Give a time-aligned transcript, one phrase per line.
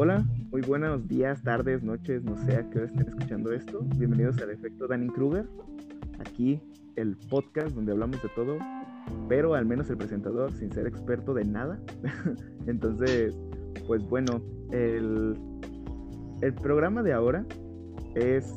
[0.00, 3.80] Hola, muy buenos días, tardes, noches, no sé a qué hora estén escuchando esto.
[3.96, 5.48] Bienvenidos al efecto Danny Kruger.
[6.20, 6.62] Aquí
[6.94, 8.58] el podcast donde hablamos de todo,
[9.28, 11.80] pero al menos el presentador sin ser experto de nada.
[12.68, 13.36] Entonces,
[13.88, 14.40] pues bueno,
[14.70, 15.36] el,
[16.42, 17.44] el programa de ahora
[18.14, 18.54] es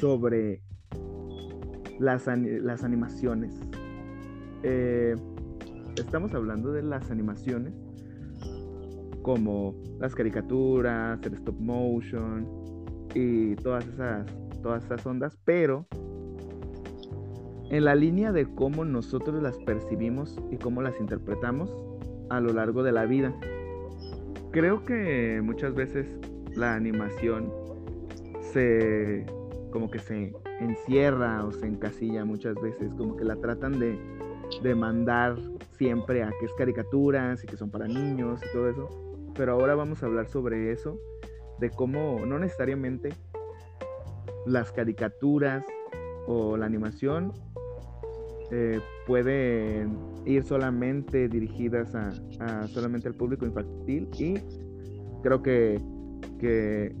[0.00, 0.60] sobre
[2.00, 3.54] las, las animaciones.
[4.64, 5.14] Eh,
[5.96, 7.74] estamos hablando de las animaciones
[9.28, 12.48] como las caricaturas, el stop motion
[13.14, 14.26] y todas esas,
[14.62, 15.84] todas esas ondas, pero
[17.68, 21.70] en la línea de cómo nosotros las percibimos y cómo las interpretamos
[22.30, 23.34] a lo largo de la vida.
[24.50, 26.06] Creo que muchas veces
[26.54, 27.52] la animación
[28.40, 29.26] se
[29.70, 33.98] como que se encierra o se encasilla muchas veces, como que la tratan de,
[34.62, 35.36] de mandar
[35.72, 39.07] siempre a que es caricaturas y que son para niños y todo eso.
[39.38, 41.00] Pero ahora vamos a hablar sobre eso,
[41.60, 43.10] de cómo no necesariamente
[44.46, 45.64] las caricaturas
[46.26, 47.32] o la animación
[48.50, 54.34] eh, pueden ir solamente dirigidas a, solamente al público infantil y
[55.22, 55.80] creo que,
[56.40, 56.96] que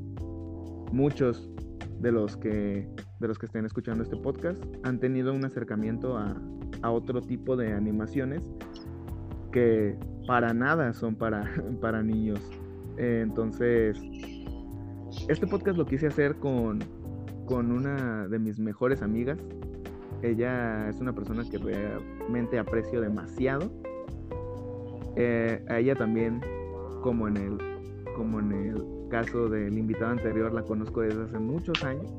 [0.92, 1.50] muchos
[1.98, 6.40] de los que de los que estén escuchando este podcast han tenido un acercamiento a,
[6.82, 8.48] a otro tipo de animaciones
[9.50, 12.38] que para nada son para, para niños.
[12.98, 13.98] Eh, entonces,
[15.26, 16.80] este podcast lo quise hacer con,
[17.46, 19.38] con una de mis mejores amigas.
[20.22, 23.70] Ella es una persona que realmente aprecio demasiado.
[25.16, 26.42] Eh, a ella también,
[27.02, 27.58] como en, el,
[28.14, 32.12] como en el caso del invitado anterior, la conozco desde hace muchos años.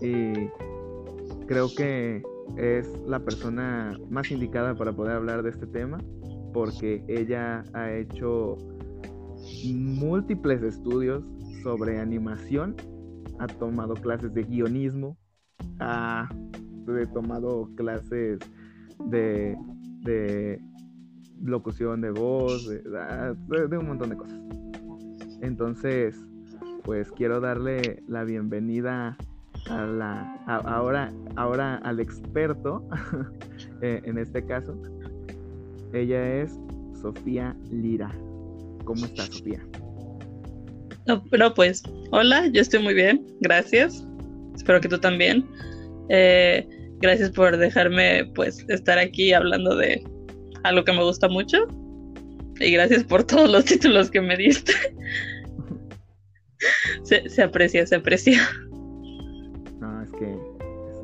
[0.00, 0.32] Y
[1.46, 2.22] creo que
[2.56, 5.98] es la persona más indicada para poder hablar de este tema
[6.52, 8.56] porque ella ha hecho
[9.64, 11.24] múltiples estudios
[11.62, 12.76] sobre animación,
[13.38, 15.16] ha tomado clases de guionismo,
[15.80, 16.28] ha
[17.12, 18.38] tomado clases
[19.10, 19.56] de,
[21.42, 24.40] locución de voz, de, un montón de cosas.
[25.42, 26.16] Entonces,
[26.84, 29.16] pues quiero darle la bienvenida
[29.68, 32.86] a la ahora ahora al experto
[33.82, 34.80] eh, en este caso
[36.02, 36.58] ella es
[37.00, 38.10] Sofía Lira.
[38.84, 39.60] ¿Cómo estás, Sofía?
[41.06, 44.06] No, pero pues, hola, yo estoy muy bien, gracias.
[44.54, 45.46] Espero que tú también.
[46.08, 46.66] Eh,
[47.00, 50.02] gracias por dejarme, pues, estar aquí hablando de
[50.64, 51.66] algo que me gusta mucho.
[52.58, 54.72] Y gracias por todos los títulos que me diste.
[57.04, 58.40] se, aprecia, se aprecia.
[59.80, 60.36] No, es que,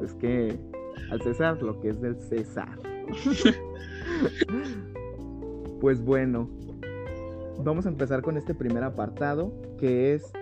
[0.04, 0.56] es que
[1.10, 2.78] al César lo que es del César.
[5.80, 6.48] pues bueno,
[7.58, 10.32] vamos a empezar con este primer apartado que es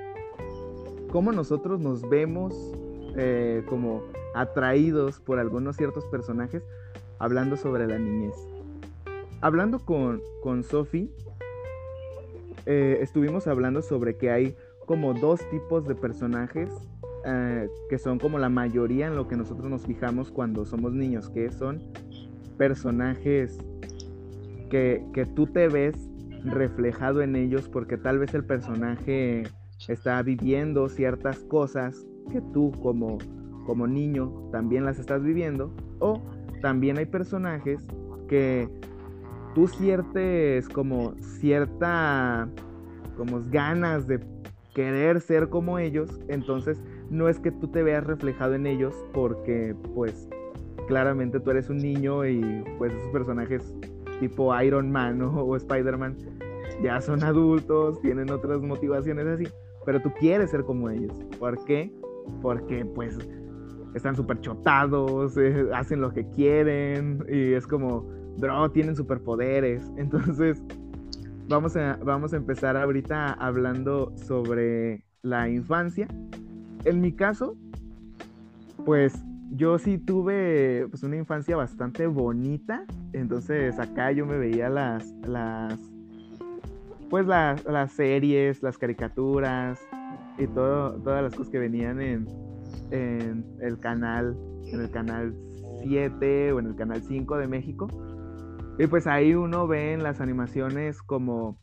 [1.11, 2.55] cómo nosotros nos vemos
[3.17, 4.03] eh, como
[4.35, 6.63] atraídos por algunos ciertos personajes
[7.19, 8.35] hablando sobre la niñez.
[9.41, 11.11] Hablando con, con Sophie,
[12.67, 16.71] eh, estuvimos hablando sobre que hay como dos tipos de personajes
[17.25, 21.29] eh, que son como la mayoría en lo que nosotros nos fijamos cuando somos niños,
[21.29, 21.83] que son
[22.57, 23.59] personajes
[24.71, 25.95] que, tú te ves
[26.45, 29.43] reflejado en ellos porque tal vez el personaje
[29.89, 33.19] está viviendo ciertas cosas que tú como,
[33.67, 35.75] como niño también las estás viviendo.
[35.99, 36.23] O
[36.63, 37.85] también hay personajes
[38.29, 38.69] que
[39.55, 42.49] tú sientes como cierta
[43.17, 44.21] como ganas de
[44.73, 49.75] querer ser como ellos, entonces no es que tú te veas reflejado en ellos porque
[49.95, 50.29] pues
[50.87, 53.75] claramente tú eres un niño y pues esos personajes
[54.21, 56.17] tipo Iron Man o Spider-Man
[56.83, 59.49] ya son adultos, tienen otras motivaciones así,
[59.85, 61.13] pero tú quieres ser como ellos.
[61.39, 61.93] ¿Por qué?
[62.41, 63.19] Porque pues
[63.95, 68.03] están súper chotados, eh, hacen lo que quieren y es como,
[68.39, 69.83] bro, tienen superpoderes.
[69.97, 70.63] Entonces,
[71.49, 76.09] vamos a, vamos a empezar ahorita hablando sobre la infancia.
[76.85, 77.57] En mi caso,
[78.87, 85.05] pues yo sí tuve pues una infancia bastante bonita, entonces acá yo me veía las,
[85.27, 85.79] las,
[87.09, 89.81] pues las, las series, las caricaturas
[90.39, 92.29] y todo, todas las cosas que venían en,
[92.93, 94.37] en el canal,
[94.67, 95.35] en el canal
[95.83, 97.89] 7 o en el canal 5 de México.
[98.79, 101.59] Y pues ahí uno ve en las animaciones como,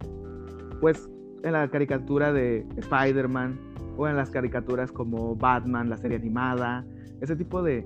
[0.81, 1.09] pues
[1.43, 3.57] en la caricatura de Spider-Man
[3.95, 6.85] o en las caricaturas como Batman, la serie animada,
[7.21, 7.85] ese tipo de,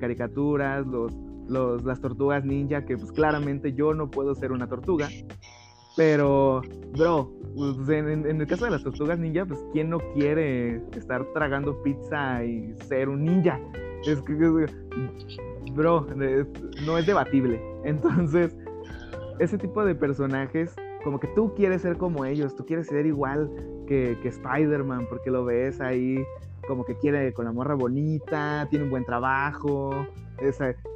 [0.00, 5.08] caricaturas, los, las tortugas ninja, que pues claramente yo no puedo ser una tortuga,
[5.96, 6.62] Pero,
[6.96, 11.82] bro, pues, en, el caso de las tortugas ninja, pues ¿quién no quiere estar tragando
[11.82, 13.60] pizza y ser un ninja?
[14.06, 14.34] Es que,
[15.74, 16.06] bro,
[16.86, 17.60] no es debatible.
[17.84, 18.56] Entonces,
[19.40, 23.50] ese tipo de personajes, como que tú quieres ser como ellos, tú quieres ser igual
[23.86, 26.22] que, que Spider-Man, porque lo ves ahí
[26.70, 30.06] como que quiere con la morra bonita, tiene un buen trabajo,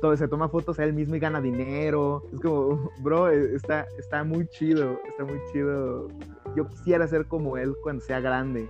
[0.01, 2.23] todo, se toma fotos a él mismo y gana dinero.
[2.33, 6.07] Es como, bro, está, está muy chido, está muy chido.
[6.55, 8.69] Yo quisiera ser como él cuando sea grande.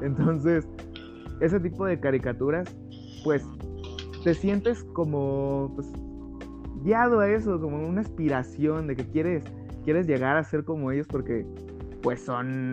[0.00, 0.66] Entonces,
[1.40, 2.74] ese tipo de caricaturas,
[3.22, 3.44] pues,
[4.24, 5.92] te sientes como, pues,
[6.82, 9.44] guiado a eso, como una aspiración de que quieres,
[9.84, 11.44] quieres llegar a ser como ellos porque,
[12.02, 12.72] pues, son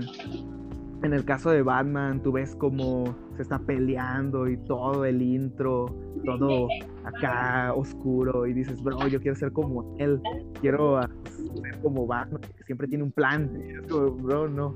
[1.03, 5.87] en el caso de Batman, tú ves cómo se está peleando y todo el intro,
[6.23, 6.69] todo
[7.03, 10.21] acá oscuro y dices, bro, yo quiero ser como él,
[10.61, 13.51] quiero ser como Batman, que siempre tiene un plan.
[13.89, 14.73] Como, bro, no.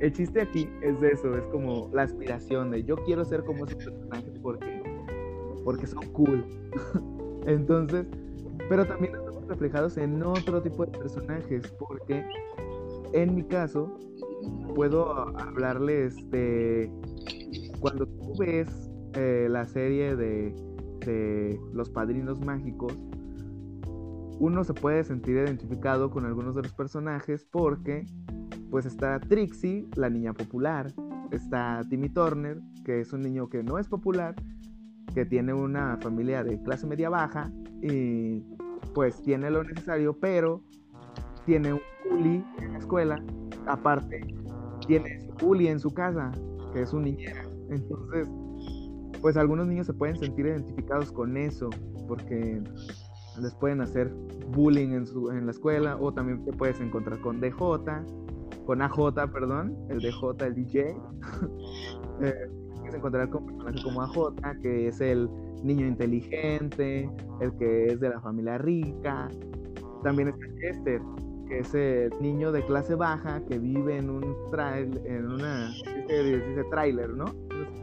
[0.00, 3.76] El chiste aquí es eso, es como la aspiración de yo quiero ser como ese
[3.76, 4.82] personaje porque,
[5.64, 6.44] porque son cool.
[7.46, 8.04] Entonces,
[8.68, 12.26] pero también estamos reflejados en otro tipo de personajes porque
[13.14, 13.98] en mi caso
[14.74, 16.90] puedo hablarles de
[17.80, 20.54] cuando tú ves eh, la serie de,
[21.06, 22.96] de Los Padrinos Mágicos,
[24.38, 28.06] uno se puede sentir identificado con algunos de los personajes porque
[28.70, 30.92] pues está Trixie, la niña popular,
[31.30, 34.34] está Timmy Turner, que es un niño que no es popular,
[35.14, 37.52] que tiene una familia de clase media baja
[37.82, 38.42] y
[38.94, 40.62] pues tiene lo necesario, pero
[41.46, 43.22] tiene un bully en la escuela,
[43.66, 44.20] aparte
[44.86, 46.32] tiene su bully en su casa,
[46.72, 47.42] que es un niñera.
[47.70, 48.28] Entonces,
[49.20, 51.70] pues algunos niños se pueden sentir identificados con eso,
[52.06, 52.62] porque
[53.40, 54.12] les pueden hacer
[54.52, 57.54] bullying en, su, en la escuela, o también te puedes encontrar con DJ,
[58.66, 60.80] con AJ, perdón, el DJ, el DJ.
[62.22, 62.34] eh,
[62.78, 65.28] puedes encontrar con personajes como AJ, que es el
[65.62, 67.10] niño inteligente,
[67.40, 69.28] el que es de la familia rica.
[70.02, 71.00] También está Chester,
[71.48, 75.72] que es el niño de clase baja que vive en un trail, en una
[76.08, 77.26] dice, trailer, ¿no?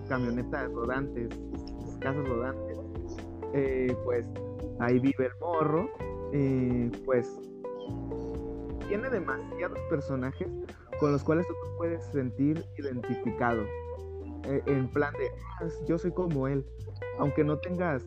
[0.08, 1.30] camionetas rodantes,
[2.00, 2.78] casas rodantes.
[3.54, 4.26] Eh, pues
[4.80, 5.90] ahí vive el morro.
[6.34, 7.40] y pues
[8.88, 10.50] tiene demasiados personajes
[11.00, 13.64] con los cuales tú puedes sentir identificado.
[14.44, 15.30] Eh, en plan de,
[15.60, 16.66] ah, yo soy como él,
[17.20, 18.04] aunque no tengas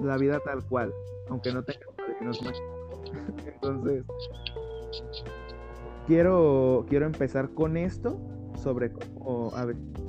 [0.00, 0.92] la vida tal cual,
[1.28, 1.88] aunque no tengas
[3.46, 4.04] Entonces,
[6.06, 8.20] quiero, quiero empezar con esto
[8.62, 9.52] sobre cómo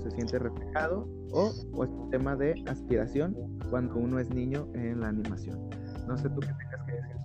[0.01, 3.35] se siente reflejado o, o tema de aspiración
[3.69, 5.69] cuando uno es niño en la animación.
[6.07, 7.17] No sé tú qué tengas que decir.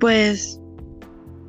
[0.00, 0.60] Pues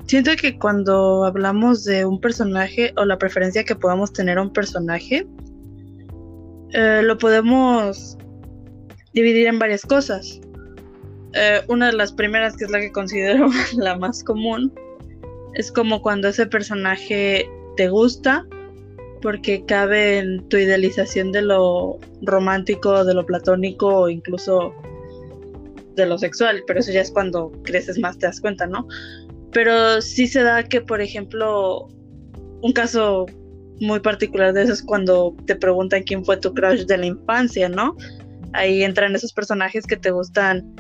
[0.06, 4.54] siento que cuando hablamos de un personaje o la preferencia que podamos tener a un
[4.54, 5.28] personaje,
[6.74, 8.18] eh, lo podemos
[9.14, 10.40] dividir en varias cosas.
[11.36, 14.74] Eh, una de las primeras, que es la que considero la más común,
[15.54, 18.46] es como cuando ese personaje te gusta
[19.22, 24.74] porque cabe en tu idealización de lo romántico, de lo platónico o incluso
[25.96, 28.88] de lo sexual, pero eso ya es cuando creces más te das cuenta, ¿no?
[29.52, 31.88] Pero sí se da que, por ejemplo,
[32.62, 33.26] un caso
[33.80, 37.68] muy particular de eso es cuando te preguntan quién fue tu crush de la infancia,
[37.68, 37.96] ¿no?
[38.54, 40.76] Ahí entran esos personajes que te gustan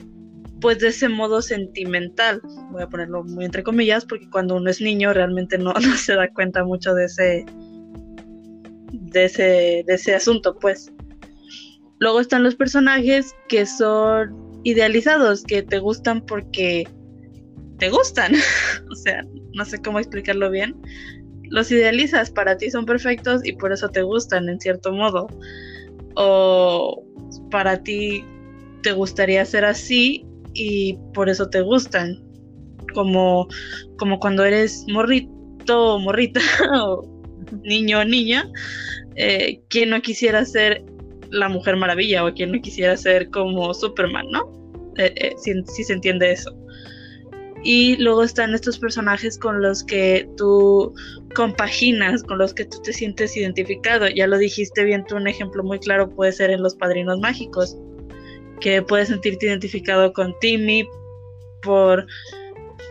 [0.65, 2.41] pues de ese modo sentimental,
[2.71, 6.15] voy a ponerlo muy entre comillas, porque cuando uno es niño realmente no, no se
[6.15, 7.45] da cuenta mucho de ese,
[8.91, 10.91] de ese, de ese asunto, pues.
[11.99, 16.89] Luego están los personajes que son idealizados, que te gustan porque
[17.77, 18.33] te gustan.
[18.91, 20.75] o sea, no sé cómo explicarlo bien.
[21.43, 25.27] Los idealizas, para ti son perfectos y por eso te gustan en cierto modo.
[26.15, 27.05] O
[27.51, 28.25] para ti
[28.81, 32.23] te gustaría ser así y por eso te gustan.
[32.93, 33.47] Como,
[33.97, 36.39] como cuando eres morrito o morrita
[36.81, 37.03] o
[37.63, 38.49] niño o niña,
[39.15, 40.83] eh, quien no quisiera ser
[41.29, 44.51] la Mujer Maravilla o quien no quisiera ser como Superman, ¿no?
[44.97, 46.55] Eh, eh, si, se entiende eso.
[47.63, 50.93] Y luego están estos personajes con los que tú
[51.33, 54.07] compaginas, con los que tú te sientes identificado.
[54.07, 57.75] Ya lo dijiste bien, tú un ejemplo muy claro puede ser en Los Padrinos Mágicos
[58.61, 60.87] que puedes sentirte identificado con Timmy
[61.61, 62.05] por,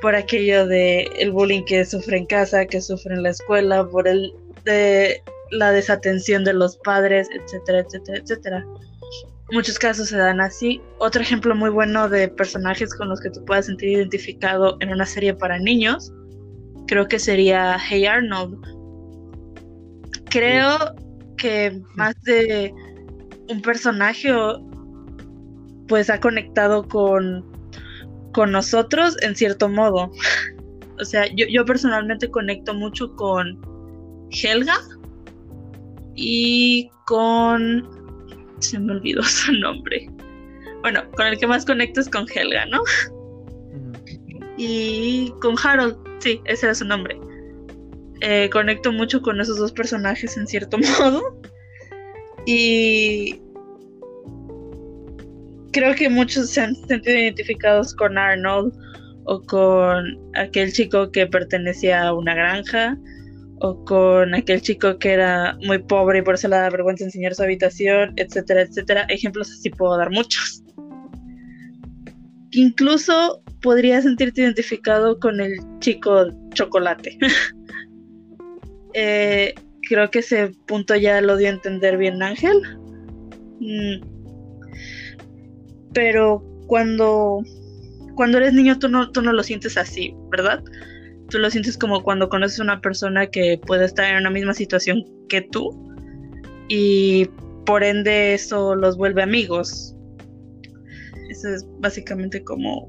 [0.00, 4.08] por aquello de el bullying que sufre en casa, que sufre en la escuela, por
[4.08, 4.32] el
[4.64, 8.66] de la desatención de los padres, etcétera, etcétera, etcétera.
[9.52, 10.80] muchos casos se dan así.
[10.98, 15.06] Otro ejemplo muy bueno de personajes con los que tú puedas sentir identificado en una
[15.06, 16.12] serie para niños,
[16.86, 18.58] creo que sería Hey Arnold.
[20.30, 20.78] Creo
[21.36, 22.74] que más de
[23.48, 24.32] un personaje
[25.88, 27.44] pues ha conectado con,
[28.32, 30.10] con nosotros en cierto modo.
[31.00, 33.58] o sea, yo, yo personalmente conecto mucho con
[34.30, 34.76] Helga
[36.14, 37.88] y con...
[38.60, 40.08] Se me olvidó su nombre.
[40.82, 42.82] Bueno, con el que más conecto es con Helga, ¿no?
[44.56, 47.18] Y con Harold, sí, ese era su nombre.
[48.20, 51.40] Eh, conecto mucho con esos dos personajes en cierto modo.
[52.46, 53.40] Y
[55.74, 58.72] creo que muchos se han sentido identificados con Arnold
[59.24, 62.96] o con aquel chico que pertenecía a una granja
[63.60, 67.34] o con aquel chico que era muy pobre y por eso le da vergüenza enseñar
[67.34, 69.02] su habitación, etcétera, etcétera.
[69.08, 70.62] Ejemplos así puedo dar muchos.
[72.52, 77.18] Incluso podría sentirte identificado con el chico chocolate.
[78.96, 79.52] Eh,
[79.88, 82.62] creo que ese punto ya lo dio a entender bien Ángel.
[83.58, 84.13] Mm.
[85.94, 87.42] Pero cuando,
[88.14, 90.62] cuando eres niño tú no, tú no lo sientes así, ¿verdad?
[91.30, 94.52] Tú lo sientes como cuando conoces a una persona que puede estar en una misma
[94.52, 95.70] situación que tú
[96.68, 97.26] y
[97.64, 99.94] por ende eso los vuelve amigos.
[101.30, 102.88] Eso es básicamente como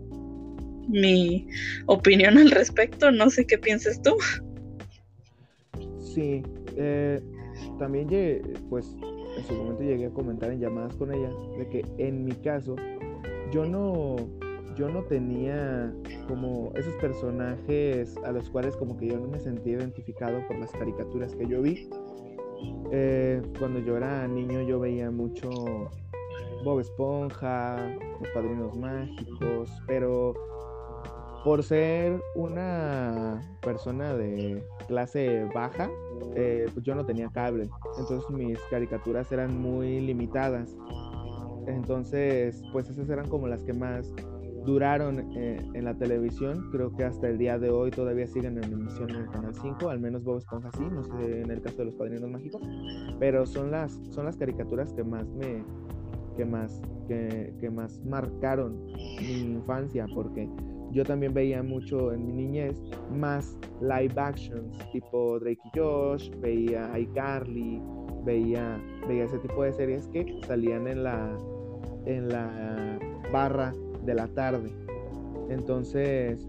[0.90, 1.48] mi
[1.88, 3.12] opinión al respecto.
[3.12, 4.16] No sé qué piensas tú.
[6.00, 6.44] Sí,
[6.78, 7.22] eh,
[7.80, 8.08] también
[8.70, 8.96] pues
[9.36, 12.76] en su momento llegué a comentar en llamadas con ella de que en mi caso
[13.52, 14.16] yo no
[14.76, 15.94] yo no tenía
[16.28, 20.72] como esos personajes a los cuales como que yo no me sentía identificado por las
[20.72, 21.90] caricaturas que yo vi.
[22.92, 25.50] Eh, cuando yo era niño yo veía mucho
[26.64, 27.78] Bob Esponja,
[28.20, 30.34] Los Padrinos Mágicos, pero
[31.46, 35.92] por ser una persona de clase baja,
[36.36, 40.76] eh, pues yo no tenía cable, entonces mis caricaturas eran muy limitadas.
[41.68, 44.12] Entonces, pues esas eran como las que más
[44.66, 46.70] duraron eh, en la televisión.
[46.72, 49.90] Creo que hasta el día de hoy todavía siguen en emisión en el Canal 5,
[49.90, 52.62] al menos Bob Esponja sí, no sé en el caso de los Padrinos Mágicos,
[53.20, 55.64] pero son las, son las caricaturas que más me
[56.36, 60.50] que más que, que más marcaron mi infancia porque
[60.96, 66.98] yo también veía mucho en mi niñez más live actions, tipo Drake y Josh, veía
[66.98, 67.82] iCarly,
[68.24, 71.38] veía, veía ese tipo de series que salían en la,
[72.06, 72.98] en la
[73.34, 73.74] barra
[74.06, 74.72] de la tarde.
[75.50, 76.48] Entonces,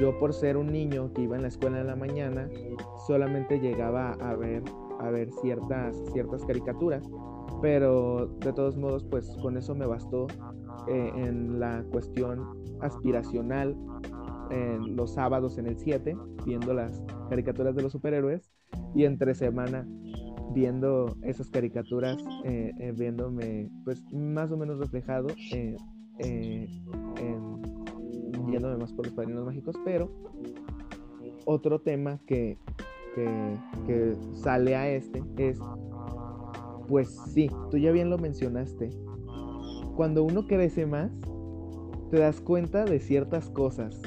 [0.00, 2.50] yo por ser un niño que iba en la escuela en la mañana,
[3.06, 4.64] solamente llegaba a ver,
[4.98, 7.08] a ver ciertas, ciertas caricaturas.
[7.62, 10.26] Pero de todos modos, pues con eso me bastó
[10.88, 13.76] eh, en la cuestión aspiracional
[14.50, 18.52] en los sábados en el 7, viendo las caricaturas de los superhéroes,
[18.94, 19.86] y entre semana
[20.52, 25.76] viendo esas caricaturas, eh, eh, viéndome pues más o menos reflejado en,
[28.46, 30.10] viéndome más por los padrinos mágicos, pero
[31.44, 32.58] otro tema que,
[33.14, 35.58] que, que sale a este es,
[36.86, 38.90] pues sí, tú ya bien lo mencionaste,
[39.94, 41.10] cuando uno crece más,
[42.10, 44.00] te das cuenta de ciertas cosas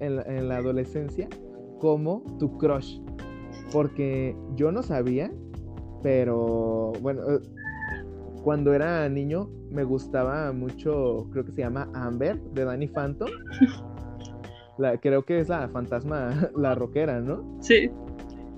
[0.00, 1.28] en la, adolescencia,
[1.78, 3.00] como tu crush.
[3.72, 5.32] Porque yo no sabía,
[6.02, 7.40] pero bueno, eh,
[8.42, 13.30] cuando era niño me gustaba mucho, creo que se llama Amber, de Danny Phantom.
[14.76, 17.44] La, creo que es la fantasma, la rockera, ¿no?
[17.60, 17.92] Sí.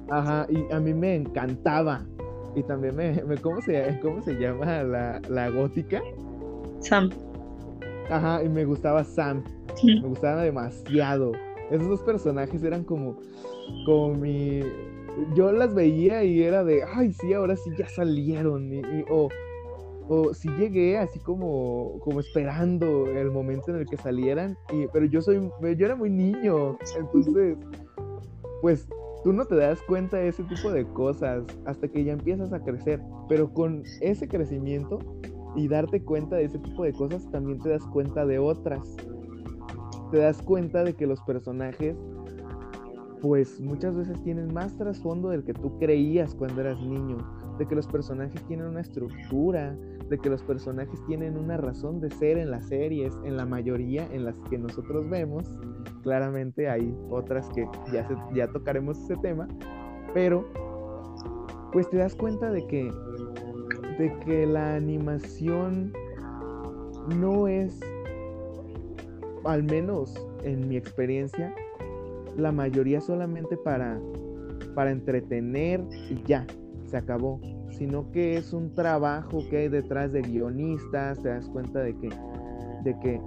[0.08, 2.06] Ajá, y a mí me encantaba.
[2.54, 6.00] Y también me, ¿cómo, se, ¿cómo se llama la, la gótica?
[6.86, 7.10] Sam.
[8.10, 9.42] Ajá, y me gustaba Sam.
[9.82, 11.32] Me gustaban demasiado.
[11.70, 13.16] Esos dos personajes eran como,
[13.84, 14.62] como mi...
[15.34, 18.72] Yo las veía y era de, ay, sí, ahora sí ya salieron.
[18.72, 19.28] Y, o,
[20.08, 24.56] o sí llegué así como, como esperando el momento en el que salieran.
[24.72, 26.78] Y, pero yo soy, yo era muy niño.
[26.96, 27.56] Entonces,
[28.62, 28.86] pues
[29.24, 32.60] tú no te das cuenta de ese tipo de cosas hasta que ya empiezas a
[32.60, 33.00] crecer.
[33.28, 35.00] Pero con ese crecimiento
[35.56, 38.96] y darte cuenta de ese tipo de cosas, también te das cuenta de otras.
[40.10, 41.96] Te das cuenta de que los personajes,
[43.22, 47.16] pues muchas veces tienen más trasfondo del que tú creías cuando eras niño,
[47.58, 49.76] de que los personajes tienen una estructura,
[50.08, 54.06] de que los personajes tienen una razón de ser en las series, en la mayoría
[54.12, 55.58] en las que nosotros vemos.
[56.02, 59.48] Claramente hay otras que ya, ya tocaremos ese tema,
[60.14, 60.46] pero
[61.72, 62.90] pues te das cuenta de que
[63.98, 65.92] de que la animación
[67.18, 67.78] no es,
[69.44, 71.54] al menos en mi experiencia,
[72.36, 73.98] la mayoría solamente para,
[74.74, 76.46] para entretener y ya,
[76.84, 77.40] se acabó.
[77.70, 82.08] Sino que es un trabajo que hay detrás de guionistas, te das cuenta de que,
[82.84, 83.20] de que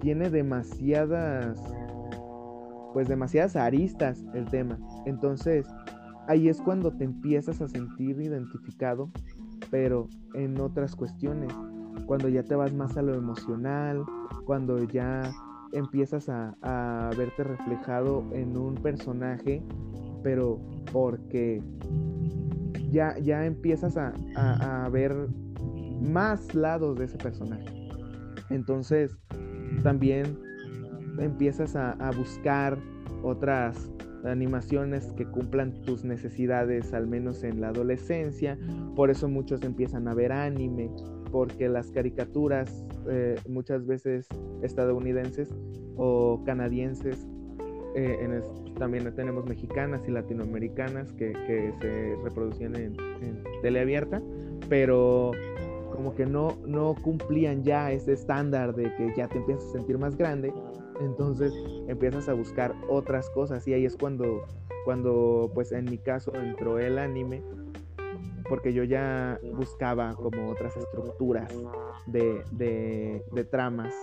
[0.00, 1.60] tiene demasiadas,
[2.92, 4.78] pues demasiadas aristas el tema.
[5.06, 5.66] Entonces,
[6.26, 9.10] ahí es cuando te empiezas a sentir identificado,
[9.72, 11.50] pero en otras cuestiones.
[12.06, 14.04] Cuando ya te vas más a lo emocional,
[14.44, 15.32] cuando ya
[15.72, 19.62] empiezas a, verte reflejado en un personaje,
[20.22, 20.60] pero
[20.92, 21.62] porque
[22.90, 25.16] ya, ya empiezas a, a, ver
[26.02, 27.64] más lados de ese personaje.
[28.50, 29.16] Entonces,
[29.82, 30.38] también
[31.18, 32.76] empiezas a, buscar
[33.22, 33.90] otras
[34.24, 38.58] animaciones que cumplan tus necesidades, al menos en la adolescencia.
[38.94, 40.90] Por eso muchos empiezan a ver anime,
[41.30, 44.26] porque las caricaturas eh, muchas veces
[44.62, 45.48] estadounidenses
[45.96, 47.26] o canadienses,
[47.94, 48.42] eh,
[48.78, 51.32] también tenemos mexicanas y latinoamericanas que,
[51.80, 54.22] se reproducían en, en teleabierta,
[54.68, 55.32] pero
[55.92, 59.98] como que no, no cumplían ya ese estándar de que ya te empiezas a sentir
[59.98, 60.52] más grande,
[61.00, 61.52] entonces
[61.88, 64.46] empiezas a buscar otras cosas y ahí es cuando,
[64.84, 67.42] cuando pues en mi caso entró el anime
[68.48, 71.50] porque yo ya buscaba como otras estructuras
[72.06, 73.94] de, de, tramas.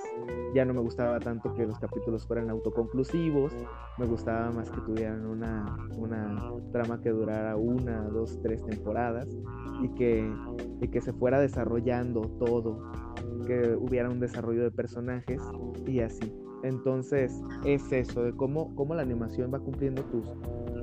[0.55, 3.53] Ya no me gustaba tanto que los capítulos fueran autoconclusivos,
[3.97, 9.27] me gustaba más que tuvieran una, una trama que durara una, dos, tres temporadas
[9.83, 10.27] y que,
[10.81, 12.91] y que se fuera desarrollando todo,
[13.45, 15.41] que hubiera un desarrollo de personajes
[15.85, 16.33] y así.
[16.63, 20.25] Entonces es eso, de cómo, cómo la animación va cumpliendo tus,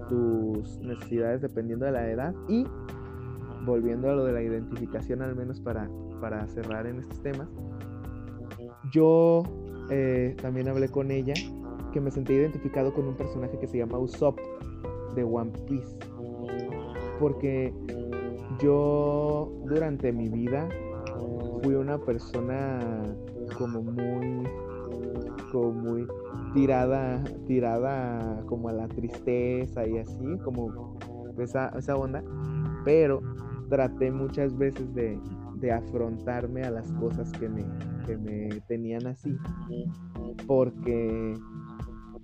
[0.08, 2.64] tus necesidades dependiendo de la edad y
[3.64, 5.90] volviendo a lo de la identificación, al menos para,
[6.20, 7.48] para cerrar en estos temas,
[8.92, 9.42] yo
[9.90, 11.34] eh, también hablé con ella
[11.92, 14.38] que me sentí identificado con un personaje que se llama Usopp
[15.14, 15.96] de One Piece.
[17.18, 17.72] Porque
[18.60, 20.68] yo durante mi vida
[21.62, 23.02] fui una persona
[23.58, 24.46] como muy
[25.52, 26.06] como muy
[26.54, 30.96] tirada tirada como a la tristeza y así como
[31.38, 32.22] esa, esa onda
[32.86, 33.20] pero
[33.68, 35.18] traté muchas veces de,
[35.72, 37.64] afrontarme a las cosas que me,
[38.18, 39.36] me tenían así,
[40.46, 41.34] porque,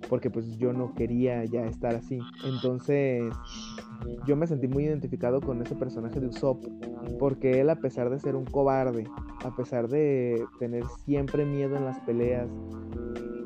[0.07, 2.19] porque pues yo no quería ya estar así.
[2.45, 3.33] Entonces
[4.25, 6.63] yo me sentí muy identificado con ese personaje de Usopp,
[7.19, 9.03] porque él a pesar de ser un cobarde,
[9.43, 12.47] a pesar de tener siempre miedo en las peleas,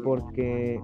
[0.08, 0.80] porque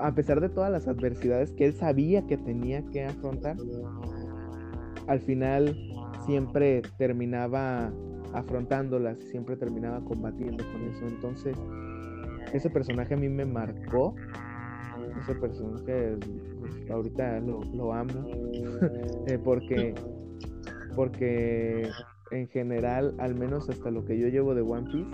[0.00, 3.58] a pesar de todas las adversidades que él sabía que tenía que afrontar,
[5.06, 5.76] al final
[6.24, 7.92] siempre terminaba
[8.32, 11.06] afrontándolas, siempre terminaba combatiendo con eso.
[11.06, 11.58] Entonces,
[12.54, 14.14] ese personaje a mí me marcó.
[15.20, 16.16] Ese personaje
[16.60, 18.12] pues, ahorita lo, amo.
[19.26, 19.94] Eh, porque,
[20.96, 21.88] porque
[22.30, 25.10] en general, al menos hasta lo que yo llevo de One Piece,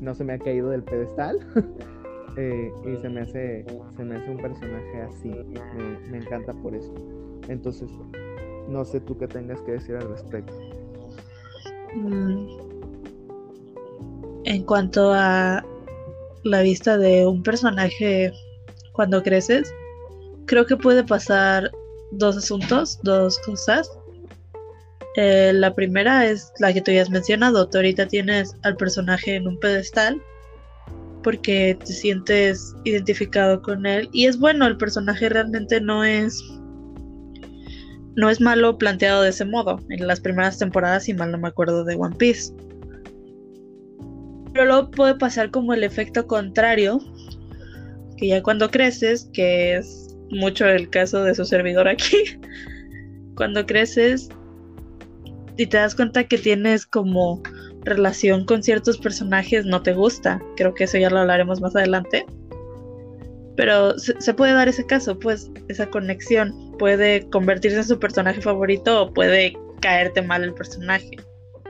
[0.00, 1.38] no se me ha caído del pedestal.
[2.40, 3.64] Eh, y se me hace
[3.96, 6.94] se me hace un personaje así me, me encanta por eso
[7.48, 7.90] entonces
[8.68, 10.52] no sé tú qué tengas que decir al respecto.
[11.94, 12.46] Mm.
[14.44, 15.64] En cuanto a
[16.44, 18.32] la vista de un personaje
[18.92, 19.72] cuando creces,
[20.46, 21.70] creo que puede pasar
[22.12, 23.90] dos asuntos, dos cosas.
[25.16, 27.68] Eh, la primera es la que tú ya has mencionado.
[27.68, 30.22] Tú ahorita tienes al personaje en un pedestal
[31.22, 34.08] porque te sientes identificado con él.
[34.12, 36.42] Y es bueno, el personaje realmente no es
[38.16, 39.80] no es malo planteado de ese modo.
[39.90, 42.52] En las primeras temporadas, si mal no me acuerdo de One Piece.
[44.52, 46.98] Pero luego puede pasar como el efecto contrario,
[48.16, 52.16] que ya cuando creces, que es mucho el caso de su servidor aquí,
[53.36, 54.28] cuando creces
[55.56, 57.40] y te das cuenta que tienes como
[57.84, 60.40] relación con ciertos personajes, no te gusta.
[60.56, 62.26] Creo que eso ya lo hablaremos más adelante.
[63.56, 66.76] Pero se, puede dar ese caso, pues, esa conexión.
[66.78, 71.10] Puede convertirse en su personaje favorito o puede caerte mal el personaje.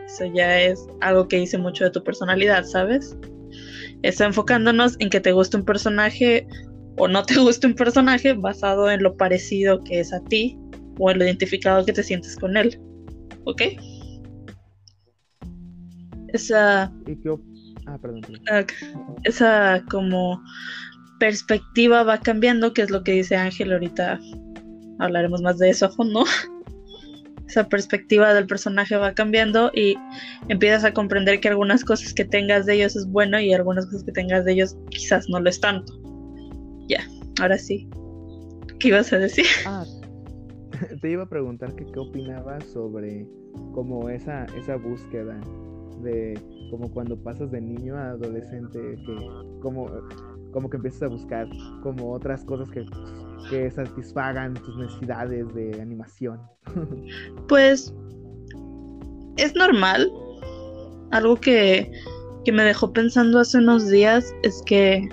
[0.06, 3.16] Eso ya es algo que dice mucho de tu personalidad, ¿sabes?
[4.02, 6.46] Está enfocándonos en que te guste un personaje
[6.98, 10.58] o no te guste un personaje basado en lo parecido que es a ti
[10.98, 12.78] o en lo identificado que te sientes con él.
[13.44, 13.62] ¿Ok?
[16.32, 16.92] Esa.
[17.86, 18.22] Ah, perdón.
[19.24, 20.42] Esa como
[21.18, 24.20] perspectiva va cambiando, que es lo que dice Ángel ahorita.
[24.98, 26.24] Hablaremos más de eso a fondo.
[27.48, 29.96] esa perspectiva del personaje va cambiando y
[30.48, 34.04] empiezas a comprender que algunas cosas que tengas de ellos es bueno y algunas cosas
[34.04, 35.98] que tengas de ellos quizás no lo es tanto.
[36.88, 37.00] Ya,
[37.40, 37.88] ahora sí.
[38.78, 39.46] ¿Qué ibas a decir?
[39.66, 39.84] Ah,
[41.00, 43.26] te iba a preguntar que qué opinabas sobre
[43.72, 45.40] como esa, esa búsqueda
[46.02, 46.38] de
[46.70, 49.16] como cuando pasas de niño a adolescente, que
[49.60, 49.90] como,
[50.52, 51.48] como que empiezas a buscar
[51.82, 52.84] como otras cosas que
[53.50, 56.40] que satisfagan tus necesidades de animación?
[57.48, 57.94] Pues
[59.36, 60.10] es normal.
[61.10, 61.90] Algo que,
[62.44, 65.08] que, me dejó pensando hace unos días es que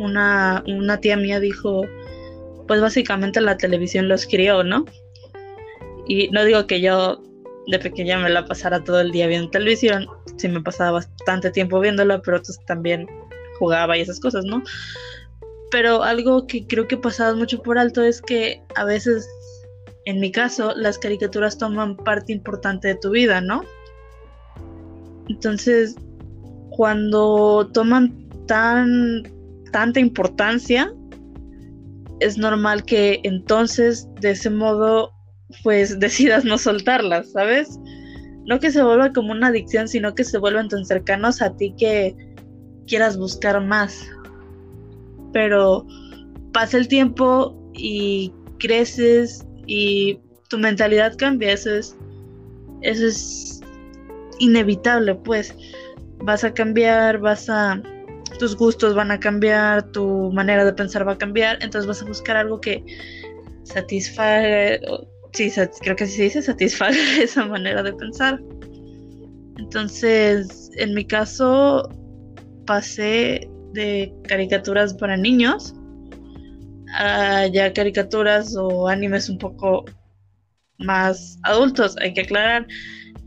[0.00, 1.82] una, una tía mía dijo,
[2.66, 4.84] pues básicamente la televisión los crió, ¿no?
[6.08, 7.22] Y no digo que yo
[7.66, 11.80] de pequeña me la pasara todo el día viendo televisión, sí me pasaba bastante tiempo
[11.80, 13.06] viéndola, pero también
[13.58, 14.62] jugaba y esas cosas, ¿no?
[15.72, 19.26] pero algo que creo que pasaba mucho por alto es que a veces,
[20.04, 23.64] en mi caso, las caricaturas toman parte importante de tu vida, ¿no?
[25.28, 25.96] Entonces,
[26.70, 29.22] cuando toman tan
[29.72, 30.92] tanta importancia,
[32.20, 35.10] es normal que entonces de ese modo
[35.62, 37.78] pues decidas no soltarlas, ¿sabes?
[38.46, 41.74] No que se vuelva como una adicción, sino que se vuelvan tan cercanos a ti
[41.78, 42.16] que
[42.86, 44.04] quieras buscar más.
[45.32, 45.86] Pero
[46.52, 51.96] pasa el tiempo y creces y tu mentalidad cambia, eso es,
[52.82, 53.60] eso es
[54.38, 55.54] inevitable, pues.
[56.24, 57.80] Vas a cambiar, vas a,
[58.38, 62.06] tus gustos van a cambiar, tu manera de pensar va a cambiar, entonces vas a
[62.06, 62.84] buscar algo que
[63.64, 64.78] satisfaga,
[65.32, 68.40] sí, creo que sí se dice satisfaga esa manera de pensar.
[69.58, 71.88] Entonces, en mi caso,
[72.66, 75.74] pasé de caricaturas para niños
[76.94, 79.84] a ya caricaturas o animes un poco
[80.78, 81.96] más adultos.
[82.00, 82.66] Hay que aclarar,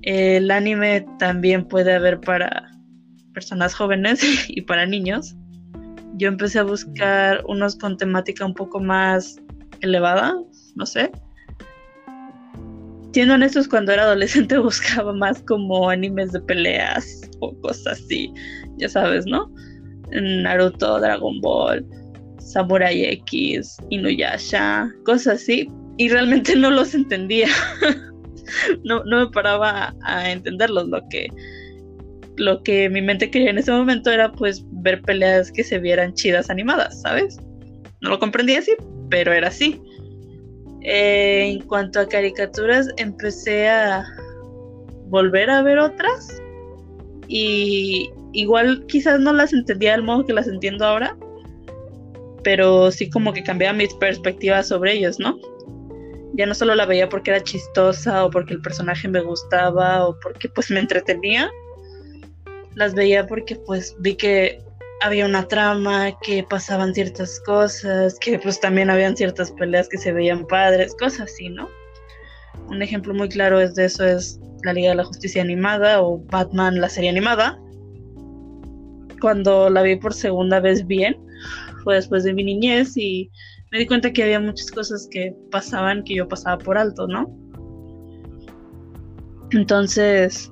[0.04, 2.72] el anime también puede haber para
[3.34, 5.36] personas jóvenes y para niños.
[6.18, 9.38] Yo empecé a buscar unos con temática un poco más
[9.82, 10.36] elevada,
[10.76, 11.12] no sé.
[13.16, 18.30] Siendo honestos, cuando era adolescente buscaba más como animes de peleas o cosas así,
[18.76, 19.50] ya sabes, ¿no?
[20.12, 21.86] Naruto, Dragon Ball,
[22.40, 27.48] Samurai X, Inuyasha, cosas así, y realmente no los entendía.
[28.84, 30.90] no, no me paraba a entenderlos.
[30.90, 31.30] Lo que,
[32.36, 36.16] lo que mi mente quería en ese momento era pues ver peleas que se vieran
[36.16, 37.38] chidas animadas, ¿sabes?
[38.02, 38.74] No lo comprendía así,
[39.10, 39.80] pero era así.
[40.88, 44.06] Eh, en cuanto a caricaturas, empecé a
[45.08, 46.40] volver a ver otras
[47.28, 51.18] y igual quizás no las entendía del modo que las entiendo ahora,
[52.44, 55.40] pero sí como que cambiaba mis perspectivas sobre ellos, ¿no?
[56.34, 60.20] Ya no solo la veía porque era chistosa o porque el personaje me gustaba o
[60.20, 61.50] porque pues me entretenía,
[62.76, 64.65] las veía porque pues vi que
[65.02, 70.12] había una trama, que pasaban ciertas cosas, que pues también habían ciertas peleas que se
[70.12, 71.70] veían padres, cosas así, ¿no?
[72.68, 76.18] Un ejemplo muy claro es de eso es la Liga de la Justicia animada o
[76.26, 77.60] Batman la serie animada,
[79.22, 81.18] cuando la vi por segunda vez bien,
[81.84, 83.32] fue después de mi niñez y
[83.72, 87.28] me di cuenta que había muchas cosas que pasaban que yo pasaba por alto, ¿no?
[89.52, 90.52] Entonces,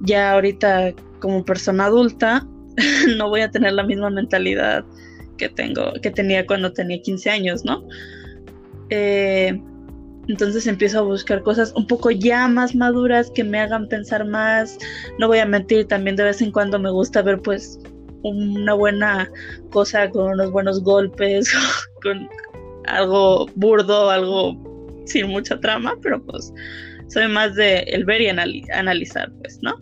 [0.00, 2.46] ya ahorita como persona adulta,
[3.16, 4.84] no voy a tener la misma mentalidad
[5.36, 7.82] que tengo, que tenía cuando tenía 15 años, ¿no?
[8.90, 9.60] Eh,
[10.28, 14.78] entonces empiezo a buscar cosas un poco ya más maduras que me hagan pensar más.
[15.18, 17.78] No voy a mentir, también de vez en cuando me gusta ver pues
[18.22, 19.30] una buena
[19.70, 21.50] cosa con unos buenos golpes,
[22.02, 22.28] con
[22.86, 24.56] algo burdo, algo
[25.06, 26.52] sin mucha trama, pero pues
[27.08, 29.74] soy más de el ver y analizar, pues, ¿no?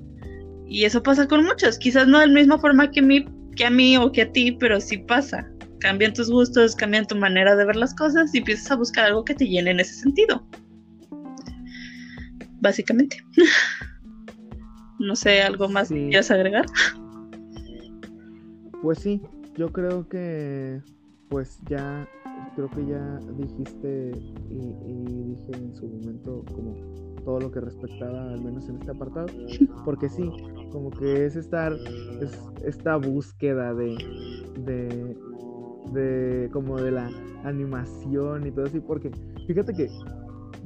[0.68, 3.24] Y eso pasa con muchos, quizás no de la misma forma que, mí,
[3.57, 7.16] que a mí o que a ti, pero sí pasa cambian tus gustos, cambian tu
[7.16, 9.94] manera de ver las cosas y empiezas a buscar algo que te llene en ese
[9.94, 10.44] sentido.
[12.61, 13.18] Básicamente.
[14.98, 16.66] no sé, ¿algo más que quieras agregar?
[18.83, 19.20] Pues sí,
[19.57, 20.81] yo creo que
[21.28, 22.09] pues ya
[22.54, 24.12] creo que ya dijiste
[24.50, 24.57] y,
[25.24, 26.74] dije en su momento como
[27.28, 29.26] todo lo que respectaba al menos en este apartado
[29.84, 30.30] porque sí
[30.72, 31.74] como que es estar
[32.22, 33.96] es esta búsqueda de,
[34.64, 35.14] de
[35.92, 37.10] de como de la
[37.44, 39.10] animación y todo así, porque
[39.46, 39.88] fíjate que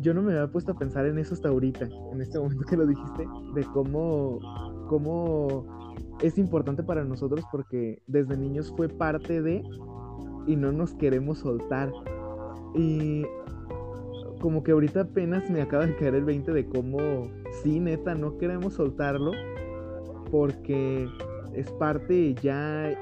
[0.00, 2.76] yo no me había puesto a pensar en eso hasta ahorita, en este momento que
[2.76, 4.40] lo dijiste, de cómo,
[4.88, 5.64] cómo
[6.20, 9.62] es importante para nosotros porque desde niños fue parte de
[10.46, 11.92] y no nos queremos soltar.
[12.74, 13.24] Y
[14.42, 16.98] como que ahorita apenas me acaba de caer el 20 de cómo,
[17.62, 19.30] sí, neta, no queremos soltarlo
[20.30, 21.08] porque
[21.54, 22.92] es parte ya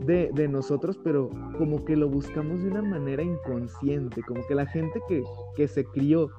[0.00, 4.66] de, de, nosotros, pero como que lo buscamos de una manera inconsciente, como que la
[4.66, 5.22] gente que,
[5.56, 6.30] que se crió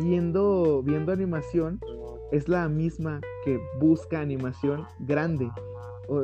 [0.00, 1.80] viendo, viendo animación
[2.32, 5.50] es la misma que busca animación grande.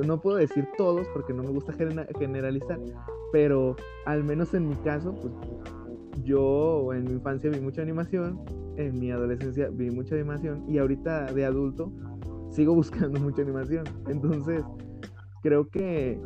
[0.07, 1.73] no puedo decir todos porque no me gusta
[2.19, 2.79] generalizar,
[3.33, 5.33] pero al menos en mi caso, pues
[6.23, 8.41] yo en mi infancia vi mucha animación,
[8.77, 11.93] en mi adolescencia vi mucha animación y ahorita de adulto
[12.51, 13.85] sigo buscando mucha animación.
[14.09, 14.65] Entonces,
[15.43, 16.21] creo que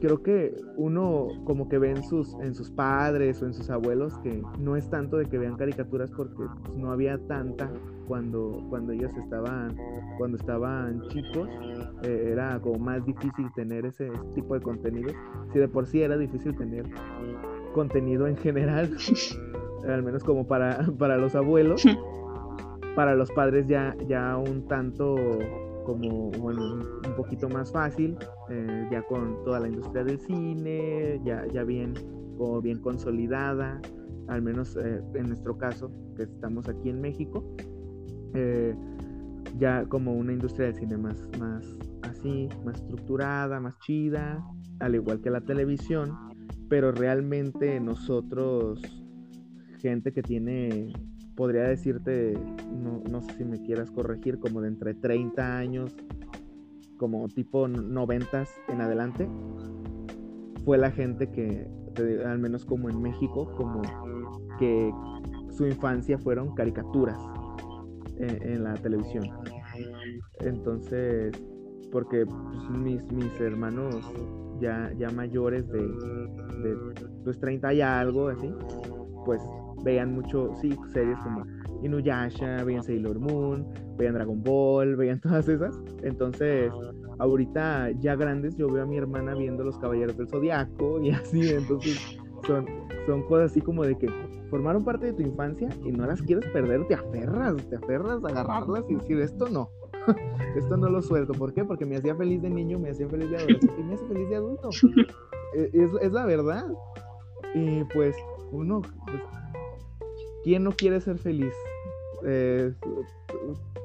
[0.00, 4.18] creo que uno como que ve en sus, en sus padres o en sus abuelos
[4.18, 7.72] que no es tanto de que vean caricaturas porque pues, no había tanta
[8.06, 9.76] cuando, cuando ellos estaban,
[10.18, 11.48] cuando estaban chicos,
[12.02, 15.10] eh, era como más difícil tener ese, tipo de contenido.
[15.52, 16.84] Si de por sí era difícil tener
[17.76, 18.96] contenido en general,
[19.86, 21.84] al menos como para, para los abuelos,
[22.96, 25.14] para los padres ya, ya un tanto
[25.84, 28.16] como bueno, un poquito más fácil,
[28.48, 31.92] eh, ya con toda la industria del cine, ya, ya bien,
[32.38, 33.80] como bien consolidada,
[34.28, 37.44] al menos eh, en nuestro caso, que estamos aquí en México,
[38.32, 38.74] eh,
[39.58, 41.62] ya como una industria del cine más, más
[42.02, 44.42] así, más estructurada, más chida,
[44.80, 46.35] al igual que la televisión,
[46.68, 48.80] pero realmente nosotros,
[49.78, 50.92] gente que tiene
[51.36, 52.38] podría decirte,
[52.72, 55.94] no, sé si me quieras corregir, como de entre 30 años,
[56.96, 59.28] como tipo 90 en adelante,
[60.64, 61.68] fue la gente que,
[62.24, 63.82] al menos como en México, como
[64.58, 64.90] que
[65.50, 67.18] su infancia fueron caricaturas
[68.18, 69.24] en, la televisión.
[70.40, 71.32] Entonces,
[71.92, 74.10] porque pues, mis, mis hermanos
[74.60, 76.76] ya, ya mayores de, de
[77.24, 78.52] pues 30 y algo, así,
[79.24, 79.40] pues
[79.82, 81.44] veían mucho, sí, series como
[81.82, 83.66] Inuyasha, veían Sailor Moon,
[83.96, 85.78] veían Dragon Ball, veían todas esas.
[86.02, 86.72] Entonces,
[87.18, 91.48] ahorita ya grandes, yo veo a mi hermana viendo Los Caballeros del Zodiaco y así,
[91.50, 92.66] entonces son,
[93.06, 94.08] son cosas así como de que
[94.50, 98.28] formaron parte de tu infancia y no las quieres perder, te aferras, te aferras a
[98.28, 99.70] agarrarlas y decir, esto no.
[100.56, 101.32] Esto no lo suelto.
[101.32, 101.64] ¿Por qué?
[101.64, 104.28] Porque me hacía feliz de niño, me hacía feliz de adolescente y me hace feliz
[104.28, 104.70] de adulto.
[105.54, 106.66] E, es, es la verdad.
[107.54, 108.16] Y pues
[108.50, 109.22] uno, pues,
[110.42, 111.54] ¿quién no quiere ser feliz?
[112.26, 112.74] Eh,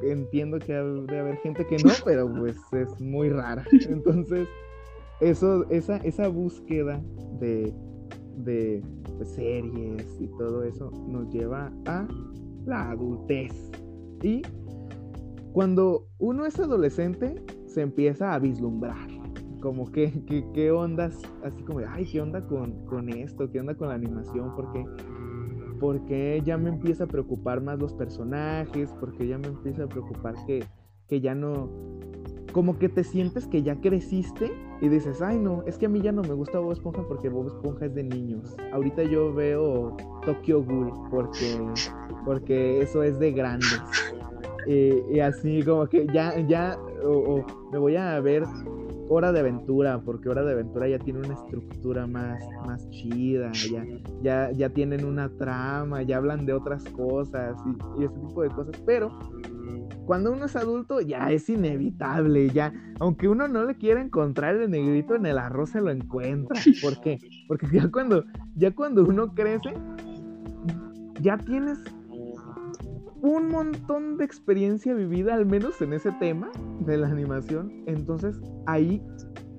[0.02, 3.64] entiendo que debe haber gente que no, pero pues es muy rara.
[3.90, 4.48] Entonces,
[5.20, 7.02] eso, esa, esa búsqueda
[7.40, 7.74] de,
[8.38, 8.82] de,
[9.24, 12.08] series y todo eso nos lleva a
[12.66, 13.54] la adultez.
[14.24, 14.42] Y
[15.54, 19.08] cuando uno es adolescente, se empieza a vislumbrar.
[19.62, 20.12] Como que,
[20.54, 24.56] qué ondas, así como, ay, qué onda con, con esto, qué onda con la animación,
[24.56, 24.86] porque
[25.82, 30.36] porque ya me empieza a preocupar más los personajes, porque ya me empieza a preocupar
[30.46, 30.64] que,
[31.20, 31.70] ya no,
[32.54, 36.00] como que te sientes que ya creciste y dices, ay no, es que a mí
[36.00, 38.56] ya no me gusta Bob Esponja porque Bob Esponja es de niños.
[38.72, 41.60] Ahorita yo veo Tokyo Ghoul porque,
[42.26, 43.82] porque eso es de grandes.
[44.68, 48.44] Y, así como que ya, ya, o me voy a ver
[49.14, 53.86] Hora de Aventura, porque Hora de Aventura ya tiene una estructura más, más chida, ya,
[54.22, 57.58] ya, ya tienen una trama, ya hablan de otras cosas
[57.98, 59.12] y, ese tipo de cosas, pero
[60.06, 64.72] cuando uno es adulto ya es inevitable, ya, aunque uno no le quiera encontrar el
[64.72, 66.60] negrito en el arroz se lo encuentra.
[66.82, 67.20] ¿Por qué?
[67.50, 68.24] Porque ya cuando,
[68.56, 69.74] ya cuando uno crece,
[71.20, 71.80] ya tienes
[73.22, 77.84] un montón de experiencia vivida, al menos en ese tema de la animación.
[77.86, 79.02] Entonces ahí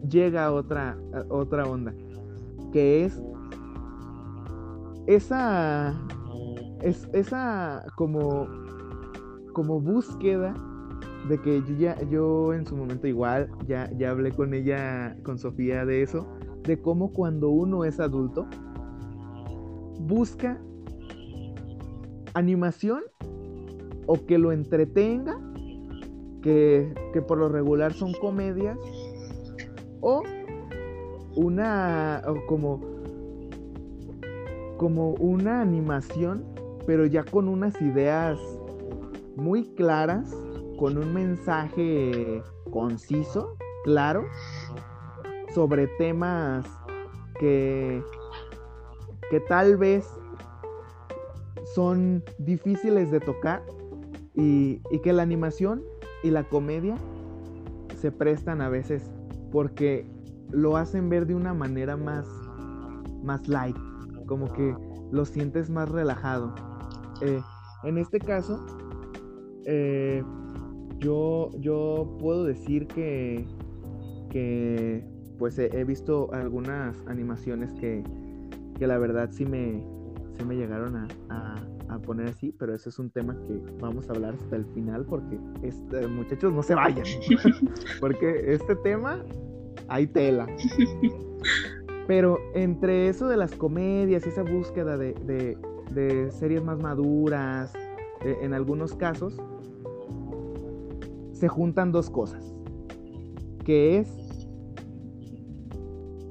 [0.08, 0.98] llega otra,
[1.28, 1.94] otra onda,
[2.72, 3.22] que es
[5.06, 5.94] esa,
[6.82, 8.48] es, esa como,
[9.52, 10.54] como búsqueda
[11.28, 15.38] de que yo ya, yo en su momento igual, ya, ya hablé con ella, con
[15.38, 16.26] Sofía de eso,
[16.64, 18.48] de cómo cuando uno es adulto,
[20.00, 20.60] busca
[22.34, 23.02] animación
[24.12, 25.40] o que lo entretenga,
[26.42, 26.92] que,
[27.26, 28.76] por lo regular son comedias,
[30.02, 30.22] o
[31.34, 32.78] una, como,
[34.76, 36.44] como una animación,
[36.84, 38.38] pero ya con unas ideas
[39.34, 40.36] muy claras,
[40.78, 44.26] con un mensaje conciso, claro,
[45.54, 46.66] sobre temas
[47.40, 48.02] que,
[49.30, 50.06] que tal vez
[51.74, 53.62] son difíciles de tocar,
[54.34, 55.82] y, que la animación
[56.22, 56.96] y la comedia
[58.00, 59.10] se prestan a veces
[59.50, 60.06] porque
[60.50, 62.26] lo hacen ver de una manera más,
[63.22, 63.76] más light,
[64.26, 64.74] como que
[65.10, 66.54] lo sientes más relajado.
[67.20, 67.40] Eh,
[67.84, 68.64] en este caso,
[69.66, 70.22] eh,
[70.98, 73.46] yo, yo puedo decir que,
[74.30, 75.04] que
[75.38, 78.04] pues he, visto algunas animaciones que,
[78.78, 79.84] que, la verdad sí me,
[80.38, 81.56] sí me llegaron a, a,
[81.98, 85.38] poner así, pero eso es un tema que vamos a hablar hasta el final porque
[85.62, 87.04] este, muchachos no se vayan,
[88.00, 89.24] porque este tema
[89.88, 90.46] hay tela.
[92.06, 95.14] Pero entre eso de las comedias, esa búsqueda de,
[95.92, 97.72] de, series más maduras,
[98.24, 99.40] eh, en algunos casos,
[101.32, 102.54] se juntan dos cosas.
[103.64, 104.48] Que es,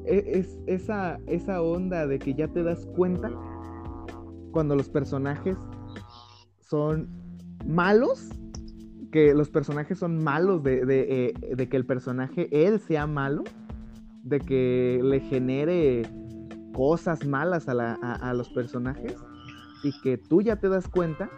[0.05, 3.31] e, es, esa, esa onda de que ya te das cuenta
[4.51, 5.57] cuando los personajes
[6.59, 7.09] son
[7.65, 8.29] malos,
[9.11, 13.43] que los personajes son malos, de, eh, de que el personaje, él sea malo
[14.23, 16.03] de que le genere
[16.73, 19.15] cosas malas a, los personajes
[19.83, 21.29] y que tú ya te das cuenta.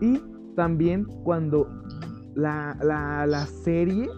[0.00, 0.20] Y
[0.56, 1.68] también cuando
[2.34, 4.08] la, serie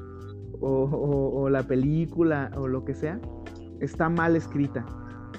[0.61, 3.21] o, la película o lo que sea
[3.81, 4.87] está mal escrita.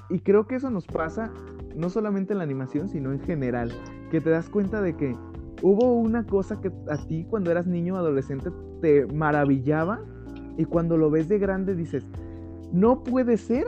[0.10, 1.32] Y creo que eso nos pasa
[1.76, 3.72] no solamente en la animación, sino en general.
[4.12, 5.16] Que te das cuenta de que
[5.62, 10.02] hubo una cosa que a ti cuando eras niño o adolescente te maravillaba
[10.58, 12.06] y cuando lo ves de grande dices,
[12.72, 13.66] no puede ser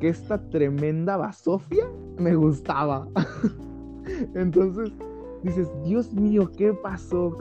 [0.00, 1.86] que esta tremenda basofia
[2.18, 3.08] me gustaba.
[4.34, 4.92] Entonces
[5.42, 7.36] dices, Dios mío, ¿qué pasó?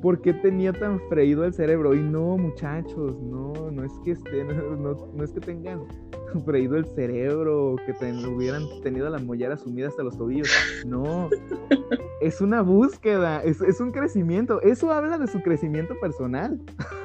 [0.00, 1.94] ¿Por qué tenía tan freído el cerebro?
[1.94, 4.48] Y no, muchachos, no, no es que estén,
[4.82, 5.82] no, es que tengan
[6.46, 7.92] freído el cerebro, que
[8.26, 10.48] hubieran tenido la mollera sumida hasta los tobillos.
[10.86, 11.28] No,
[12.20, 14.62] es una búsqueda, es, es, un crecimiento.
[14.62, 16.58] Eso habla de su crecimiento personal.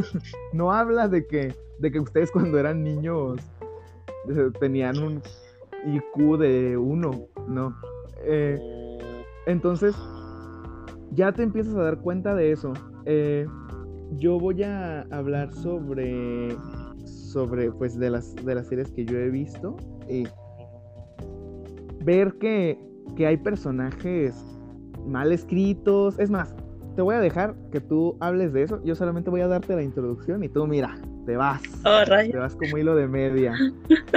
[0.54, 3.40] no habla de que, de que ustedes cuando eran niños
[4.30, 5.22] eh, tenían un
[5.86, 7.76] IQ de uno, no.
[8.24, 8.58] Eh,
[9.46, 9.96] entonces,
[11.16, 12.74] ya te empiezas a dar cuenta de eso.
[13.06, 13.48] Eh,
[14.12, 16.56] yo voy a hablar sobre,
[17.06, 19.76] sobre, pues, de las, de las series que yo he visto
[20.10, 20.28] y
[22.04, 22.78] ver que,
[23.16, 24.36] que hay personajes
[25.08, 26.20] mal escritos.
[26.20, 26.54] Es más,
[26.96, 28.84] te voy a dejar que tú hables de eso.
[28.84, 31.62] Yo solamente voy a darte la introducción y tú, mira, te vas.
[31.86, 33.54] Oh, te vas como hilo de media.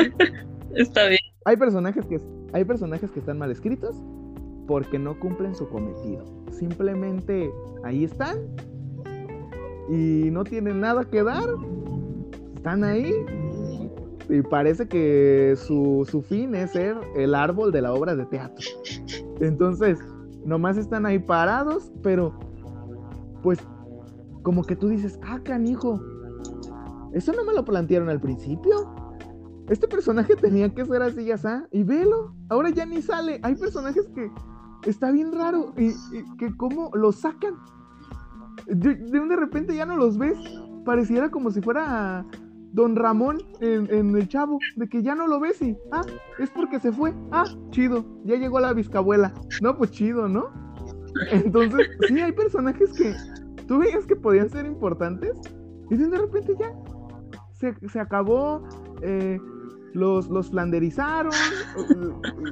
[0.74, 1.20] Está bien.
[1.44, 2.20] Hay personajes que
[2.52, 4.02] hay personajes que están mal escritos
[4.68, 6.24] porque no cumplen su cometido.
[6.52, 7.50] Simplemente
[7.82, 8.38] ahí están
[9.88, 11.48] y no tienen nada que dar.
[12.54, 13.12] Están ahí
[14.28, 18.64] y parece que su, su fin es ser el árbol de la obra de teatro.
[19.40, 19.98] Entonces,
[20.44, 22.38] nomás están ahí parados, pero
[23.42, 23.58] pues
[24.42, 25.98] como que tú dices, ah, canijo,
[27.12, 28.94] eso no me lo plantearon al principio.
[29.70, 33.40] Este personaje tenía que ser así ya está, y velo, ahora ya ni sale.
[33.42, 34.30] Hay personajes que
[34.88, 35.92] está bien raro y,
[36.38, 37.54] que como los sacan.
[38.66, 40.38] De, de, de repente ya no los ves.
[40.84, 42.24] Pareciera como si fuera
[42.72, 46.02] Don Ramón en, el chavo, de que ya no lo ves y, ah,
[46.38, 50.50] es porque se fue, ah, chido, ya llegó la bisabuela, no, pues chido, ¿no?
[51.32, 53.14] Entonces, sí, hay personajes que
[53.66, 55.36] tú veías que podían ser importantes
[55.90, 56.72] y de repente ya
[57.52, 58.62] se, acabó,
[59.02, 59.40] eh,
[59.94, 61.32] los, los flanderizaron,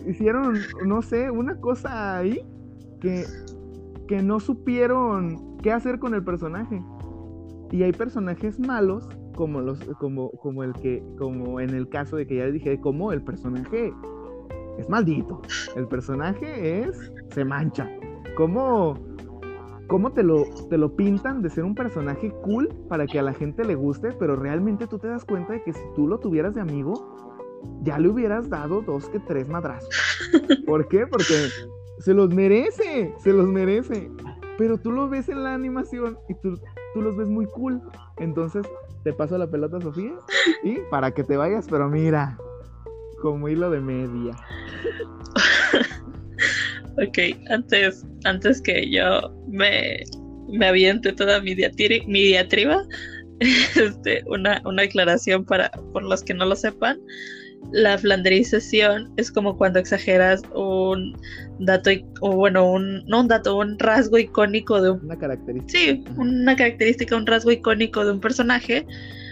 [0.06, 2.40] hicieron, no sé, una cosa ahí
[3.00, 3.24] que,
[4.08, 6.82] que no supieron qué hacer con el personaje.
[7.72, 12.26] Y hay personajes malos como los como como el que como en el caso de
[12.26, 13.92] que ya dije como el personaje
[14.78, 15.42] es maldito
[15.76, 17.86] el personaje es se mancha
[18.36, 18.94] como
[19.86, 23.32] cómo te lo te lo pintan de ser un personaje cool para que a la
[23.32, 26.54] gente le guste pero realmente tú te das cuenta de que si tú lo tuvieras
[26.54, 27.16] de amigo
[27.82, 29.88] ya le hubieras dado dos que tres madrazos
[30.66, 31.06] ¿por qué?
[31.06, 31.48] porque
[31.98, 34.10] se los merece se los merece
[34.58, 36.58] pero tú lo ves en la animación y tú,
[36.94, 37.80] tú los ves muy cool
[38.16, 38.66] entonces
[39.06, 40.14] te paso la pelota, Sofía,
[40.64, 42.36] y para que te vayas, pero mira,
[43.22, 44.36] como hilo de media.
[46.98, 47.18] ok,
[47.50, 50.02] antes, antes que yo me,
[50.48, 52.84] me aviente toda mi, diatriba,
[53.40, 56.98] este, una, una aclaración para por los que no lo sepan.
[57.72, 61.16] La flanderización es como cuando exageras un
[61.58, 65.04] dato, o bueno, un, no un dato, un rasgo icónico de un...
[65.04, 65.78] Una característica.
[65.78, 68.86] Sí, una característica, un rasgo icónico de un personaje,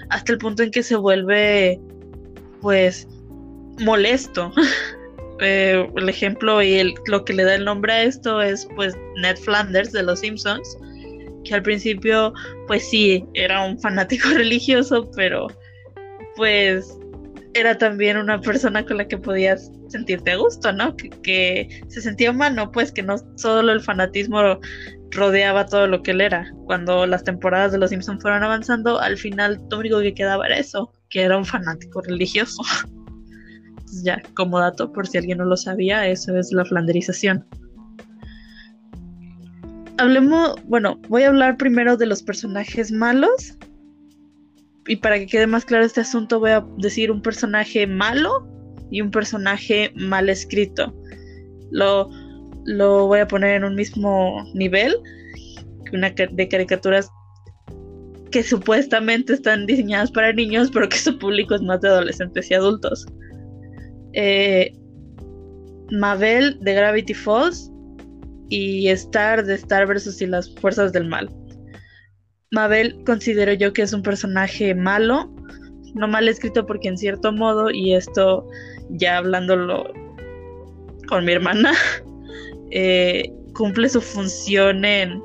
[0.09, 1.81] hasta el punto en que se vuelve,
[2.61, 3.07] pues,
[3.79, 4.53] molesto.
[5.45, 9.37] El ejemplo y el, lo que le da el nombre a esto es, pues, Ned
[9.37, 10.77] Flanders de Los Simpsons,
[11.45, 12.33] que al principio,
[12.67, 15.49] pues sí, era un fanático religioso, pero,
[16.37, 16.97] pues,
[17.55, 20.97] era también una persona con la que podías sentirte a gusto, ¿no?
[20.97, 24.59] Que, se sentía humano, pues que no solo el fanatismo
[25.11, 26.53] rodeaba todo lo que él era.
[26.67, 30.59] Cuando las temporadas de Los Simpsons fueron avanzando, al final lo único que quedaba era
[30.59, 32.63] eso, que era un fanático religioso.
[34.03, 37.45] ya, como dato, por si alguien no lo sabía, eso es la flanderización.
[39.99, 43.57] Hablemos, bueno, voy a hablar primero de los personajes malos
[44.87, 48.49] y para que quede más claro este asunto, voy a decir un personaje malo
[48.91, 50.93] y un personaje mal escrito.
[51.71, 52.11] Lo,
[52.65, 54.97] lo voy a poner en un mismo nivel
[55.95, 57.11] una de caricaturas
[58.31, 62.55] que supuestamente están diseñadas para niños, pero que su público es más de adolescentes y
[62.55, 63.07] adultos.
[64.15, 64.73] Eh,
[65.91, 67.71] Mabel de Gravity Falls
[68.49, 71.29] y Star de Star versus y las fuerzas del mal.
[72.51, 75.35] Mabel considero yo que es un personaje malo,
[75.95, 78.49] no mal escrito porque en cierto modo, y esto
[78.91, 79.93] ya hablándolo
[81.09, 81.73] con mi hermana,
[82.71, 85.21] eh, cumple su función en,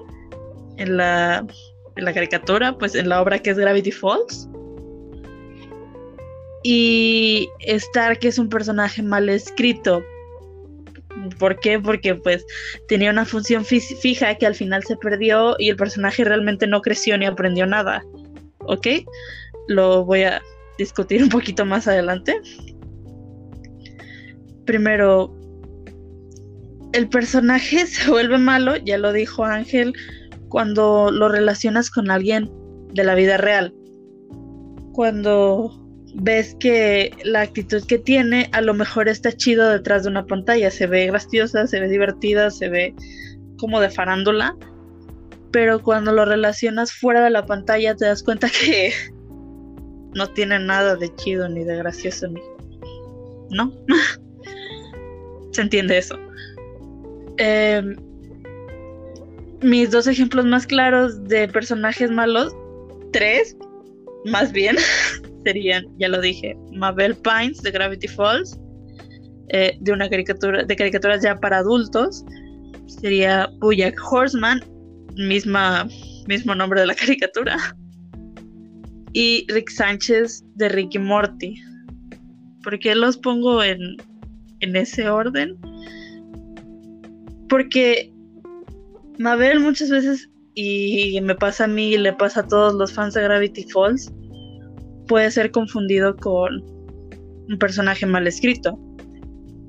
[0.78, 1.46] en, la,
[1.96, 4.49] en la caricatura, pues en la obra que es Gravity Falls.
[6.64, 10.04] Y Star, que es un personaje mal escrito,
[11.38, 11.80] ¿Por qué?
[11.80, 12.46] Porque pues
[12.88, 17.18] tenía una función fija que al final se perdió y el personaje realmente no creció
[17.18, 18.04] ni aprendió nada.
[18.60, 18.88] ¿Ok?
[19.68, 20.42] Lo voy a
[20.78, 22.40] discutir un poquito más adelante.
[24.66, 25.36] Primero,
[26.94, 29.94] el personaje se vuelve malo, ya lo dijo Ángel,
[30.48, 32.50] cuando lo relacionas con alguien
[32.94, 33.74] de la vida real.
[34.94, 40.26] Cuando ves que la actitud que tiene a lo mejor está chido detrás de una
[40.26, 42.96] pantalla, se ve graciosa, se ve divertida, se ve
[43.58, 44.56] como de farándula,
[45.52, 48.94] pero cuando lo relacionas fuera de la pantalla te das cuenta que
[50.16, 52.28] no tiene nada de chido ni de gracioso.
[53.52, 53.74] ¿No?
[55.52, 56.18] se entiende eso.
[57.38, 57.96] Em,
[59.62, 62.56] mis dos ejemplos más claros de personajes malos,
[63.12, 63.58] tres,
[64.26, 64.78] más bien,
[65.44, 68.60] serían, ya lo dije, Mabel Pines de Gravity Falls,
[69.50, 72.24] eh, de una caricatura, de caricaturas ya para adultos,
[72.88, 74.62] sería Bojack Horseman,
[75.16, 77.58] mismo nombre de la caricatura,
[79.14, 81.56] y Rick Sánchez de Ricky Morty.
[82.64, 83.98] ¿Por qué los pongo en,
[84.60, 85.58] en ese orden?
[87.48, 88.14] Porque
[89.18, 93.16] Mabel muchas veces, y me pasa a mí y le pasa a todos los fans
[93.16, 94.12] de Gravity Falls,
[95.10, 96.64] puede ser confundido con
[97.50, 98.80] un personaje mal escrito.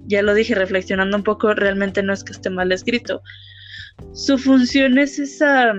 [0.06, 3.22] Ya lo dije, reflexionando un poco, realmente no es que esté mal escrito.
[4.12, 5.72] Su función es esa,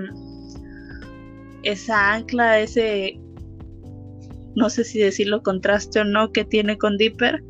[1.62, 3.20] esa ancla, ese,
[4.56, 7.40] no sé si decirlo contraste o no, que tiene con Dipper,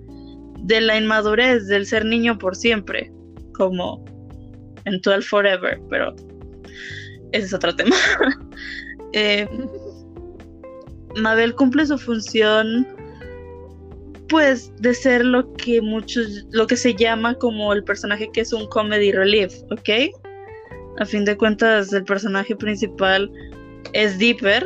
[0.59, 3.11] de la inmadurez, del ser niño por siempre,
[3.55, 4.05] como
[4.85, 6.15] en 12 Forever, pero
[7.33, 7.97] ese es otro tema.
[9.15, 9.49] eh,
[11.17, 12.87] Mabel cumple su función
[14.29, 18.53] pues de ser lo que muchos, lo que se llama como el personaje que es
[18.53, 20.15] un comedy relief, ¿ok?
[20.99, 23.31] A fin de cuentas, el personaje principal
[23.93, 24.65] es Dipper.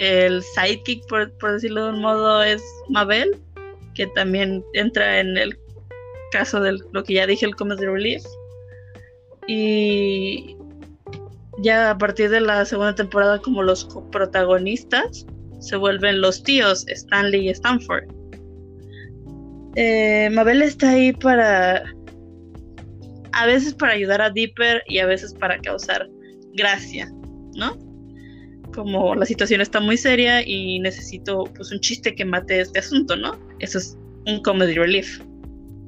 [0.00, 3.36] El sidekick, por, por decirlo de un modo, es Mabel,
[3.94, 5.56] que también entra en el
[6.32, 8.24] caso de lo que ya dije, el comedy relief.
[9.46, 10.56] Y
[11.62, 15.26] ya a partir de la segunda temporada como los protagonistas
[15.60, 18.04] se vuelven los tíos Stanley y Stanford.
[19.76, 21.84] Eh, Mabel está ahí para
[23.32, 26.08] a veces para ayudar a Dipper y a veces para causar
[26.54, 27.10] gracia,
[27.54, 27.76] ¿no?
[28.74, 33.16] Como la situación está muy seria y necesito pues un chiste que mate este asunto,
[33.16, 33.38] ¿no?
[33.60, 33.96] Eso es
[34.26, 35.20] un comedy relief.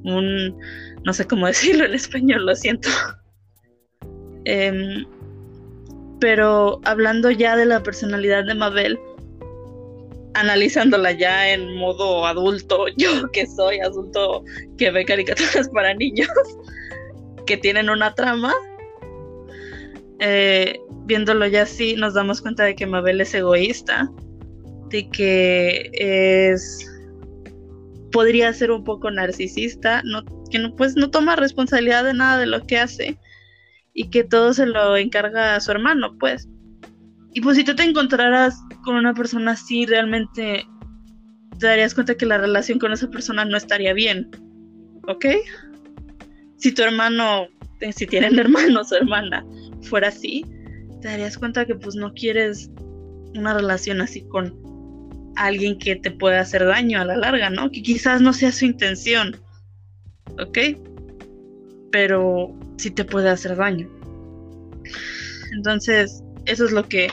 [0.03, 0.57] Un
[1.03, 2.89] no sé cómo decirlo en español, lo siento.
[4.45, 5.05] Em,
[6.23, 8.97] pero hablando ya de la personalidad de Mabel,
[10.35, 14.45] analizándola ya en modo adulto, yo que soy adulto
[14.77, 16.29] que ve caricaturas para niños
[17.45, 18.53] que tienen una trama,
[20.21, 24.09] eh, viéndolo ya así, nos damos cuenta de que Mabel es egoísta,
[24.91, 26.89] de que es
[28.13, 32.45] podría ser un poco narcisista, no, que no, pues no toma responsabilidad de nada de
[32.45, 33.17] lo que hace
[33.93, 36.49] y que todo se lo encarga a su hermano, pues.
[37.33, 40.65] Y pues si tú te encontraras con una persona así, realmente
[41.59, 44.29] te darías cuenta que la relación con esa persona no estaría bien,
[45.07, 45.25] ¿ok?
[46.57, 47.47] Si tu hermano,
[47.79, 49.45] eh, si tienen hermanos o hermana,
[49.81, 50.45] fuera así,
[51.01, 52.71] te darías cuenta que pues no quieres
[53.35, 54.53] una relación así con
[55.35, 57.71] alguien que te puede hacer daño a la larga, ¿no?
[57.71, 59.35] Que quizás no sea su intención,
[60.39, 60.57] ¿ok?
[61.93, 63.87] Pero sí te puede hacer daño.
[65.53, 67.09] Entonces, eso es lo que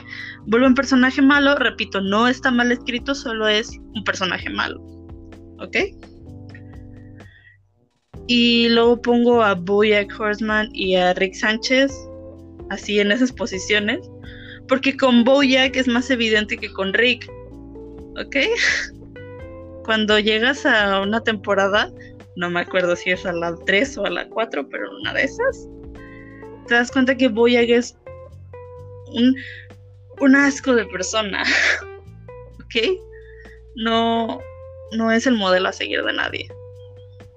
[0.47, 1.55] vuelve un personaje malo.
[1.55, 4.81] Repito, no está mal escrito, solo es un personaje malo.
[5.61, 5.76] ¿Ok?
[8.26, 11.93] Y luego pongo a Boyack Horseman y a Rick Sánchez
[12.70, 14.01] así en esas posiciones.
[14.68, 17.31] Porque con Boyack es más evidente que con Rick.
[18.18, 18.37] ¿Ok?
[19.85, 21.91] Cuando llegas a una temporada,
[22.41, 25.24] no me acuerdo si es a la 3 o a la 4, pero una de
[25.24, 25.68] esas,
[26.66, 27.99] te das cuenta que Boyack es
[29.12, 29.36] un,
[30.20, 31.43] un asco de persona.
[32.64, 32.99] ¿Ok?
[33.76, 34.41] No,
[34.93, 36.49] no es el modelo a seguir de nadie.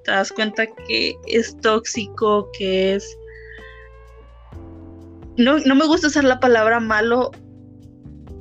[0.06, 3.18] Te das cuenta que es tóxico, que es...
[5.36, 7.32] No, no me gusta usar la palabra malo,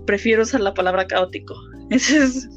[0.07, 1.57] prefiero usar la palabra caótico.
[1.91, 2.49] Ese es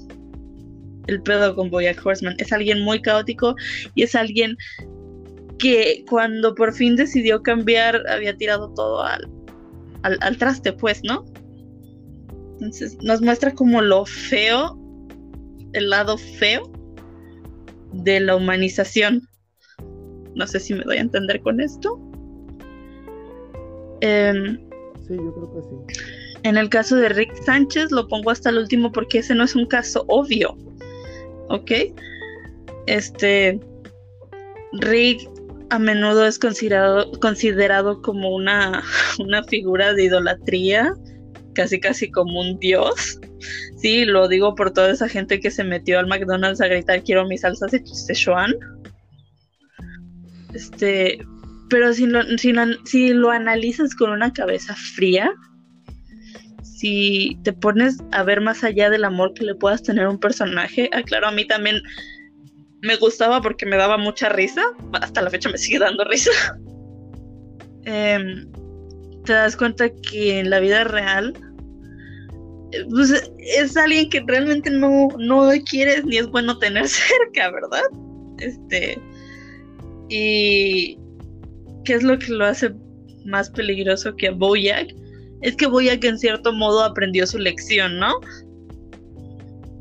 [1.07, 2.35] el pedo con Boyack Horseman.
[2.37, 3.55] Es alguien muy caótico
[3.93, 4.57] y es alguien
[5.57, 9.29] que cuando por fin decidió cambiar había tirado todo al,
[10.03, 11.25] al, traste, pues, ¿no?
[12.53, 14.77] Entonces nos muestra como lo feo,
[15.73, 16.71] el lado feo
[17.91, 19.27] de la humanización.
[20.35, 21.99] No sé si me doy a entender con esto.
[24.01, 24.57] Em,
[25.07, 25.99] sí, yo creo que sí.
[26.43, 29.55] En el caso de Rick Sánchez lo pongo hasta el último porque ese no es
[29.55, 30.55] un caso obvio.
[31.49, 31.71] ¿Ok?
[32.87, 33.59] Este.
[34.73, 35.29] Rick
[35.69, 38.83] a menudo es considerado, considerado como una,
[39.19, 40.93] una figura de idolatría,
[41.53, 43.19] casi casi como un dios.
[43.77, 47.27] Sí, lo digo por toda esa gente que se metió al McDonald's a gritar quiero
[47.27, 48.55] mis salsas de Sichuan.
[50.53, 51.19] Este,
[51.69, 52.53] pero si lo, si,
[52.85, 55.31] si lo analizas con una cabeza fría,
[56.75, 60.19] si te pones a ver más allá del amor que le puedas tener a un
[60.19, 61.81] personaje, ah, a mí también
[62.81, 64.61] me gustaba porque me daba mucha risa.
[64.93, 66.31] Hasta la fecha me sigue dando risa.
[67.87, 68.51] Em,
[69.25, 71.35] te das cuenta que en la vida real
[72.89, 77.83] pues, es alguien que realmente no, no quieres ni es bueno tener cerca, ¿verdad?
[78.39, 78.99] Este.
[80.09, 80.97] Y.
[81.83, 82.73] ¿Qué es lo que lo hace
[83.25, 84.87] más peligroso que a Boyack?
[85.41, 88.13] Es que Boyack en cierto modo aprendió su lección, ¿no?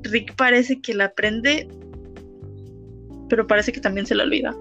[0.02, 1.68] Rick parece que la aprende
[3.28, 4.56] pero parece que también se le olvida.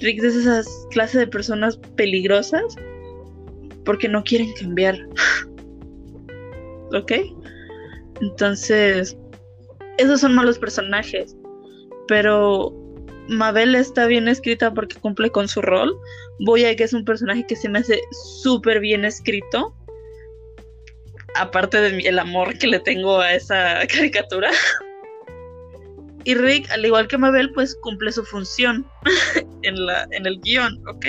[0.00, 2.76] Rick es esas clases de personas peligrosas
[3.84, 4.98] porque no quieren cambiar.
[6.92, 7.12] ¿Ok?
[8.20, 9.16] Entonces,
[9.98, 11.36] esos son malos personajes.
[12.06, 12.74] Pero
[13.28, 15.96] Mabel está bien escrita porque cumple con su rol.
[16.40, 18.00] Boya que es un personaje que se me hace
[18.42, 19.74] súper bien escrito.
[21.34, 24.50] Aparte del amor que le tengo a esa caricatura.
[26.24, 28.86] Y Rick, al igual que Mabel, pues cumple su función
[29.62, 31.06] en, la, en el guion, ¿ok?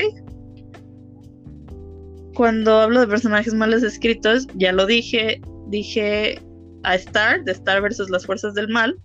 [2.35, 6.41] Cuando hablo de personajes mal escritos, ya lo dije, dije
[6.83, 8.97] a Star, de Star versus las fuerzas del mal.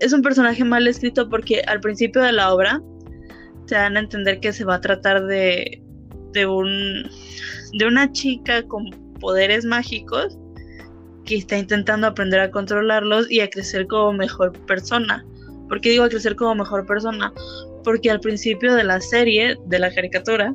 [0.00, 2.80] Es un personaje mal escrito porque al principio de la obra
[3.66, 5.82] te dan a entender que se va a tratar de,
[6.32, 7.08] de, un,
[7.74, 8.90] de una chica con
[9.20, 10.36] poderes mágicos
[11.24, 15.24] que está intentando aprender a controlarlos y a crecer como mejor persona.
[15.68, 17.32] ¿Por qué digo a crecer como mejor persona?
[17.84, 20.54] Porque al principio de la serie, de la caricatura,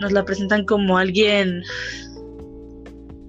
[0.00, 1.62] nos la presentan como alguien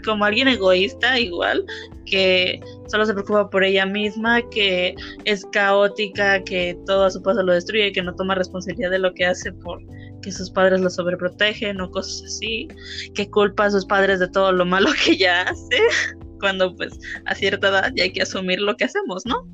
[0.06, 1.66] como alguien egoísta igual,
[2.06, 7.44] que solo se preocupa por ella misma, que es caótica, que todo a su paso
[7.44, 9.80] lo destruye, que no toma responsabilidad de lo que hace por
[10.22, 12.68] que sus padres la sobreprotegen o cosas así,
[13.14, 15.80] que culpa a sus padres de todo lo malo que ella hace
[16.40, 19.48] cuando pues a cierta edad ya hay que asumir lo que hacemos, ¿no?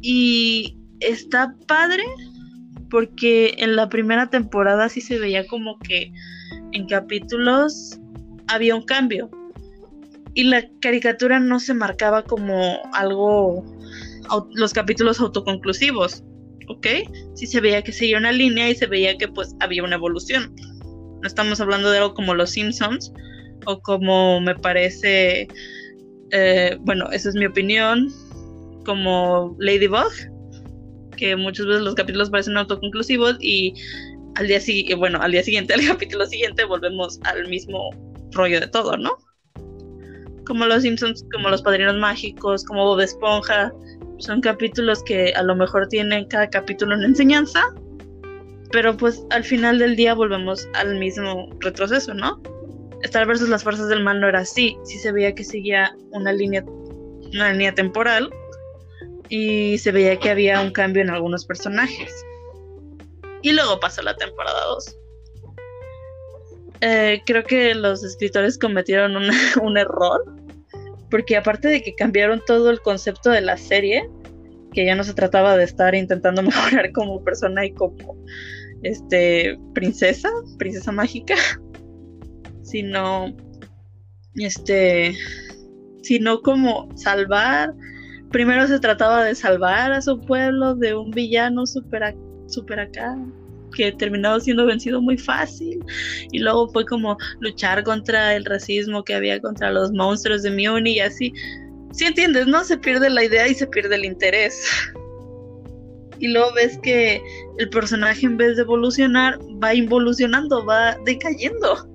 [0.00, 2.02] Y está padre
[2.90, 6.12] porque en la primera temporada sí se veía como que
[6.72, 7.98] en capítulos
[8.48, 9.30] había un cambio
[10.34, 13.64] y la caricatura no se marcaba como algo
[14.54, 16.24] los capítulos autoconclusivos,
[16.68, 16.86] ¿ok?
[17.34, 20.54] Sí se veía que seguía una línea y se veía que pues había una evolución.
[21.20, 23.12] No estamos hablando de algo como los Simpsons,
[23.66, 25.48] o como me parece,
[26.30, 28.08] eh, bueno, esa es mi opinión,
[28.84, 30.12] como Ladybug,
[31.16, 33.74] que muchas veces los capítulos parecen autoconclusivos y
[34.36, 34.60] al día
[34.96, 37.90] bueno, al día siguiente, al capítulo siguiente, volvemos al mismo
[38.32, 39.18] rollo de todo, ¿no?
[40.46, 43.72] Como los Simpsons, como los Padrinos Mágicos, como Bob Esponja,
[44.18, 47.62] son capítulos que a lo mejor tienen cada capítulo una enseñanza,
[48.70, 52.40] pero pues al final del día volvemos al mismo retroceso, ¿no?
[53.02, 56.32] Star versus las fuerzas del mal no era así, sí se veía que seguía una
[56.32, 56.64] línea
[57.32, 58.30] una línea temporal
[59.28, 62.12] y se veía que había un cambio en algunos personajes.
[63.42, 64.96] Y luego pasó la temporada 2.
[66.84, 69.14] Eh, creo que los escritores cometieron
[69.62, 70.20] un, error,
[71.10, 74.10] porque aparte de que cambiaron todo el concepto de la serie,
[74.72, 78.16] que ya no se trataba de estar intentando mejorar como persona y como
[78.82, 80.28] este princesa,
[80.58, 81.36] princesa mágica,
[82.62, 83.32] sino
[84.34, 85.14] este
[86.02, 87.72] sino como salvar
[88.30, 92.16] primero se trataba de salvar a su pueblo de un villano super,
[92.48, 93.16] super acá
[93.72, 95.80] que terminaba siendo vencido muy fácil
[96.30, 100.92] y luego fue como luchar contra el racismo que había contra los monstruos de Muni
[100.92, 101.32] y así.
[101.92, 102.64] Si entiendes, ¿no?
[102.64, 104.66] Se pierde la idea y se pierde el interés.
[106.18, 107.20] Y luego ves que
[107.58, 111.88] el personaje en vez de evolucionar va involucionando, va decayendo.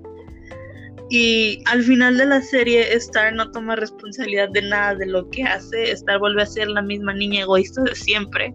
[1.10, 5.42] Y al final de la serie, Star no toma responsabilidad de nada de lo que
[5.42, 5.92] hace.
[5.92, 8.54] Star vuelve a ser la misma niña egoísta de siempre,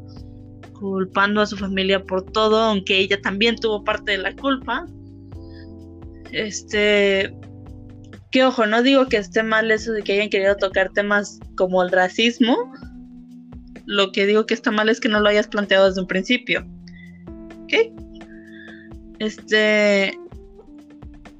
[0.84, 4.86] culpando a su familia por todo, aunque ella también tuvo parte de la culpa.
[6.34, 7.34] Este.
[8.31, 11.81] Que ojo, no digo que esté mal eso de que hayan querido tocar temas como
[11.81, 12.57] el racismo.
[13.86, 16.67] Lo que digo que está mal es que no lo hayas planteado desde un principio.
[17.63, 17.73] ¿Ok?
[19.19, 20.19] Este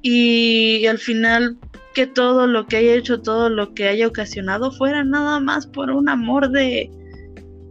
[0.00, 1.58] y al final
[1.94, 5.90] que todo lo que haya hecho, todo lo que haya ocasionado fuera nada más por
[5.90, 6.90] un amor de,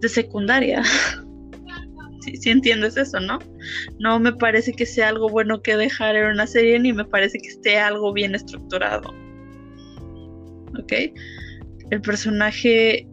[0.01, 0.84] de secundaria.
[2.24, 3.39] Si entiendes eso, ¿no?
[3.99, 7.38] No me parece que sea algo bueno que dejar en una serie ni me parece
[7.39, 9.13] que esté algo bien estructurado.
[10.80, 10.93] ¿Ok?
[11.91, 13.07] El personaje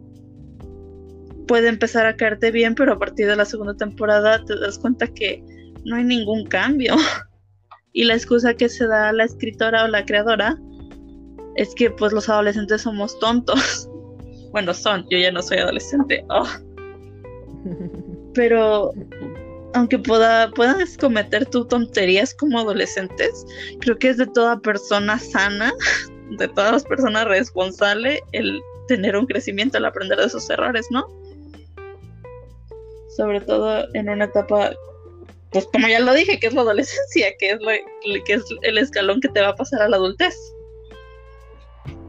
[1.47, 5.07] puede empezar a caerte bien, pero a partir de la segunda temporada te das cuenta
[5.07, 5.43] que
[5.85, 6.95] no hay ningún cambio.
[7.93, 10.57] Y la excusa que se da la escritora o la creadora
[11.57, 13.89] es que pues los adolescentes somos tontos.
[14.53, 16.23] bueno, son, yo ya no soy adolescente.
[16.29, 16.47] Oh.
[18.33, 18.93] Pero
[19.73, 23.45] aunque pueda, puedas cometer tus tonterías como adolescentes,
[23.79, 25.71] creo que es de toda persona sana,
[26.37, 31.07] de todas las personas responsables el tener un crecimiento, el aprender de sus errores, ¿no?
[33.15, 34.71] Sobre todo en una etapa
[35.51, 38.77] pues como ya lo dije, que es la adolescencia, que es, lo, que es el
[38.77, 40.35] escalón que te va a pasar a la adultez.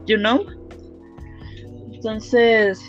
[0.05, 0.45] You know?
[1.91, 2.79] Entonces,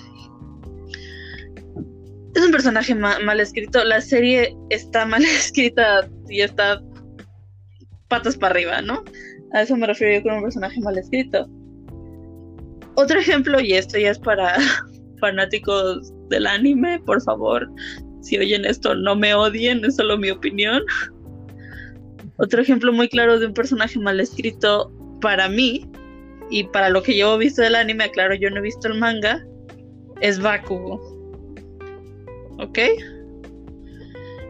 [2.34, 3.84] es un personaje mal escrito.
[3.84, 6.82] La serie está mal escrita y está
[8.08, 9.04] patas para arriba, ¿no?
[9.52, 11.48] A eso me refiero yo con un personaje mal escrito.
[12.96, 14.56] Otro ejemplo, y esto ya es para
[15.20, 17.68] fanáticos del anime, por favor,
[18.20, 20.82] si oyen esto, no me odien, es solo mi opinión.
[22.36, 25.88] Otro ejemplo muy claro de un personaje mal escrito para mí
[26.50, 28.98] y para lo que yo he visto del anime, claro, yo no he visto el
[28.98, 29.44] manga,
[30.20, 31.13] es Bakugo.
[32.58, 32.78] ¿Ok?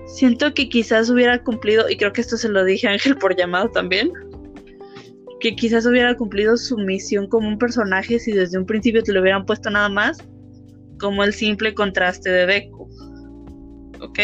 [0.06, 3.36] Siento que quizás hubiera cumplido, y creo que esto se lo dije a Ángel por
[3.36, 4.12] llamado también,
[5.40, 9.20] que quizás hubiera cumplido su misión como un personaje si desde un principio te lo
[9.20, 10.18] hubieran puesto nada más
[10.98, 12.88] como el simple contraste de Deku.
[14.04, 14.18] ¿ok?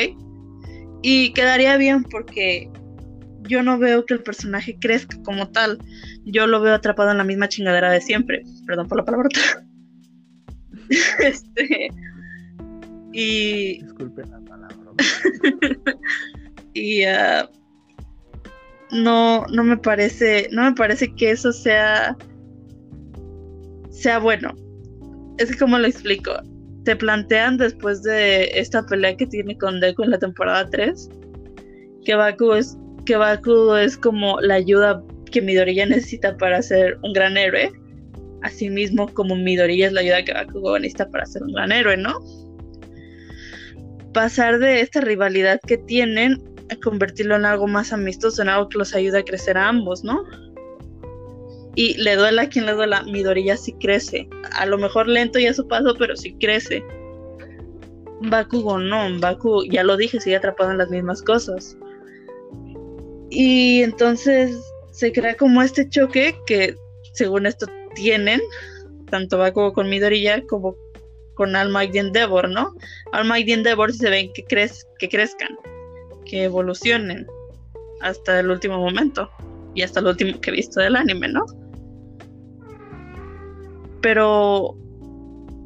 [1.03, 2.71] Y quedaría bien porque
[3.43, 5.79] yo no veo que el personaje crezca como tal.
[6.25, 8.43] Yo lo veo atrapado en la misma chingadera de siempre.
[8.67, 9.29] Perdón por la palabra.
[11.19, 11.89] este.
[13.13, 13.83] Y.
[13.83, 14.77] Disculpe la palabra.
[16.75, 17.05] y.
[17.05, 17.49] Uh,
[18.93, 20.49] no, no me parece.
[20.53, 22.17] No me parece que eso sea.
[23.91, 24.55] Sea bueno.
[25.39, 26.33] Es que, como lo explico?
[26.85, 31.11] te plantean después de esta pelea que tiene con Deku en la temporada 3
[32.05, 37.13] que Baku es que Baku es como la ayuda que Midoriya necesita para ser un
[37.13, 37.71] gran héroe
[38.43, 42.19] asimismo como Midoriya es la ayuda que Bakugo necesita para ser un gran héroe ¿no?
[44.13, 48.79] Pasar de esta rivalidad que tienen a convertirlo en algo más amistoso en algo que
[48.79, 50.25] los ayuda a crecer a ambos ¿no?
[51.75, 54.29] Y le duela a quien le duela, Midoriya sí crece.
[54.53, 56.85] A lo mejor lento ya su paso, pero sí crece.
[58.23, 61.79] Bakugo no, Baku, ya lo dije, sigue atrapado en las mismas cosas.
[63.31, 66.75] Y entonces se crea como este choque que,
[67.15, 68.41] según esto, tienen,
[69.09, 70.77] tanto Bakugo con Midoriya como
[71.41, 72.75] con Almighty Endeavor, ¿no?
[73.13, 75.57] Almighty Endeavor se ven que, que crezcan,
[76.27, 77.27] que evolucionen
[78.03, 79.31] hasta el último momento
[79.75, 81.47] y hasta lo último que he visto del anime, ¿no?
[84.03, 84.77] Pero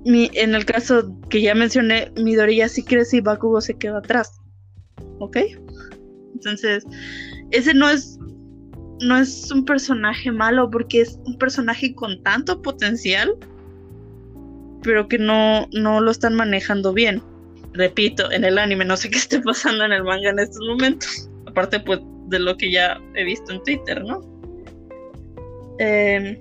[0.05, 4.41] en el caso que ya mencioné, Midoriya sí crece y Bakugo se queda atrás.
[5.19, 5.39] ¿Ok?
[6.35, 6.85] Entonces,
[7.51, 8.17] ese no es
[9.01, 13.37] no es un personaje malo porque es un personaje con tanto potencial
[14.85, 17.23] pero que no, no lo están manejando bien.
[17.73, 21.29] Repito, en el anime, no sé qué esté pasando en el manga en estos momentos.
[21.47, 24.21] Aparte, pues, de lo que ya he visto en Twitter, ¿no?
[25.81, 26.41] Eh,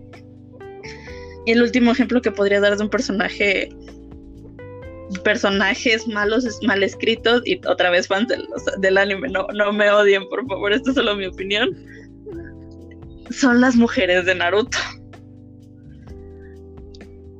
[1.45, 3.69] y el último ejemplo que podría dar de un personaje
[5.23, 8.29] personajes malos, mal escritos y otra vez fans
[8.79, 11.75] del, anime, no, no me odien, por favor, esto es solo mi opinión.
[13.29, 14.77] Son las mujeres de Naruto.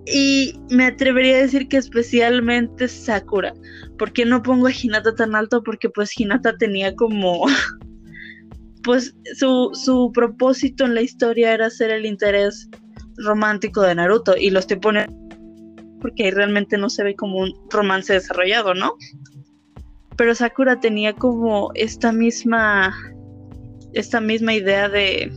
[0.06, 3.54] Y me atrevería a decir que especialmente Sakura.
[3.98, 5.64] ¿Por qué no pongo a Hinata tan alto?
[5.64, 7.46] Porque pues Hinata tenía como...
[8.84, 12.70] pues su, su propósito en la historia era ser el interés
[13.18, 14.36] romántico de Naruto.
[14.36, 15.24] Y lo estoy poniendo
[16.04, 18.98] porque ahí realmente no se ve como un romance desarrollado, ¿no?
[20.18, 22.94] Pero Sakura tenía como esta misma
[23.94, 25.32] esta misma idea de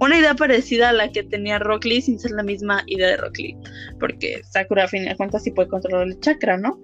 [0.00, 3.16] una idea parecida a la que tenía Rock Lee sin ser la misma idea de
[3.18, 3.56] Rock Lee,
[3.98, 6.80] porque Sakura a fin de cuentas sí puede controlar el chakra, ¿no?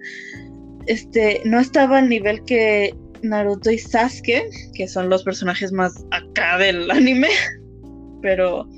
[0.85, 6.57] Este, no estaba al nivel que Naruto y Sasuke, que son los personajes más acá
[6.57, 7.29] del anime,
[8.21, 8.69] pero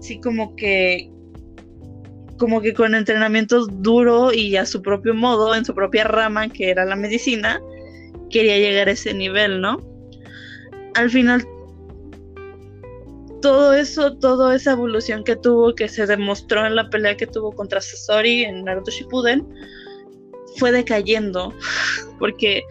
[0.00, 1.10] sí como que
[2.38, 6.70] como que con entrenamiento duro y a su propio modo, en su propia rama, que
[6.70, 7.60] era la medicina,
[8.30, 9.78] quería llegar a ese nivel, ¿no?
[10.94, 11.46] Al final,
[13.40, 17.52] todo eso, toda esa evolución que tuvo, que se demostró en la pelea que tuvo
[17.52, 19.46] contra Sasori en Naruto Shippuden,
[20.56, 21.54] fue decayendo,
[22.18, 22.62] porque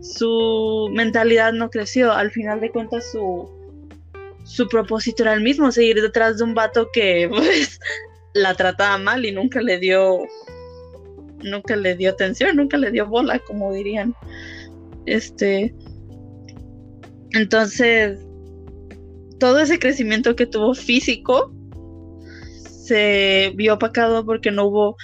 [0.00, 2.12] su mentalidad no creció.
[2.12, 3.48] Al final de cuentas, su,
[4.44, 7.80] su propósito era el mismo, seguir detrás de un vato que, pues,
[8.34, 10.20] la trataba mal y nunca le dio
[11.42, 14.14] nunca le dio atención, nunca le dio bola, como dirían.
[15.06, 15.74] Este
[17.32, 18.18] entonces
[19.38, 21.52] todo ese crecimiento que tuvo físico
[22.64, 24.96] se vio opacado porque no hubo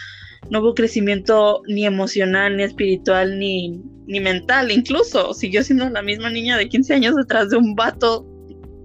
[0.51, 4.71] no hubo crecimiento ni emocional, ni espiritual, ni, ni mental.
[4.71, 8.27] Incluso siguió siendo la misma niña de 15 años detrás de un vato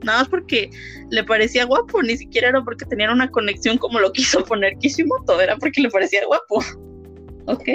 [0.04, 0.70] nada más porque
[1.10, 5.40] le parecía guapo, ni siquiera era porque tenían una conexión como lo quiso poner Kishimoto,
[5.42, 6.64] era porque le parecía guapo.
[7.46, 7.70] ¿Ok?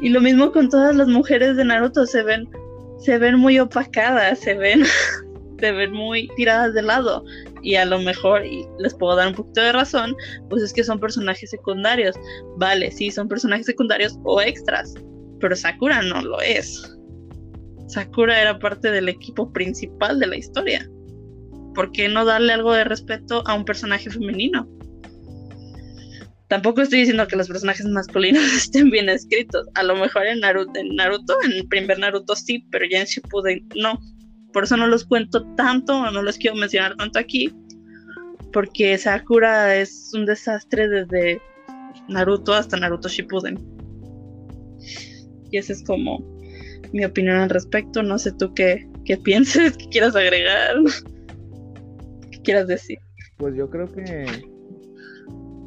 [0.00, 2.48] Y lo mismo con todas las mujeres de Naruto, se ven,
[2.98, 4.82] se ven muy opacadas, se ven,
[5.58, 7.24] se ven muy tiradas de lado.
[7.62, 10.14] Y a lo mejor, y les puedo dar un poquito de razón,
[10.48, 12.16] pues es que son personajes secundarios.
[12.58, 14.94] Vale, sí, son personajes secundarios o extras,
[15.40, 16.96] pero Sakura no lo es.
[17.88, 20.88] Sakura era parte del equipo principal de la historia.
[21.74, 24.68] ¿Por qué no darle algo de respeto a un personaje femenino?
[26.48, 29.66] Tampoco estoy diciendo que los personajes masculinos estén bien escritos.
[29.74, 33.68] A lo mejor en Naruto, en Naruto, en primer Naruto sí, pero ya en Shippuden
[33.74, 34.00] no.
[34.56, 37.52] Por eso no los cuento tanto, o no los quiero mencionar tanto aquí.
[38.54, 41.42] Porque Sakura es un desastre desde
[42.08, 43.58] Naruto hasta Naruto Shippuden.
[45.50, 46.24] Y ese es como
[46.94, 48.02] mi opinión al respecto.
[48.02, 50.76] No sé tú qué, qué pienses, qué quieras agregar,
[52.30, 52.98] qué quieras decir.
[53.36, 54.24] Pues yo creo que,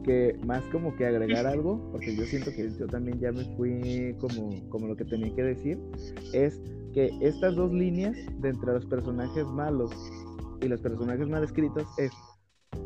[0.03, 4.15] que más como que agregar algo, porque yo siento que yo también ya me fui
[4.19, 5.77] como, como lo que tenía que decir,
[6.33, 6.59] es
[6.93, 9.91] que estas dos líneas de entre los personajes malos
[10.61, 12.11] y los personajes mal escritos es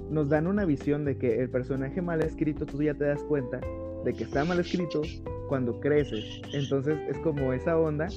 [0.10, 3.60] nos dan una visión de que el personaje mal escrito tú ya te das cuenta
[4.06, 5.02] de que está mal escrito
[5.50, 6.42] cuando creces.
[6.54, 8.08] Entonces es como esa onda,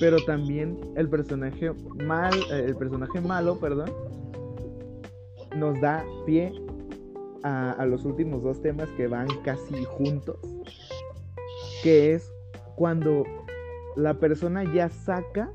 [0.00, 1.72] pero también el personaje
[2.04, 3.90] mal, eh, el personaje malo, perdón,
[5.56, 6.52] nos da pie
[7.42, 10.38] a, los últimos dos temas que van casi juntos,
[11.82, 12.32] que es
[12.76, 13.24] cuando
[13.96, 15.52] la persona ya saca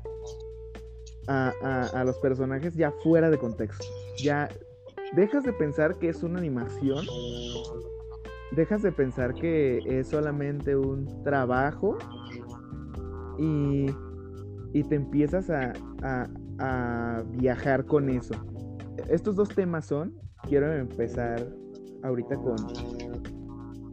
[1.26, 1.52] a,
[1.92, 3.86] a, los personajes ya fuera de contexto.
[4.18, 4.48] Ya
[5.14, 7.04] dejas de pensar que es una animación
[8.52, 11.98] dejas de pensar que es solamente un trabajo
[13.38, 13.86] y,
[14.88, 15.72] te empiezas a,
[16.58, 18.34] a, viajar con eso.
[19.08, 20.14] Estos dos temas son,
[20.48, 21.46] quiero empezar
[22.02, 22.56] ahorita con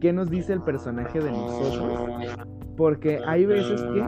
[0.00, 2.36] qué nos dice el personaje de nosotros,
[2.78, 4.06] porque hay veces que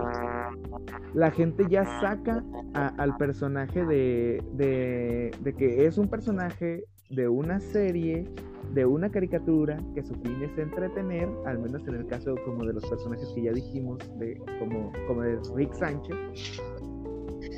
[1.13, 2.43] la gente ya saca
[2.73, 8.25] al personaje de, de, de que es un personaje de una serie
[8.73, 12.75] de una caricatura que su fin es entretener, al menos en el caso como de
[12.75, 16.17] los personajes que ya dijimos, de, como, como de Rick Sánchez.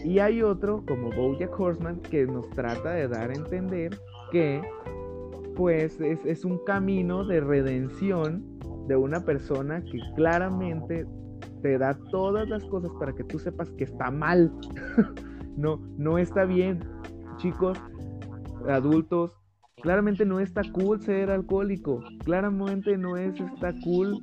[0.04, 3.98] Y hay otro como Bojack Horseman que nos trata de dar a entender
[4.30, 4.62] que
[5.54, 8.42] pues es, es un camino de redención
[8.88, 11.06] de una persona que claramente
[11.62, 14.52] te da todas las cosas para que tú sepas que está mal.
[15.56, 16.80] no, no está bien.
[17.38, 17.78] Chicos,
[18.68, 19.42] adultos,
[19.82, 22.04] Claramente no está cool ser alcohólico.
[22.24, 24.22] Claramente no es está cool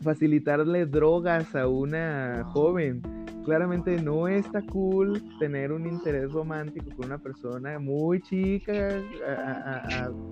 [0.00, 3.02] facilitarle drogas a una joven.
[3.44, 9.02] Claramente no está cool tener un interés romántico con una persona muy chica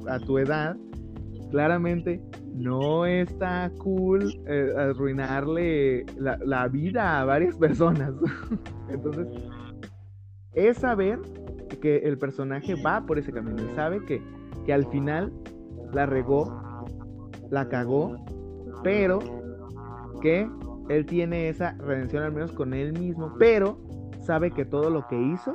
[0.09, 0.76] a, tu edad.
[1.51, 2.20] Claramente
[2.55, 8.12] no está cool eh, arruinarle la, la vida a varias personas.
[8.88, 9.26] Entonces,
[10.55, 11.20] es saber
[11.80, 14.22] que el personaje va por ese camino y sabe que,
[14.64, 15.32] que al final
[15.92, 16.61] la regó,
[17.51, 18.16] la cagó,
[18.82, 19.20] pero
[20.20, 20.51] que
[20.88, 23.78] él tiene esa redención al menos con él mismo, pero
[24.20, 25.55] sabe que todo lo que hizo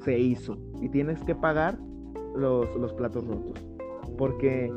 [0.00, 1.78] se hizo y tienes que pagar
[2.34, 3.67] los, los platos rotos,
[4.18, 4.70] porque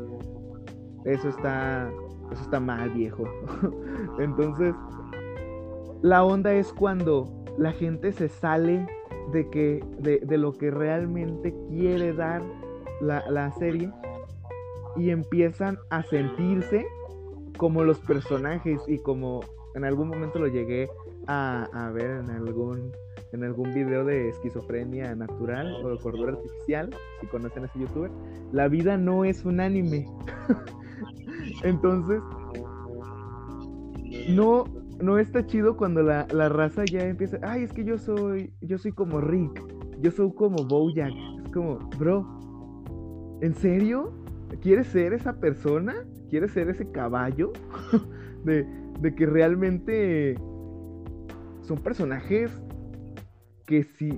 [1.04, 1.90] eso está,
[2.30, 3.24] eso está mal viejo.
[4.18, 4.74] Entonces,
[6.00, 8.86] la onda es cuando la gente se sale
[9.32, 12.42] de, que, de, lo que realmente quiere dar
[13.00, 13.90] la, serie
[14.96, 16.86] y empiezan a sentirse
[17.56, 19.40] como los personajes y como
[19.74, 20.88] en algún momento lo llegué
[21.26, 22.92] a, ver en algún
[23.32, 28.10] en algún video de esquizofrenia natural o de cordura artificial, si conocen a ese youtuber,
[28.52, 30.06] la vida no es un anime.
[31.62, 32.20] Entonces,
[34.28, 34.64] no,
[35.00, 38.92] no está chido cuando la, raza ya empieza, ay, es que yo soy, yo soy
[38.92, 39.62] como Rick,
[40.00, 41.12] yo soy como Bojack.
[41.44, 42.26] Es como, bro,
[43.40, 44.12] ¿en serio?
[44.60, 45.94] ¿Quieres ser esa persona?
[46.28, 47.52] ¿Quieres ser ese caballo?
[48.44, 48.66] de,
[49.00, 50.34] de que realmente
[51.62, 52.60] son personajes
[53.72, 54.10] que si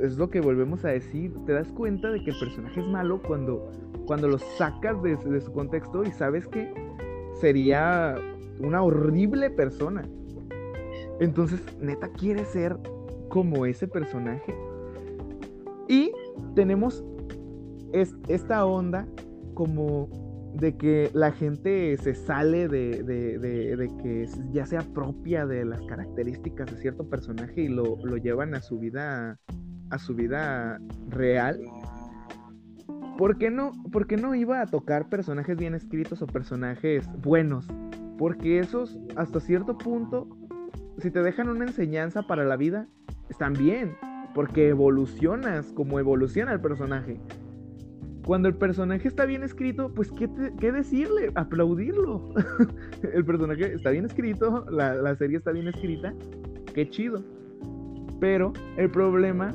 [0.00, 3.20] es lo que volvemos a decir, te das cuenta de que el personaje es malo
[3.20, 3.68] cuando,
[4.06, 6.72] cuando lo sacas de, de su contexto y sabes que
[7.40, 8.14] sería
[8.60, 10.08] una horrible persona.
[11.18, 12.76] Entonces, neta, quiere ser
[13.30, 14.54] como ese personaje.
[15.88, 16.12] Y
[16.54, 17.02] tenemos
[18.28, 19.08] esta onda
[19.54, 20.08] como
[20.54, 26.70] de que la gente se sale de, de, que ya sea propia de las características
[26.70, 29.38] de cierto personaje y lo, llevan a su vida
[29.90, 31.60] a su vida real.
[33.18, 37.66] ¿Por qué, no, ¿Por qué no iba a tocar personajes bien escritos o personajes buenos?
[38.16, 40.28] Porque esos, hasta cierto punto,
[40.98, 42.86] si te dejan una enseñanza para la vida,
[43.28, 43.96] están bien,
[44.34, 47.20] porque evolucionas como evoluciona el personaje.
[48.24, 51.32] Cuando el personaje está bien escrito, pues ¿qué, decirle?
[51.34, 52.28] Aplaudirlo.
[53.14, 56.14] el personaje está bien escrito, la, la serie está bien escrita,
[56.74, 57.24] qué chido.
[58.20, 59.54] Pero el problema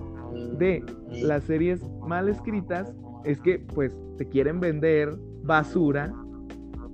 [0.58, 0.84] de
[1.22, 2.94] las series mal escritas
[3.24, 6.14] es que pues te quieren vender basura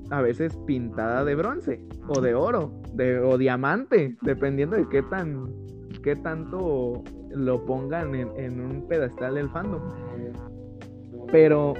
[0.10, 5.50] a veces pintada de bronce o de oro de, o diamante, dependiendo de qué tan
[6.04, 9.82] qué tanto lo pongan en, un pedestal del fandom.
[11.32, 11.74] Pero,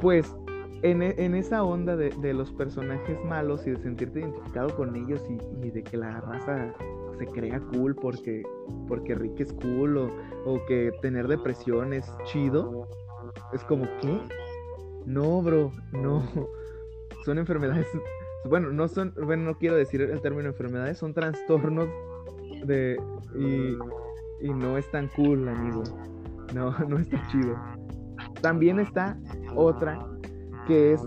[0.00, 0.34] pues,
[0.82, 5.70] en, en esa onda de, los personajes malos y de sentirte identificado con ellos y,
[5.70, 6.74] de que la raza
[7.18, 8.42] se crea cool porque,
[8.86, 10.10] porque Rick es cool o,
[10.44, 12.88] o que tener depresión es chido,
[13.52, 14.20] es como, ¿qué?
[15.06, 16.22] No, bro, no
[17.24, 17.86] son enfermedades,
[18.44, 21.88] bueno, no son, bueno, no quiero decir el término enfermedades, son trastornos
[22.64, 23.00] de,
[23.34, 25.82] y, no es tan cool, amigo.
[26.54, 27.56] No, no está chido.
[28.40, 29.16] También está
[29.54, 29.98] otra
[30.66, 31.00] que es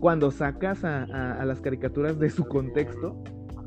[0.00, 3.16] cuando sacas a, las caricaturas de su contexto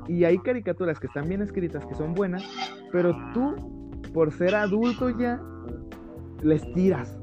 [0.08, 2.44] y hay caricaturas que están bien escritas, que son buenas,
[2.92, 5.42] pero tú, por ser adulto ya,
[6.42, 7.20] les tiras.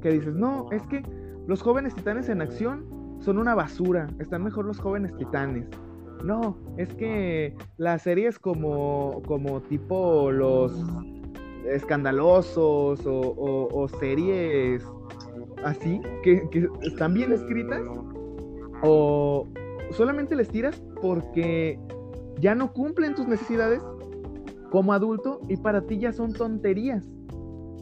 [0.00, 1.02] Que dices, no, es que
[1.46, 2.86] los jóvenes titanes en acción
[3.20, 5.66] son una basura, están mejor los jóvenes titanes.
[6.24, 10.84] No, es que las series como, como tipo los
[11.66, 14.86] escandalosos o, series
[15.64, 17.82] así, que, están bien escritas,
[18.82, 19.46] o
[19.92, 21.78] solamente les tiras porque
[22.40, 23.82] ya no cumplen tus necesidades
[24.70, 27.06] como adulto y para ti ya son tonterías.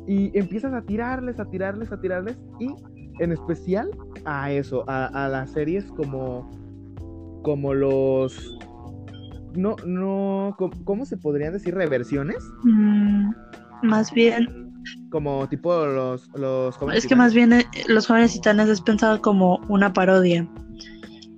[0.06, 2.74] Y empiezas a tirarles, a tirarles, a tirarles y
[3.20, 3.90] en especial
[4.24, 6.50] a eso, a, las series como,
[7.42, 8.58] como los...
[9.54, 11.74] No, no, ¿cómo se podrían decir?
[11.74, 12.38] ¿Reversiones?
[12.64, 13.30] Mm,
[13.82, 14.67] más bien...
[15.10, 19.20] Como tipo los, los jóvenes Es que más bien eh, los jóvenes titanes es pensado
[19.20, 20.48] como una parodia.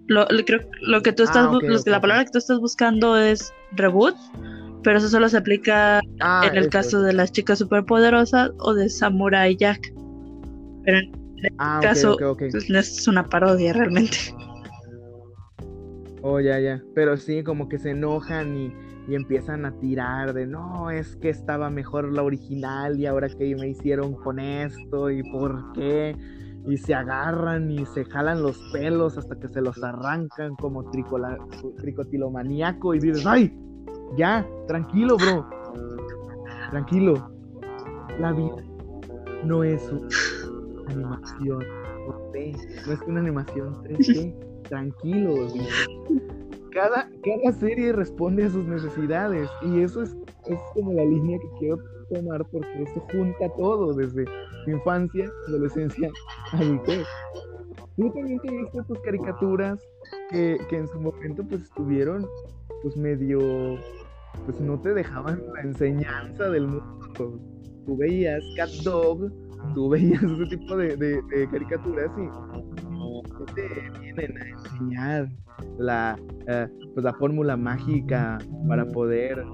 [0.07, 4.17] Lo, creo, lo que tú estás, ah, la palabra que tú estás buscando es reboot,
[4.83, 8.89] pero eso solo se aplica ah, en el caso de las chicas superpoderosas o de
[8.89, 9.93] Samurai Jack.
[10.85, 11.21] Pero en
[11.59, 14.17] Ah, caso, pues, no es una parodia realmente.
[16.23, 16.83] Oh, ya, ya.
[16.95, 18.73] Pero sí, como que se enojan y,
[19.09, 23.69] empiezan a tirar de no, es que estaba mejor la original y ahora que me
[23.69, 26.17] hicieron con esto y por qué.
[26.67, 31.39] y se agarran y se jalan los pelos hasta que se los arrancan como tricola,
[31.79, 33.59] tricotilomaníaco y dices, ¡ay!
[34.17, 35.49] Ya, tranquilo, bro.
[36.71, 37.31] Tranquilo.
[38.19, 38.63] La vida
[39.45, 41.65] no es una animación
[42.87, 44.35] no es una animación 3D.
[44.69, 45.35] Tranquilo,
[46.71, 50.17] cada, cada serie responde a sus necesidades y eso es,
[50.47, 51.79] es como la línea que quiero
[52.13, 54.25] tomar porque eso junta todo desde
[54.67, 56.11] infancia, adolescencia,
[56.53, 57.07] adultez.
[57.97, 59.79] Tú también te viste tus caricaturas
[60.31, 62.27] que, que, en su momento pues estuvieron
[62.83, 63.79] pues medio
[64.47, 67.39] pues no te dejaban la enseñanza del mundo.
[67.87, 69.31] Tú veías Cat Dog,
[69.75, 72.90] tú veías ese tipo de, de, caricaturas y
[73.55, 73.69] te
[74.01, 75.29] vienen a enseñar
[75.79, 79.45] la, eh, pues la fórmula mágica para poder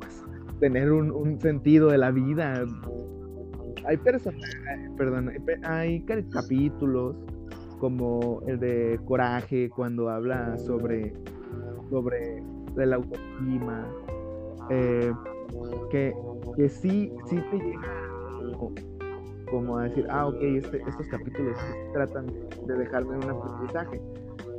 [0.00, 0.24] pues,
[0.60, 2.64] tener un, un, sentido de la vida.
[3.86, 5.30] Hay personajes, perdón,
[5.64, 7.16] hay, capítulos
[7.78, 11.12] como el de Coraje cuando habla sobre,
[11.90, 12.42] sobre
[12.76, 13.86] la autoestima,
[14.70, 15.12] eh,
[15.90, 16.14] que,
[16.56, 18.04] que sí, sí te llega
[19.50, 21.56] como a decir, ah, ok, este, estos capítulos
[21.92, 22.26] tratan
[22.66, 24.00] de dejarme un aprendizaje.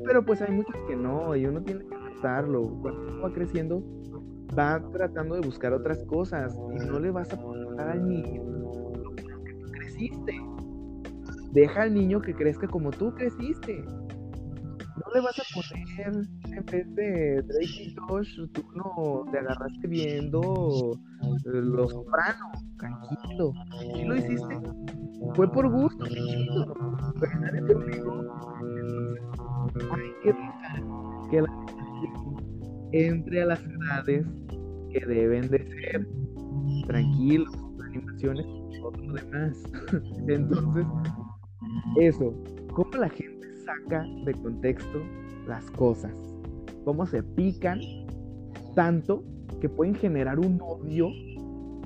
[0.05, 2.67] Pero pues hay muchos que no, y uno tiene que aceptarlo.
[2.81, 3.83] Cuando va creciendo,
[4.57, 8.43] va tratando de buscar otras cosas y no le vas a poner al niño
[9.45, 10.41] que tú creciste.
[11.51, 13.83] Deja al niño que crezca como tú creciste.
[14.95, 19.87] No le vas a poner en vez de Drake y Josh, tú no te agarraste
[19.87, 20.97] viendo
[21.43, 23.51] Los Soprano, tranquilo.
[23.93, 24.57] Si lo hiciste,
[25.35, 26.05] fue por gusto,
[27.19, 27.73] Pero nadie te
[29.91, 30.83] Hay que dejar
[31.29, 31.65] que la
[32.93, 34.25] entre a las edades
[34.91, 36.07] que deben de ser.
[36.87, 37.51] Tranquilos,
[37.83, 39.63] animaciones y todo lo demás.
[40.27, 40.85] Entonces,
[41.99, 42.33] eso,
[42.73, 43.34] cómo la gente
[43.65, 45.01] saca de contexto
[45.47, 46.11] las cosas,
[46.83, 47.79] cómo se pican
[48.75, 49.23] tanto
[49.61, 51.09] que pueden generar un odio,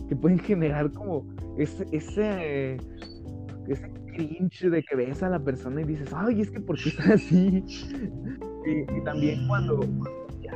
[0.08, 1.28] que pueden generar como
[1.58, 2.78] ese, ese
[3.68, 6.90] ese cringe de que ves a la persona y dices, ay, es que ¿por qué
[6.90, 7.64] está así?
[8.66, 9.80] y, también cuando,
[10.42, 10.54] ya,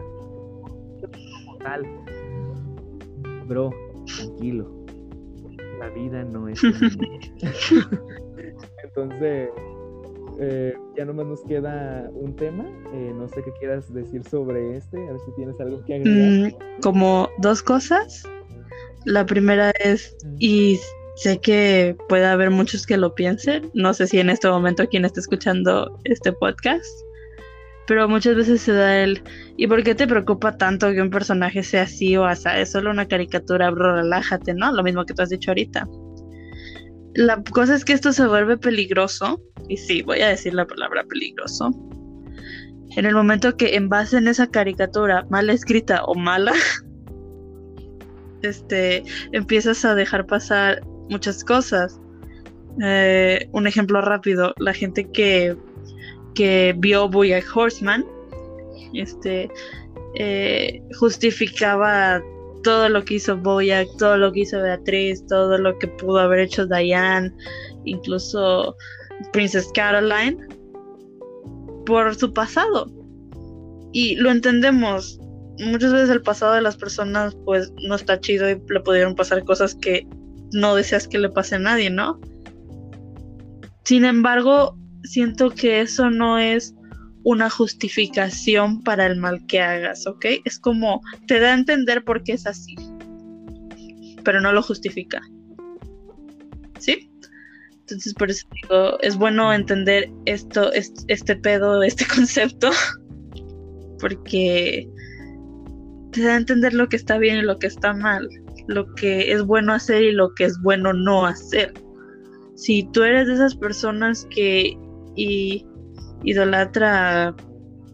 [1.45, 1.85] como tal,
[3.47, 3.71] bro,
[4.17, 4.85] tranquilo,
[5.79, 6.61] la vida no es...
[8.83, 9.49] Entonces,
[10.39, 12.65] eh, ya nomás nos queda un tema.
[12.93, 14.97] Eh, no sé qué quieras decir sobre este.
[14.97, 16.51] A ver si tienes algo que agregar.
[16.51, 18.23] Mm, como dos cosas.
[19.05, 20.79] La primera es, y
[21.15, 23.69] Sé que puede haber muchos que lo piensen.
[23.73, 26.87] No sé si en este momento quien está escuchando este podcast.
[27.85, 29.21] Pero muchas veces se da el.
[29.57, 32.49] ¿Y por qué te preocupa tanto que un personaje sea así o así?
[32.55, 34.71] Es solo una caricatura, bro, relájate, ¿no?
[34.71, 35.87] Lo mismo que tú has dicho ahorita.
[37.15, 39.41] La cosa es que esto se vuelve peligroso.
[39.69, 41.71] Y sí, voy a decir la palabra peligroso.
[42.95, 46.53] En el momento que en base en esa caricatura mal escrita o mala,
[48.41, 51.99] este, empiezas a dejar pasar muchas cosas.
[52.81, 55.55] Eh, un ejemplo rápido, la gente que,
[56.33, 58.05] que vio Boyack Horseman,
[58.93, 59.49] este,
[60.15, 62.21] eh, justificaba
[62.63, 66.39] todo lo que hizo Boyack, todo lo que hizo Beatriz, todo lo que pudo haber
[66.39, 67.31] hecho Diane,
[67.85, 68.75] incluso
[69.31, 70.37] Princess Caroline,
[71.85, 72.91] por su pasado.
[73.91, 75.19] Y lo entendemos.
[75.59, 79.43] Muchas veces el pasado de las personas pues no está chido y le pudieron pasar
[79.43, 80.07] cosas que
[80.51, 82.19] no deseas que le pase a nadie, ¿no?
[83.83, 86.73] Sin embargo, siento que eso no es
[87.23, 90.25] una justificación para el mal que hagas, ¿ok?
[90.45, 92.75] Es como, te da a entender por qué es así,
[94.23, 95.21] pero no lo justifica.
[96.79, 97.09] ¿Sí?
[97.81, 102.71] Entonces, por eso digo, es bueno entender esto, este, pedo, este concepto,
[103.99, 104.89] porque
[106.11, 108.27] te da a entender lo que está bien y lo que está mal
[108.67, 111.73] lo que es bueno hacer y lo que es bueno no hacer.
[112.55, 114.77] Si tú eres de esas personas que
[115.15, 115.65] y,
[116.23, 117.35] idolatra a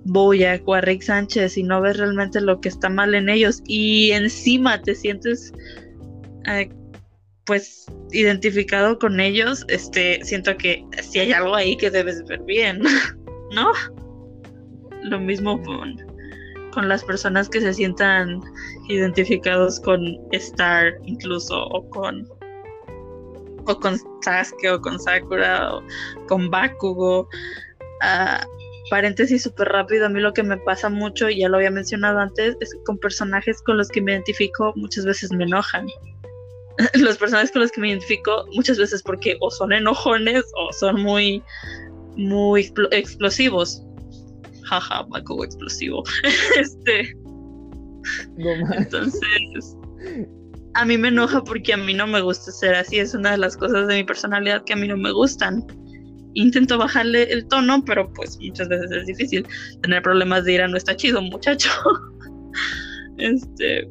[0.05, 3.61] Boyack o a Rick Sánchez y no ves realmente lo que está mal en ellos
[3.65, 5.53] y encima te sientes
[6.47, 6.69] eh,
[7.45, 12.79] pues identificado con ellos, este siento que si hay algo ahí que debes ver bien,
[13.53, 13.71] ¿no?
[15.03, 15.97] Lo mismo con
[16.71, 18.39] con las personas que se sientan
[18.87, 22.27] identificados con Star incluso o con
[23.65, 25.83] o con Sasuke o con Sakura o
[26.27, 27.27] con Bakugo
[28.03, 31.71] uh, paréntesis súper rápido a mí lo que me pasa mucho y ya lo había
[31.71, 35.87] mencionado antes es que con personajes con los que me identifico muchas veces me enojan
[36.95, 41.01] los personajes con los que me identifico muchas veces porque o son enojones o son
[41.01, 41.43] muy,
[42.15, 43.83] muy explosivos.
[44.63, 46.03] Jaja, Bakugo explosivo.
[46.57, 47.15] este.
[48.37, 49.77] Entonces,
[50.75, 52.99] a mí me enoja porque a mí no me gusta ser así.
[52.99, 55.65] Es una de las cosas de mi personalidad que a mí no me gustan.
[56.33, 59.47] Intento bajarle el tono, pero pues muchas veces es difícil.
[59.81, 61.69] Tener problemas de ira no está chido, muchacho.
[63.17, 63.87] este.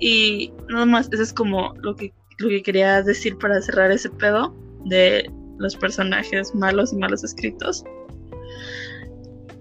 [0.00, 4.10] Y nada más, eso es como lo que, lo que quería decir para cerrar ese
[4.10, 4.54] pedo
[4.84, 7.84] de los personajes malos y malos escritos.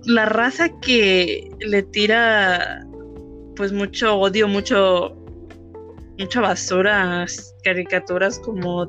[0.05, 2.86] La raza que le tira
[3.55, 5.15] pues mucho odio, mucho
[6.19, 7.26] mucha basura,
[7.63, 8.88] caricaturas como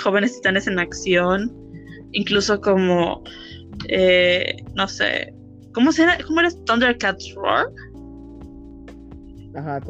[0.00, 1.52] jóvenes titanes en acción,
[2.12, 3.22] incluso como
[3.88, 5.32] eh, no sé,
[5.72, 6.18] ¿cómo será?
[6.26, 7.66] ¿Cómo era Thundercats Roar?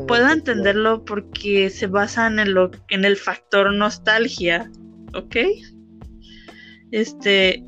[0.06, 4.70] Puedo entenderlo porque se basan en lo en el factor nostalgia,
[5.14, 5.36] ¿ok?
[6.90, 7.62] Este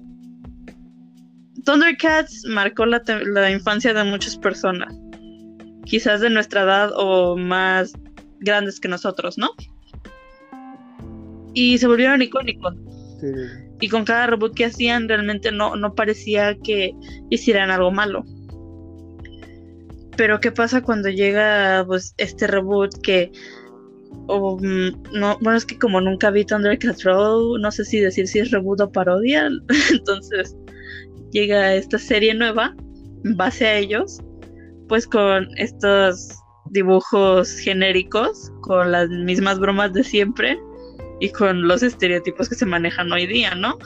[1.65, 4.95] Thundercats marcó la, la infancia de muchas personas,
[5.85, 7.93] quizás de nuestra edad o más
[8.39, 9.51] grandes que nosotros, ¿no?
[11.53, 12.75] Y se volvieron icónicos.
[13.81, 16.95] Y con cada reboot que hacían realmente no, no parecía que
[17.31, 18.25] hicieran algo malo.
[20.17, 23.33] Pero ¿qué pasa cuando llega pues este reboot que
[24.29, 28.41] mm, no, bueno, es que como nunca vi Thundercats Row, no sé si decir si
[28.41, 29.49] es reboot o parodia,
[29.91, 30.55] entonces
[31.33, 32.75] llega esta serie nueva
[33.25, 34.21] en base a ellos,
[34.89, 36.35] pues con estos
[36.71, 40.59] dibujos genéricos, con las mismas bromas de siempre
[41.21, 43.79] y con los estereotipos que se manejan hoy día, ¿no?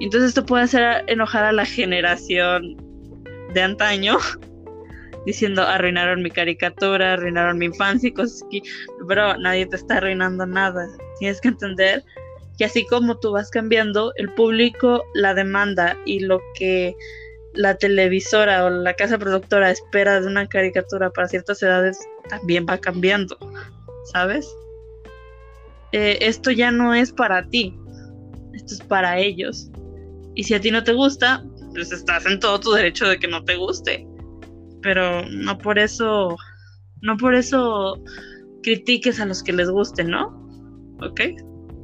[0.00, 2.76] Entonces esto puede hacer enojar a la generación
[3.52, 4.18] de antaño,
[5.26, 8.62] diciendo arruinaron mi caricatura, arruinaron mi infancia y cosas así,
[9.08, 10.86] pero nadie te está arruinando nada.
[11.18, 12.04] Tienes que entender
[12.58, 16.94] que así como tú vas cambiando, el público, la demanda y lo que
[17.54, 21.98] la televisora o la casa productora espera de una caricatura para ciertas edades
[22.28, 23.36] también va cambiando,
[24.12, 24.54] ¿sabes?
[25.92, 27.74] Eh, esto ya no es para ti,
[28.54, 29.70] esto es para ellos.
[30.34, 33.28] Y si a ti no te gusta, pues estás en todo tu derecho de que
[33.28, 34.06] no te guste.
[34.82, 36.36] Pero no por eso,
[37.02, 38.02] no por eso
[38.62, 40.28] critiques a los que les guste, ¿no?
[41.02, 41.20] ¿Ok?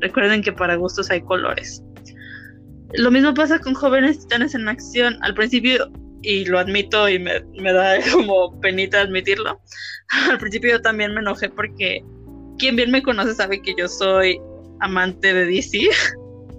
[0.00, 1.82] Recuerden que para gustos hay colores.
[2.94, 5.18] Lo mismo pasa con jóvenes titanes en acción.
[5.22, 5.90] Al principio,
[6.22, 9.60] y lo admito y me, da como penita admitirlo,
[10.30, 12.04] al principio yo también me enojé porque
[12.58, 14.40] quien bien me conoce sabe que yo soy
[14.80, 15.88] amante de DC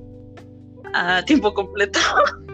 [0.93, 1.99] a tiempo completo.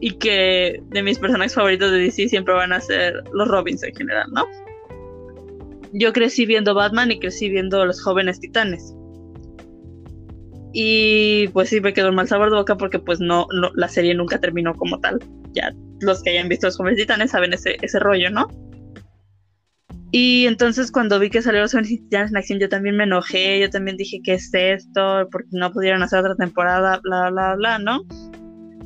[0.00, 3.94] y que de mis personajes favoritos de DC siempre van a ser los Robins en
[3.94, 4.44] general, ¿no?
[5.92, 8.94] Yo crecí viendo Batman y crecí viendo los jóvenes titanes.
[10.72, 14.14] Y pues sí, me quedó un mal sabor de boca porque pues no, la serie
[14.14, 15.18] nunca terminó como tal.
[15.52, 18.46] Ya los que hayan visto los jóvenes titanes saben ese, ese rollo, ¿no?
[20.18, 23.68] Y entonces cuando vi que los jóvenes titanes en acción, yo también me enojé, yo
[23.68, 25.28] también dije, ¿qué es esto?
[25.30, 28.00] Porque no pudieron hacer otra temporada, bla, bla, bla, ¿no?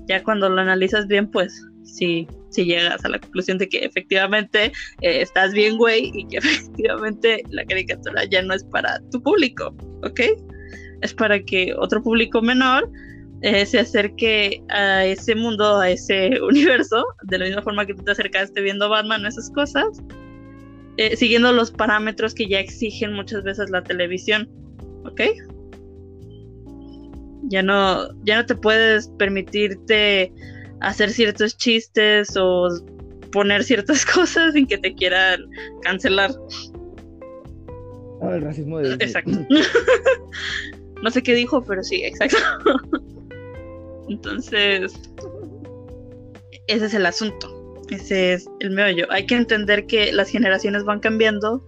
[0.08, 4.72] Ya cuando lo analizas bien, pues sí, sí llegas a la conclusión de que efectivamente
[5.02, 9.72] eh, estás bien, güey, y que efectivamente la caricatura ya no es para tu público,
[10.02, 10.20] ¿ok?
[11.02, 12.90] es para que otro público menor
[13.42, 18.02] eh, se acerque a ese mundo, a ese universo, de la misma forma que tú
[18.02, 20.02] te acercaste viendo Batman, esas cosas,
[21.00, 24.46] eh, siguiendo los parámetros que ya exigen muchas veces la televisión,
[25.06, 25.22] ¿ok?
[27.44, 30.30] Ya no, ya no te puedes permitirte
[30.80, 32.68] hacer ciertos chistes o
[33.32, 35.40] poner ciertas cosas sin que te quieran
[35.80, 36.32] cancelar.
[38.20, 38.92] Ah, el racismo de...
[39.02, 39.46] Exacto.
[41.02, 42.36] No sé qué dijo, pero sí, exacto.
[44.10, 44.92] Entonces,
[46.66, 47.59] ese es el asunto.
[47.90, 49.06] Ese es el meollo.
[49.10, 51.64] Hay que entender que las generaciones van cambiando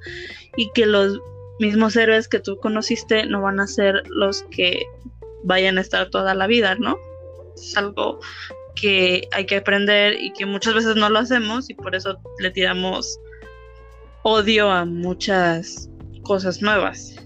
[0.57, 1.20] y que los
[1.59, 4.85] mismos héroes que tú conociste no van a ser los que
[5.44, 6.97] vayan a estar toda la vida, ¿no?
[7.57, 8.20] Es algo
[8.74, 12.51] que hay que aprender y que muchas veces no lo hacemos y por eso le
[12.51, 13.19] tiramos
[14.23, 15.90] odio a muchas
[16.23, 17.16] cosas nuevas.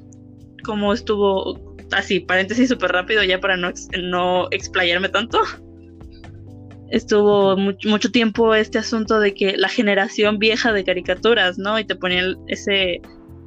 [0.65, 5.41] Como estuvo así, paréntesis súper rápido ya para no, no explayarme tanto.
[6.91, 11.79] Estuvo mucho tiempo este asunto de que la generación vieja de caricaturas, ¿no?
[11.79, 13.01] Y te ponían ese,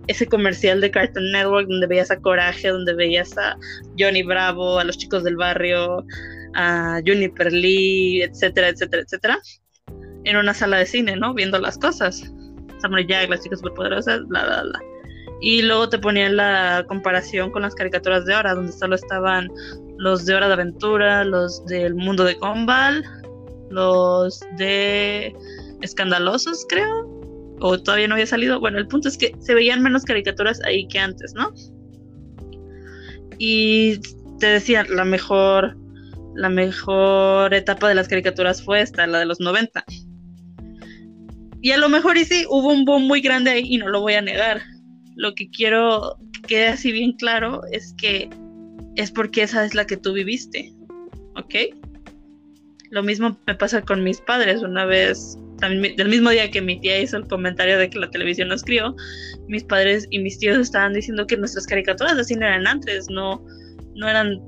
[0.08, 3.56] ese comercial de Cartoon Network donde veías a Coraje, donde veías a
[3.98, 6.04] Johnny Bravo, a los chicos del barrio,
[6.56, 9.40] a Juniper Lee, etcétera, etcétera, etcétera,
[10.26, 11.34] en una sala de cine, ¿no?
[11.34, 12.30] Viendo las cosas.
[12.82, 14.80] Samurai Jack, las chicas superpoderosas, bla, bla, bla.
[15.42, 19.48] Y luego te ponían la comparación con las caricaturas de ahora, donde solo estaban
[19.98, 23.04] los de Hora de Aventura, los del mundo de Gumball,
[23.70, 25.34] los de
[25.82, 27.08] Escandalosos, creo,
[27.62, 28.60] o todavía no había salido.
[28.60, 31.54] Bueno, el punto es que se veían menos caricaturas ahí que antes, ¿no?
[33.38, 34.00] Y
[34.40, 35.78] te decía, la mejor,
[36.36, 39.84] la mejor etapa de las caricaturas fue esta, la de los 90.
[41.62, 44.02] Y a lo mejor y sí, hubo un boom muy grande ahí y no lo
[44.02, 44.62] voy a negar.
[45.16, 48.30] Lo que quiero que quede así bien claro es que
[48.96, 50.74] es porque esa es la que tú viviste,
[51.36, 51.56] ¿ok?
[52.92, 54.62] Lo mismo me pasa con mis padres.
[54.62, 58.10] Una vez, también, del mismo día que mi tía hizo el comentario de que la
[58.10, 58.96] televisión nos crió,
[59.48, 63.44] mis padres y mis tíos estaban diciendo que nuestras caricaturas de cine eran antes, no,
[63.96, 64.42] no eran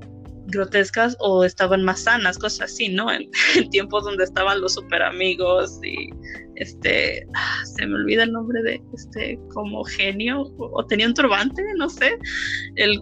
[0.46, 3.12] grotescas o estaban más sanas, cosas así, ¿no?
[3.12, 3.30] En,
[3.70, 6.10] tiempos donde estaban los super amigos y
[6.56, 11.62] este, ah, se me olvida el nombre de este, como genio, o, tenía un turbante,
[11.76, 12.18] no sé,
[12.76, 13.00] el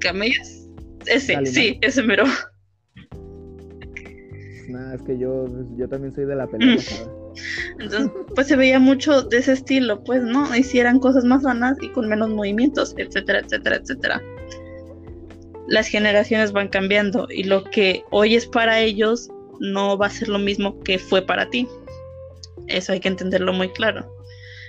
[0.00, 0.40] camello,
[1.06, 2.24] ese, sí, ese mero.
[4.68, 5.46] Nada, es que yo,
[5.76, 6.76] yo también soy de la pelea.
[7.78, 10.54] Entonces, pues se veía mucho de ese estilo, pues, ¿no?
[10.54, 14.22] Hicieran cosas más sanas y con menos movimientos, etcétera, etcétera, etcétera.
[15.68, 19.28] Las generaciones van cambiando y lo que hoy es para ellos
[19.60, 21.66] no va a ser lo mismo que fue para ti.
[22.66, 24.14] Eso hay que entenderlo muy claro.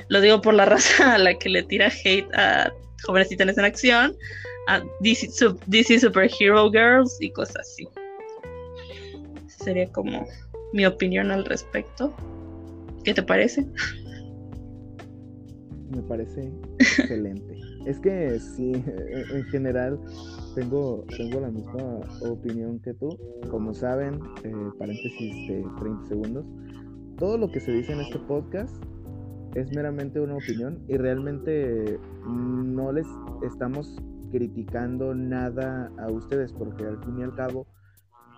[0.08, 2.72] Lo digo por la raza a la que le tira hate a
[3.04, 4.16] Jóvenes Titanes en Acción,
[4.68, 5.30] a DC,
[5.68, 7.88] DC Superhero Girls y cosas así
[9.60, 10.26] sería como
[10.74, 12.14] mi opinión al respecto.
[13.04, 13.66] ¿Qué te parece?
[15.92, 17.58] Me parece excelente.
[17.86, 20.00] es que sí, en general
[20.56, 23.18] tengo, tengo la misma opinión que tú.
[23.50, 26.46] Como saben, eh, paréntesis de 30 segundos,
[27.18, 28.76] todo lo que se dice en este podcast
[29.56, 33.08] es meramente una opinión y realmente no les
[33.44, 33.98] estamos
[34.32, 37.66] criticando nada a ustedes porque al fin y al cabo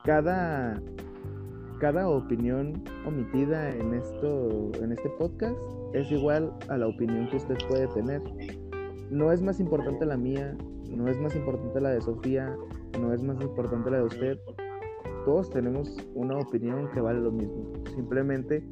[0.03, 0.82] cada
[1.80, 5.57] cada opinión omitida en esto en este podcast
[5.94, 8.22] es igual a la opinión que usted puede tener.
[9.10, 10.56] No es más importante la mía,
[10.90, 12.56] no es más importante la de Sofía,
[12.99, 14.40] no es más importante la de usted.
[15.26, 17.73] Todos tenemos una opinión que vale lo mismo.
[17.95, 18.64] Simplemente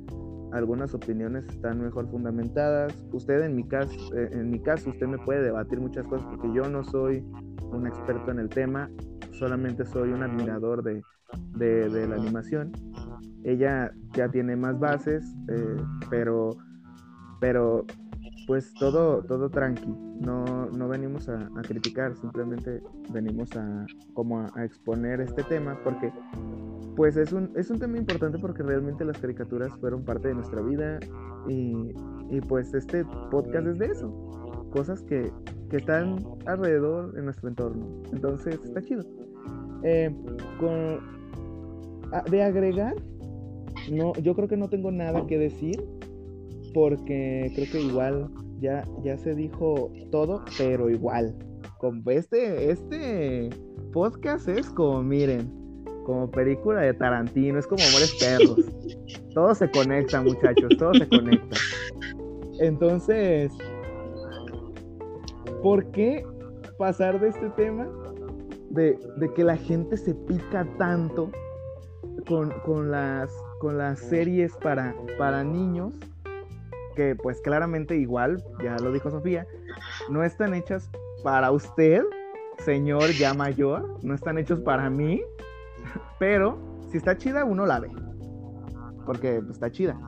[0.51, 2.93] algunas opiniones están mejor fundamentadas.
[3.11, 6.53] Usted en mi caso, eh, en mi caso usted me puede debatir muchas cosas porque
[6.53, 7.23] yo no soy
[7.71, 8.89] un experto en el tema,
[9.39, 11.01] solamente soy un admirador de,
[11.55, 12.71] de, la animación.
[13.43, 15.77] Ella ya tiene más bases, eh,
[16.09, 16.57] pero,
[17.39, 17.85] pero
[18.47, 19.95] pues todo, todo tranqui.
[20.19, 26.11] No, no venimos a, criticar, simplemente venimos a como a, exponer este tema porque
[26.97, 30.61] pues es un, es un tema importante porque realmente las caricaturas fueron parte de nuestra
[30.61, 30.99] vida
[31.47, 31.93] y,
[32.29, 34.09] y pues este podcast es de eso.
[34.71, 35.31] Cosas que,
[35.69, 38.03] que están alrededor en nuestro entorno.
[38.11, 39.03] Entonces está chido.
[39.83, 40.13] Eh,
[40.59, 40.99] con,
[42.29, 42.95] de agregar,
[43.91, 45.83] no, yo creo que no tengo nada que decir
[46.73, 48.29] porque creo que igual
[48.59, 51.35] ya, ya se dijo todo, pero igual.
[51.79, 53.49] Como este, este
[53.93, 55.51] podcast es como, miren,
[56.05, 58.65] como película de Tarantino, es como Amores Perros.
[59.33, 61.57] todo se conecta, muchachos, todo se conecta.
[62.59, 63.51] Entonces,
[65.63, 66.23] ¿por qué
[66.77, 67.87] pasar de este tema
[68.69, 68.99] de,
[69.35, 71.31] que la gente se pica tanto
[72.27, 75.93] con, las, con las series para, para niños,
[76.95, 79.47] que pues claramente igual, ya lo dijo Sofía,
[80.09, 80.89] no están hechas
[81.23, 82.03] para usted,
[82.59, 85.21] señor ya mayor, no están hechos para mí,
[86.19, 86.57] pero
[86.91, 87.89] si está chida uno la ve,
[89.05, 89.99] porque está chida,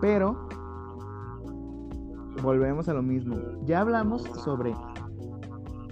[0.00, 0.48] pero
[2.42, 4.74] volvemos a lo mismo, ya hablamos sobre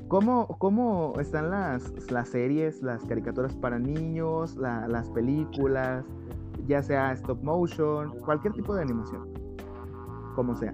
[0.09, 6.05] ¿Cómo, ¿Cómo, están las, las, series, las caricaturas para niños, las películas,
[6.69, 9.29] ya sea stop motion, cualquier tipo de animación,
[10.37, 10.73] como sea?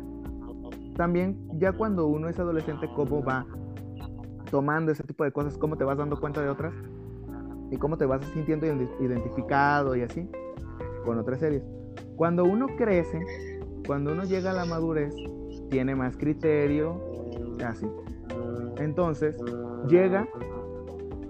[0.96, 3.46] También ya cuando uno es adolescente, ¿cómo va
[4.50, 5.56] tomando ese tipo de cosas?
[5.56, 6.74] ¿Cómo te vas dando cuenta de otras?
[7.70, 10.28] ¿Y cómo te vas sintiendo identificado y así
[11.06, 11.62] con otras series?
[12.16, 13.18] Cuando uno crece,
[13.86, 15.14] cuando uno llega a la madurez,
[15.70, 17.00] tiene más criterio,
[17.64, 17.86] así
[18.84, 19.36] entonces
[19.88, 20.28] llega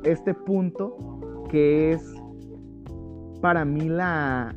[0.04, 0.96] este punto
[1.48, 2.14] que es
[3.40, 4.54] para mí la,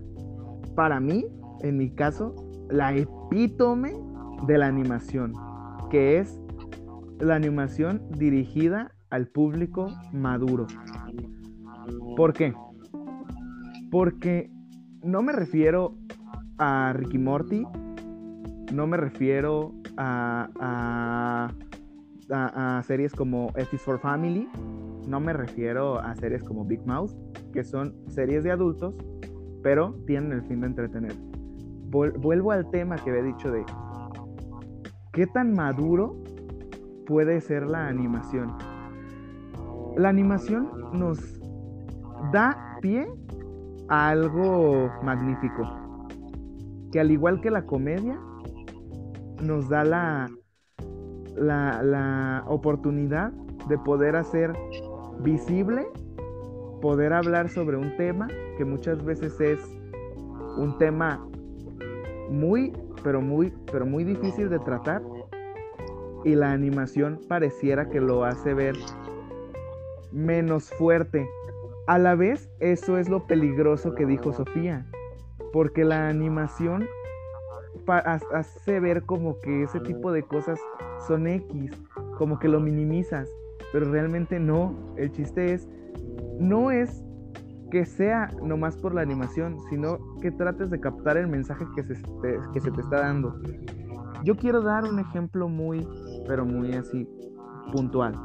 [0.76, 1.26] para mí,
[1.61, 2.35] en mi caso,
[2.69, 3.93] la epítome
[4.47, 5.34] de la animación,
[5.89, 6.39] que es
[7.19, 10.67] la animación dirigida al público maduro.
[12.15, 12.53] ¿Por qué?
[13.91, 14.51] Porque
[15.03, 15.95] no me refiero
[16.57, 17.65] a Ricky Morty,
[18.73, 21.49] no me refiero a a,
[22.84, 24.49] series como F is for Family.
[25.07, 27.11] No me refiero a series como Big Mouth,
[27.53, 28.95] que son series de adultos,
[29.61, 31.14] pero tienen el fin de entretener.
[31.89, 33.64] vuelvo al tema que había dicho de
[35.14, 36.15] qué tan maduro
[37.06, 38.57] puede ser la animación.
[39.95, 41.19] La animación nos
[42.34, 43.07] da pie
[43.88, 45.64] a algo magnífico,
[46.91, 48.19] que al igual que la comedia,
[49.41, 50.30] nos da la,
[51.36, 53.32] la, oportunidad
[53.68, 54.53] de poder hacer
[55.20, 55.88] visible,
[56.82, 59.60] poder hablar sobre un tema que muchas veces es
[60.57, 61.26] un tema
[62.30, 65.02] muy, pero muy, pero muy difícil de tratar.
[66.24, 68.76] Y la animación pareciera que lo hace ver
[70.12, 71.28] menos fuerte.
[71.88, 74.88] A la vez, eso es lo peligroso que dijo Sofía,
[75.53, 76.88] porque la animación
[77.88, 80.60] hace ver como que ese tipo de cosas
[81.07, 81.72] son X,
[82.18, 83.30] como que lo minimizas,
[83.72, 84.76] pero realmente no.
[84.97, 85.68] El chiste es,
[86.39, 87.03] no es
[87.72, 91.95] que sea nomás por la animación, sino que trates de captar el mensaje que se,
[91.95, 93.35] te, que se te está dando.
[94.23, 95.88] Yo quiero dar un ejemplo muy,
[96.27, 97.07] pero muy así,
[97.72, 98.15] puntual.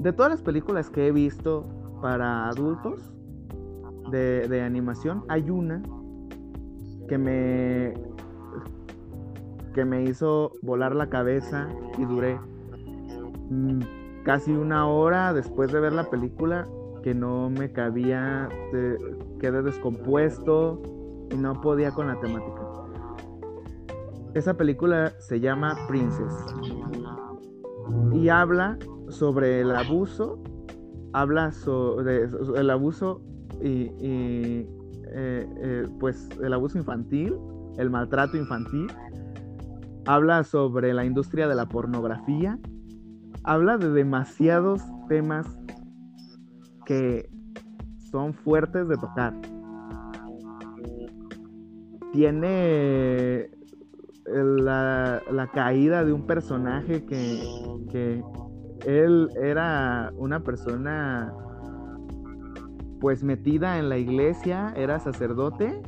[0.00, 1.66] De todas las películas que he visto
[2.02, 3.12] para adultos
[4.10, 5.82] de, de animación, hay una
[7.06, 7.94] que me
[9.74, 11.68] que me hizo volar la cabeza
[11.98, 12.40] y duré
[13.50, 16.66] mm, casi una hora después de ver la película
[17.02, 18.48] que no me cabía,
[19.38, 20.82] quedé descompuesto
[21.30, 22.62] y no podía con la temática.
[24.34, 26.34] Esa película se llama Princess
[28.12, 28.78] y habla
[29.08, 30.42] sobre el abuso,
[31.12, 32.24] habla sobre
[32.56, 33.20] el abuso
[33.62, 34.68] y, y
[35.12, 37.36] eh, eh, pues el abuso infantil,
[37.78, 38.86] el maltrato infantil,
[40.06, 42.58] habla sobre la industria de la pornografía,
[43.44, 45.46] habla de demasiados temas
[46.84, 47.28] que
[48.10, 49.34] son fuertes de tocar.
[52.12, 53.50] Tiene
[54.26, 57.42] la, la caída de un personaje que,
[57.90, 58.22] que
[58.86, 61.32] él era una persona
[63.00, 65.82] pues metida en la iglesia, era sacerdote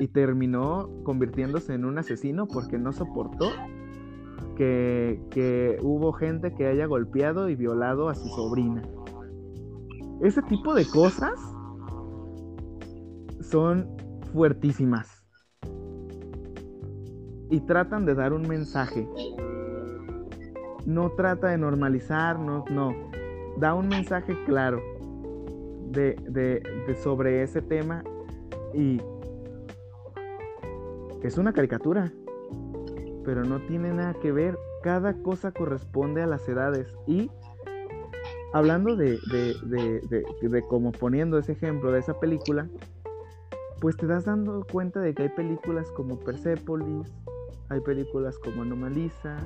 [0.00, 3.50] y terminó convirtiéndose en un asesino porque no soportó
[4.56, 8.82] que, que, hubo gente que haya golpeado y violado a su sobrina.
[10.20, 11.40] Ese tipo de cosas
[13.40, 13.96] son
[14.32, 15.24] fuertísimas
[17.50, 19.08] y tratan de dar un mensaje.
[20.86, 22.92] No trata de normalizar, no, no.
[23.58, 24.93] Da un mensaje claro
[25.90, 28.02] de, sobre ese tema
[28.72, 29.00] y
[31.22, 32.12] es una caricatura,
[33.24, 34.58] pero no tiene nada que ver.
[34.82, 37.30] Cada cosa corresponde a las edades y
[38.52, 42.68] hablando de, de, como poniendo ese ejemplo de esa película,
[43.80, 47.12] pues te das dando cuenta de que hay películas como Persepolis,
[47.70, 49.38] hay películas como Anomalisa,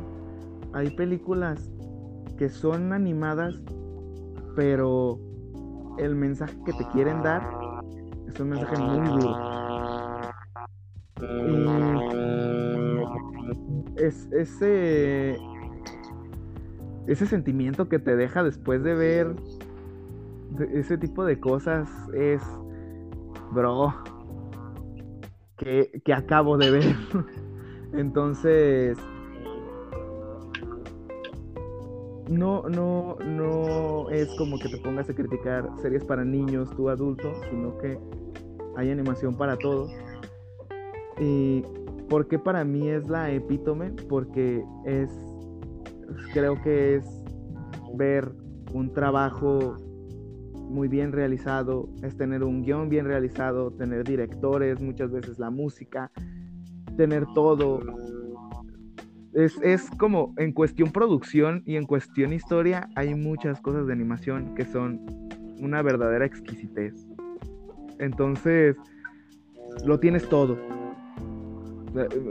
[0.73, 1.70] hay películas
[2.36, 3.55] que son animadas,
[4.56, 5.20] pero
[5.99, 7.43] el mensaje que te quieren dar
[8.27, 9.37] es un mensaje muy duro.
[13.97, 15.39] Y es ese
[17.07, 19.35] ese sentimiento que te deja después de ver
[20.73, 22.43] ese tipo de cosas es
[23.53, 23.95] bro
[25.57, 26.97] que, que acabo de ver.
[27.93, 28.97] Entonces,
[32.29, 37.33] no, no, no es como que te pongas a criticar series para niños, tú adulto,
[37.51, 37.99] sino que
[38.77, 39.91] hay animación para todos.
[41.19, 41.63] ¿Y
[42.09, 43.93] por qué para mí es la epítome?
[44.09, 45.11] Porque es,
[46.33, 47.05] creo que es
[47.95, 48.31] ver
[48.73, 49.77] un trabajo
[50.55, 56.11] muy bien realizado, es tener un guion bien realizado, tener directores, muchas veces la música,
[56.97, 57.81] tener todo,
[59.39, 64.65] es, como en cuestión producción y en cuestión historia hay muchas cosas de animación que
[64.65, 65.01] son
[65.60, 67.06] una verdadera exquisitez.
[68.01, 68.77] Entonces,
[69.85, 70.59] lo tienes todo.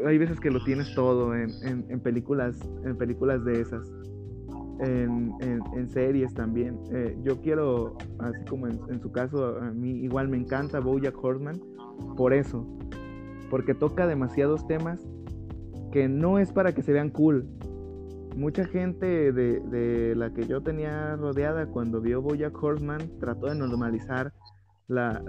[0.05, 3.87] Hay veces que lo tienes todo en, películas, en películas de esas.
[4.79, 6.77] En, series también.
[6.91, 11.59] Eh, yo quiero, así como en, su caso, a mí igual me encanta Bojack Horseman
[12.17, 12.67] por eso,
[13.49, 15.07] porque toca demasiados temas
[16.07, 17.45] no es para que se vean cool.
[18.35, 24.31] Mucha gente de, la que yo tenía rodeada cuando vio Bojack Horseman trató de normalizar
[24.87, 25.23] la,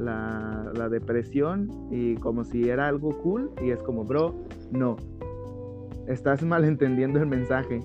[0.75, 4.97] la, depresión y como si era algo cool y es como, bro, no,
[6.07, 7.81] estás malentendiendo el mensaje.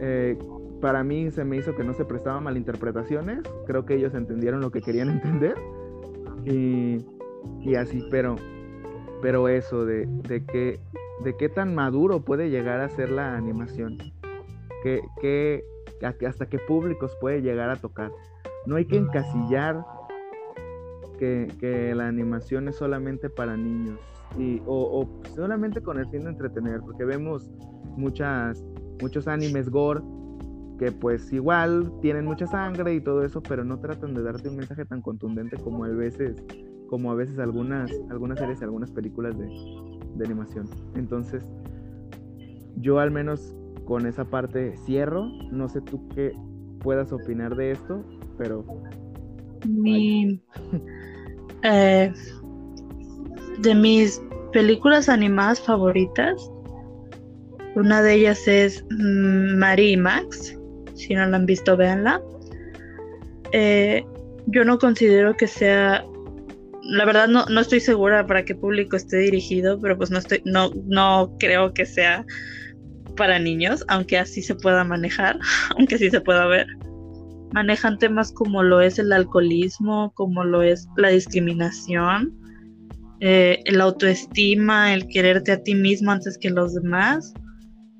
[0.00, 0.38] Eh,
[0.80, 3.40] para mí se me hizo que no se prestaban malinterpretaciones.
[3.66, 5.54] Creo que ellos entendieron lo que querían entender.
[6.44, 7.04] Y,
[7.60, 8.36] y así, pero,
[9.22, 10.80] pero eso de, de, que,
[11.22, 13.98] de qué tan maduro puede llegar a ser la animación.
[14.82, 15.64] Que, que,
[16.26, 18.10] hasta qué públicos puede llegar a tocar.
[18.66, 19.84] No hay que encasillar
[21.18, 24.00] que, que la animación es solamente para niños
[24.38, 27.50] y, o, o, solamente con el fin de entretener, porque vemos
[27.96, 28.64] muchas,
[29.00, 30.00] muchos animes gore
[30.78, 34.56] que pues igual tienen mucha sangre y todo eso, pero no tratan de darte un
[34.56, 36.42] mensaje tan contundente como a veces,
[36.88, 39.48] como a veces algunas, algunas series y algunas películas de,
[40.14, 40.68] de animación.
[40.94, 41.44] Entonces,
[42.76, 45.26] yo al menos con esa parte cierro.
[45.50, 46.32] No sé tú qué
[46.80, 48.04] puedas opinar de esto,
[48.38, 48.64] pero...
[49.68, 50.40] Mi,
[51.62, 52.12] eh,
[53.58, 54.20] de mis
[54.52, 56.50] películas animadas favoritas,
[57.76, 60.58] una de ellas es mm, Marie y Max.
[60.94, 62.20] Si no la han visto, véanla.
[63.52, 64.04] Eh,
[64.46, 66.04] yo no considero que sea.
[66.82, 70.42] La verdad no, no estoy segura para qué público esté dirigido, pero pues no estoy,
[70.44, 72.24] no, no creo que sea
[73.16, 75.38] para niños, aunque así se pueda manejar,
[75.76, 76.66] aunque así se pueda ver.
[77.52, 82.32] Manejan temas como lo es el alcoholismo, como lo es la discriminación,
[83.20, 87.32] eh, el autoestima, el quererte a ti mismo antes que los demás.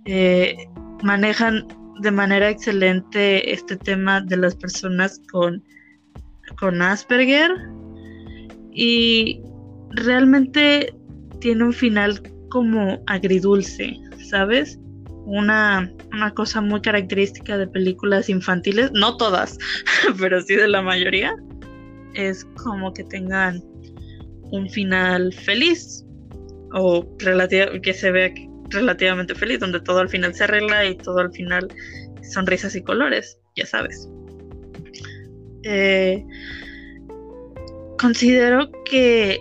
[0.06, 0.56] Eh,
[1.02, 1.66] manejan
[2.00, 5.62] de manera excelente este tema de las personas con,
[6.59, 7.52] con Asperger
[8.72, 9.40] y
[9.90, 10.94] realmente
[11.40, 14.78] tiene un final como agridulce, ¿sabes?
[15.24, 19.58] Una, una cosa muy característica de películas infantiles, no todas,
[20.18, 21.34] pero sí de la mayoría,
[22.14, 23.62] es como que tengan
[24.50, 26.04] un final feliz
[26.74, 28.32] o que se vea
[28.70, 31.68] relativamente feliz, donde todo al final se arregla y todo al final
[32.22, 34.08] son risas y colores, ya sabes.
[35.64, 36.24] Eh,
[38.02, 39.40] considero que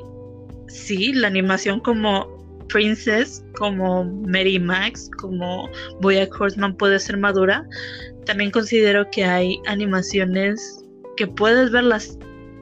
[0.68, 2.30] sí, la animación como
[2.70, 5.68] Princess, como Mary Max, como
[6.00, 7.68] Boyack Horseman puede ser madura.
[8.26, 10.86] También considero que hay animaciones
[11.18, 12.20] que puedes verlas,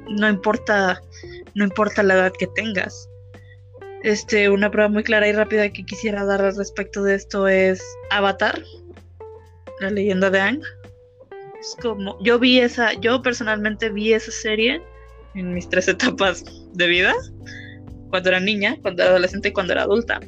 [0.08, 1.02] no importa,
[1.54, 3.10] no importa la edad que tengas.
[4.02, 7.84] Este, una prueba muy clara y rápida que quisiera dar al respecto de esto es
[8.10, 8.64] Avatar,
[9.82, 10.62] la leyenda de Ang.
[11.60, 14.82] Es como, yo vi esa, yo personalmente vi esa serie
[15.36, 16.44] en mis tres etapas
[16.74, 17.14] de vida,
[18.10, 20.20] cuando era niña, cuando era adolescente y cuando era adulta.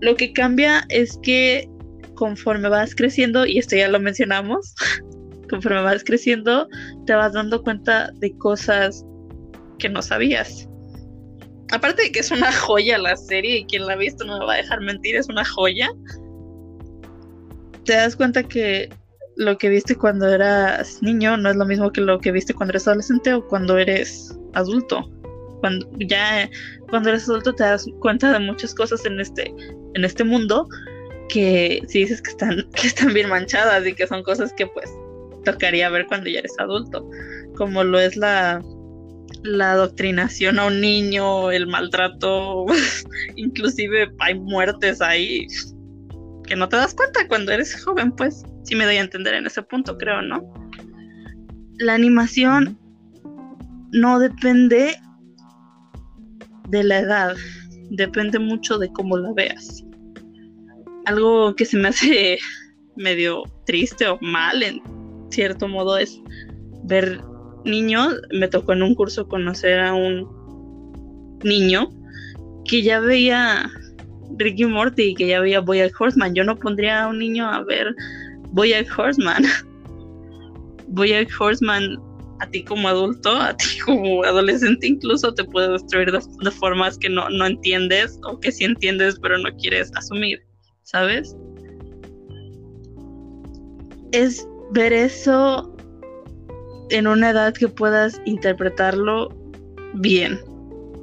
[0.00, 1.68] Lo que cambia es que
[2.14, 4.74] conforme vas creciendo, y esto ya lo mencionamos,
[5.50, 6.68] conforme vas creciendo,
[7.06, 9.04] te vas dando cuenta de cosas
[9.78, 10.68] que no sabías
[11.72, 14.46] aparte de que es una joya la serie y quien la ha visto no me
[14.46, 15.90] va a dejar mentir, es una joya.
[17.84, 18.88] Te das cuenta que
[19.36, 22.72] lo que viste cuando eras niño no es lo mismo que lo que viste cuando
[22.72, 25.10] eres adolescente o cuando eres adulto.
[25.60, 26.50] Cuando ya
[26.88, 29.54] cuando eres adulto te das cuenta de muchas cosas en este
[29.94, 30.68] en este mundo
[31.28, 34.90] que si dices que están que están bien manchadas y que son cosas que pues
[35.44, 37.08] tocaría ver cuando ya eres adulto,
[37.56, 38.62] como lo es la
[39.42, 42.64] la adoctrinación a un niño, el maltrato,
[43.36, 45.46] inclusive hay muertes ahí
[46.46, 49.46] que no te das cuenta cuando eres joven, pues sí me doy a entender en
[49.46, 50.52] ese punto, creo, ¿no?
[51.78, 52.78] La animación
[53.92, 54.96] no depende
[56.68, 57.36] de la edad,
[57.90, 59.84] depende mucho de cómo la veas.
[61.04, 62.38] Algo que se me hace
[62.96, 64.82] medio triste o mal en
[65.30, 66.20] cierto modo es
[66.84, 67.20] ver
[67.64, 70.28] niño, me tocó en un curso conocer a un
[71.44, 71.90] niño
[72.64, 73.70] que ya veía
[74.38, 76.34] Ricky Morty que ya veía Boyack Horseman.
[76.34, 77.94] Yo no pondría a un niño a ver
[78.52, 79.44] Boyack Horseman.
[80.88, 81.98] Boyack Horseman
[82.40, 87.08] a ti como adulto, a ti como adolescente incluso te puede destruir de, formas que
[87.08, 90.42] no, no entiendes o que sí entiendes pero no quieres asumir,
[90.82, 91.34] ¿sabes?
[94.12, 95.74] Es ver eso
[96.90, 99.28] en una edad que puedas interpretarlo
[99.94, 100.38] bien,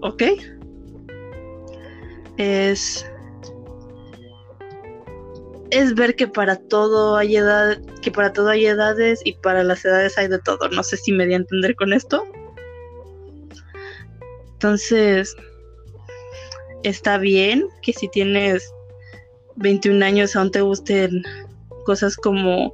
[0.02, 0.24] ¿ok?
[2.38, 3.06] Es
[5.74, 9.84] es ver que para todo hay edad, que para todo hay edades y para las
[9.84, 10.70] edades hay de todo.
[10.70, 12.24] No sé si me di a entender con esto.
[14.54, 15.36] Entonces,
[16.84, 18.72] está bien que si tienes
[19.56, 21.24] 21 años aún te gusten
[21.86, 22.74] cosas como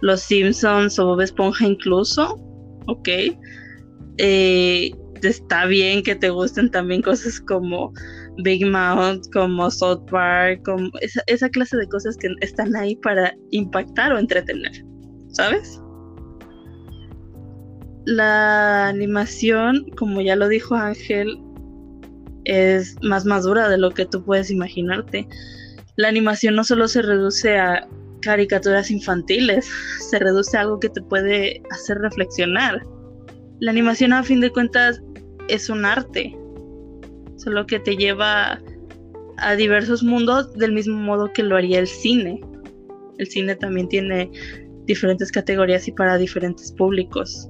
[0.00, 2.38] los Simpsons o Bob Esponja incluso,
[2.86, 3.08] ok.
[4.18, 4.92] Eh,
[5.22, 7.92] está bien que te gusten también cosas como
[8.38, 13.34] Big Mouth, como South Park, como esa, esa clase de cosas que están ahí para
[13.50, 14.72] impactar o entretener,
[15.32, 15.80] ¿sabes?
[18.04, 21.38] La animación, como ya lo dijo Ángel,
[22.44, 25.28] es más madura de lo que tú puedes imaginarte.
[25.96, 27.86] La animación no solo se reduce a
[28.22, 29.68] caricaturas infantiles,
[30.08, 32.82] se reduce a algo que te puede hacer reflexionar.
[33.60, 35.02] La animación a fin de cuentas
[35.48, 36.36] es un arte,
[37.38, 38.60] solo que te lleva
[39.38, 42.40] a diversos mundos del mismo modo que lo haría el cine.
[43.18, 44.30] El cine también tiene
[44.86, 47.48] diferentes categorías y para diferentes públicos.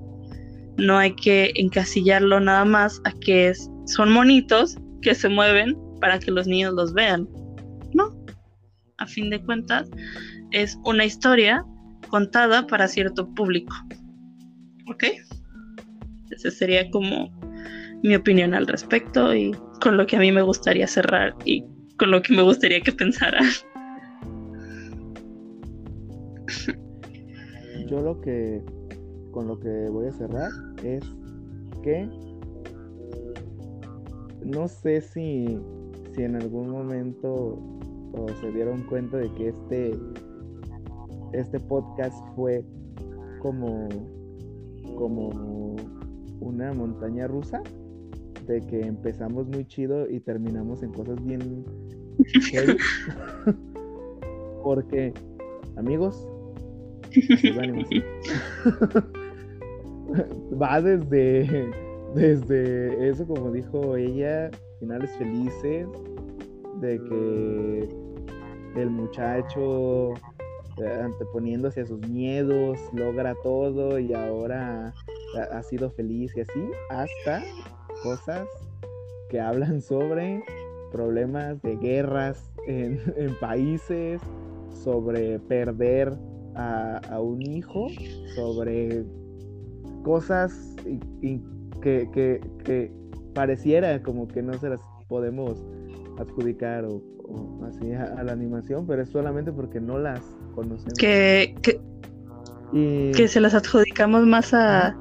[0.77, 3.53] No hay que encasillarlo nada más a que
[3.87, 7.29] son monitos que se mueven para que los niños los vean.
[7.95, 8.15] No.
[8.99, 9.89] A fin de cuentas,
[10.51, 11.65] es una historia
[12.09, 13.75] contada para cierto público.
[14.89, 15.05] ¿Ok?
[16.31, 17.31] Esa sería como
[18.03, 21.65] mi opinión al respecto y con lo que a mí me gustaría cerrar y
[21.99, 23.41] con lo que me gustaría que pensara.
[27.89, 28.63] Yo lo que
[29.31, 30.51] con lo que voy a cerrar
[30.83, 31.05] es
[31.83, 32.09] que
[34.45, 35.59] no sé si,
[36.15, 37.59] si en algún momento
[38.41, 39.93] se dieron cuenta de que este
[41.33, 42.65] este podcast fue
[43.41, 43.89] como
[44.97, 45.77] como
[46.41, 47.63] una montaña rusa
[48.49, 51.65] de que empezamos muy chido y terminamos en cosas bien
[54.65, 55.13] porque
[55.77, 56.29] amigos
[60.61, 61.71] va desde
[62.15, 64.51] desde eso como dijo ella
[64.81, 65.87] finales felices
[66.81, 67.89] de que
[68.81, 70.15] el muchacho
[70.79, 74.95] eh, anteponiéndose a sus miedos logra todo y ahora
[75.53, 77.43] ha sido feliz y así hasta
[78.03, 78.47] cosas
[79.29, 80.43] que hablan sobre
[80.91, 83.01] problemas de guerras en,
[83.41, 84.21] países,
[84.83, 86.13] sobre perder
[86.55, 87.89] a, un hijo,
[88.35, 89.05] sobre
[90.03, 90.75] cosas
[91.83, 92.93] que, que,
[93.35, 95.65] pareciera como que no se las podemos
[96.19, 97.01] adjudicar o,
[97.65, 100.21] así a, la animación, pero es solamente porque no las
[100.55, 100.95] conocemos.
[100.99, 101.55] Que,
[102.73, 104.99] que se las adjudicamos más a,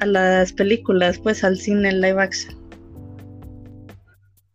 [0.00, 2.64] a las películas, pues al cine live action.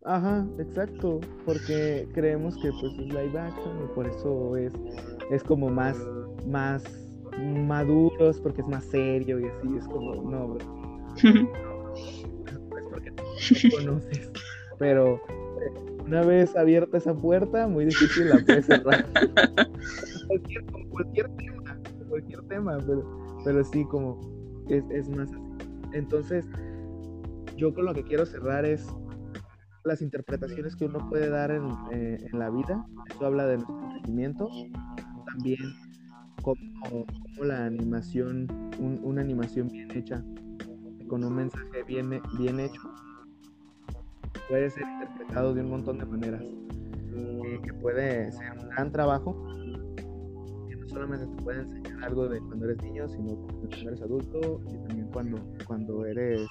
[0.04, 4.72] Ajá, exacto, porque creemos que pues es live action y por eso es,
[5.30, 5.96] es como más,
[6.46, 6.82] más
[7.38, 10.56] maduros, porque es más serio y así, es como, no,
[11.16, 11.34] es
[12.90, 14.30] porque no conoces,
[14.78, 19.06] pero eh, una vez abierta esa puerta, muy difícil la puedes cerrar.
[20.26, 24.39] cualquier, cualquier tema, cualquier tema, pero, pero sí, como
[24.78, 25.42] es, más así.
[25.92, 26.46] Entonces,
[27.56, 28.86] yo con lo que quiero cerrar es
[29.84, 32.84] las interpretaciones que uno puede dar en, eh, la vida.
[33.10, 34.48] Eso habla de nuestro crecimiento.
[35.26, 35.58] También
[36.42, 36.60] como,
[37.42, 38.46] la animación,
[38.78, 40.22] una animación bien hecha,
[41.08, 42.80] con un mensaje bien, bien hecho,
[44.48, 46.42] puede ser interpretado de un montón de maneras.
[46.42, 49.34] Y que puede ser un gran trabajo
[50.90, 53.39] solamente te puede enseñar algo de cuando eres niño, sino
[53.70, 56.48] cuando eres adulto y también cuando, cuando eres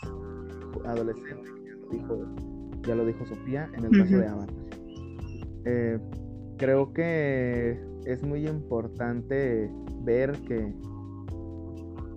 [0.85, 2.25] adolescente, ya lo dijo,
[2.83, 4.55] ya lo dijo Sofía en el caso de Avatar.
[5.65, 5.99] Eh,
[6.57, 9.69] creo que es muy importante
[10.03, 10.73] ver que,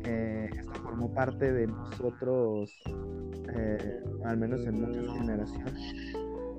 [0.05, 2.83] esto formó parte de nosotros,
[3.55, 5.75] eh, al menos en muchas generaciones,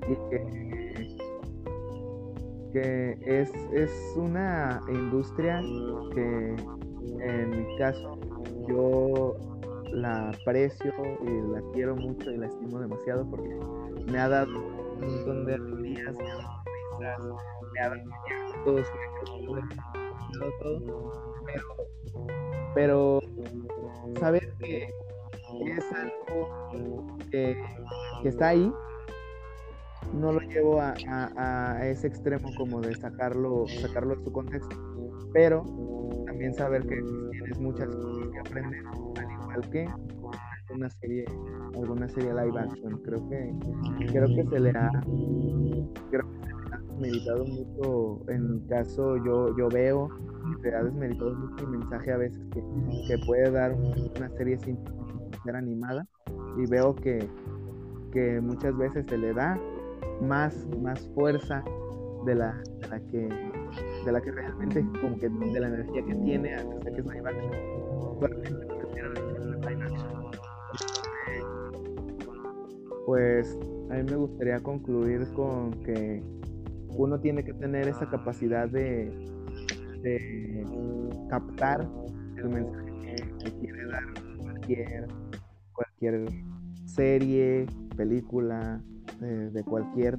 [0.07, 1.17] y que
[2.73, 5.61] que es, es una industria
[6.15, 6.55] que
[7.21, 8.19] en mi caso
[8.67, 9.35] yo
[9.91, 13.55] la aprecio y la quiero mucho y la estimo demasiado porque
[14.11, 14.51] me ha dado
[14.95, 18.83] un montón de alegrías, me ha dado risas, me ha dado
[20.39, 21.11] dado todo,
[22.73, 23.21] pero, pero
[24.19, 24.89] saber que
[25.65, 27.55] es algo que,
[28.21, 28.71] que está ahí.
[30.13, 34.75] No lo llevo a, ese extremo como de sacarlo, sacarlo de su contexto,
[35.33, 35.63] pero
[36.25, 39.87] también saber que tienes muchas cosas que aprender, al igual que
[40.73, 41.25] una serie,
[41.75, 43.01] alguna serie live action.
[43.03, 43.53] Creo que,
[44.11, 44.89] creo que se le ha,
[46.09, 50.09] creo que se le ha meditado mucho, en mi caso yo, yo veo,
[50.61, 52.63] se ha desmeditado mucho el mensaje a veces que,
[53.07, 54.77] que puede dar una serie sin
[55.43, 56.05] ser animada
[56.57, 57.27] y veo que,
[58.11, 59.59] que muchas veces se le da
[60.21, 61.63] más, más fuerza
[62.25, 63.29] de la, de la que
[64.05, 67.29] de la que realmente como que de la energía que tiene hasta que es live
[67.29, 67.51] action.
[73.05, 73.59] pues
[73.89, 76.23] a mí me gustaría concluir con que
[76.95, 79.11] uno tiene que tener esa capacidad de,
[81.29, 81.87] captar
[82.37, 84.03] el mensaje que quiere dar
[84.41, 85.07] cualquier,
[85.73, 86.25] cualquier
[86.85, 87.65] serie,
[87.95, 88.81] película,
[89.21, 90.17] eh, de cualquier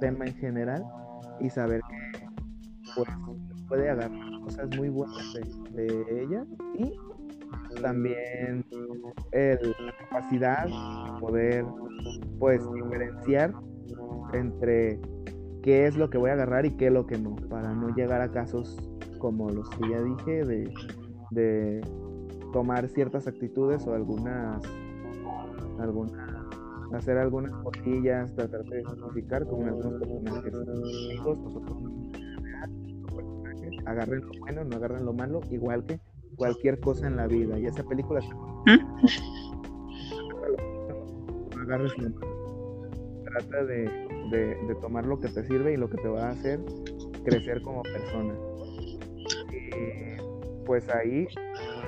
[0.00, 0.84] tema en general
[1.40, 2.23] y saber que
[2.94, 3.08] pues,
[3.68, 5.34] puede agarrar cosas muy buenas
[5.72, 6.44] de, ella
[6.74, 6.92] y
[7.80, 8.64] también
[9.32, 11.64] la capacidad de poder
[12.38, 13.52] pues diferenciar
[14.32, 15.00] entre
[15.62, 17.94] qué es lo que voy a agarrar y qué es lo que no, para no
[17.94, 18.76] llegar a casos
[19.18, 20.70] como los que ya dije, de,
[21.30, 21.80] de
[22.52, 24.62] tomar ciertas actitudes o algunas,
[25.78, 26.34] algunas
[26.94, 30.52] hacer algunas cosillas, tratar de justificar como algunos personajes
[33.86, 35.98] agarren lo bueno, no agarren lo malo, igual que
[36.36, 37.58] cualquier cosa en la vida.
[37.58, 38.20] Y esa película
[38.66, 38.78] ¿Mm?
[41.56, 42.34] no agarres lo malo.
[43.24, 43.84] Trata de,
[44.30, 46.60] de, tomar lo que te sirve y lo que te va a hacer
[47.24, 48.34] crecer como persona.
[49.50, 51.26] Y pues ahí,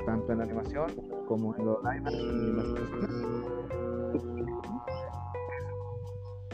[0.06, 0.86] tanto en la animación
[1.26, 3.10] como en los live y las personas,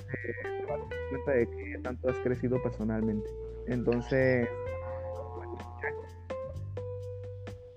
[0.08, 0.24] te
[0.66, 3.30] vas a dar cuenta de que tanto has crecido personalmente.
[3.66, 4.48] Entonces,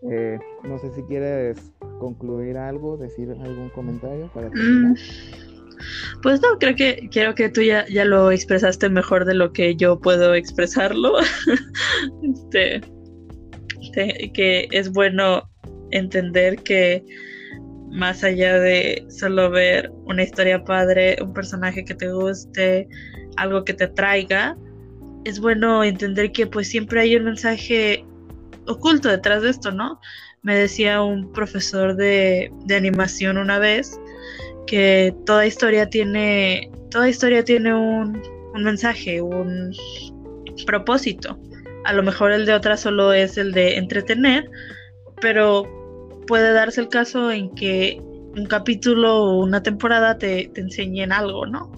[0.09, 4.95] eh, no sé si quieres concluir algo, decir algún comentario para mm.
[6.21, 9.75] Pues no, creo que creo que tú ya, ya lo expresaste mejor de lo que
[9.75, 11.15] yo puedo expresarlo.
[12.23, 12.81] este,
[14.33, 15.49] que es bueno
[15.91, 17.03] entender que
[17.91, 22.87] más allá de solo ver una historia padre, un personaje que te guste,
[23.37, 24.57] algo que te traiga,
[25.23, 28.05] es bueno entender que pues siempre hay un mensaje
[28.67, 29.99] oculto detrás de esto, ¿no?
[30.41, 33.99] Me decía un profesor de, de animación una vez
[34.67, 38.21] que toda historia tiene, toda historia tiene un,
[38.53, 39.73] un mensaje, un
[40.65, 41.37] propósito.
[41.83, 44.49] A lo mejor el de otra solo es el de entretener,
[45.21, 45.63] pero
[46.27, 48.01] puede darse el caso en que
[48.35, 51.71] un capítulo o una temporada te, te enseñen algo, ¿no?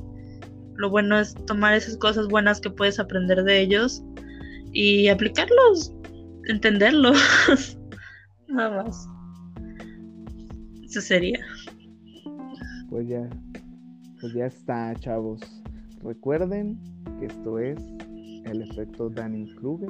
[0.76, 4.04] Lo bueno es tomar esas cosas buenas que puedes aprender de ellos
[4.72, 5.92] y aplicarlos,
[6.48, 7.18] entenderlos.
[8.48, 9.08] Nada más.
[10.84, 11.40] Eso sería.
[12.90, 13.30] Pues ya,
[14.22, 15.42] pues ya está, chavos.
[16.02, 16.80] Recuerden
[17.20, 17.78] que esto es
[18.46, 19.90] el efecto Danny Kruger,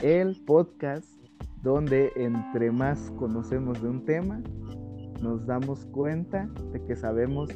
[0.00, 1.08] el podcast
[1.62, 4.40] donde entre más conocemos de un tema,
[5.20, 7.50] nos damos cuenta de que sabemos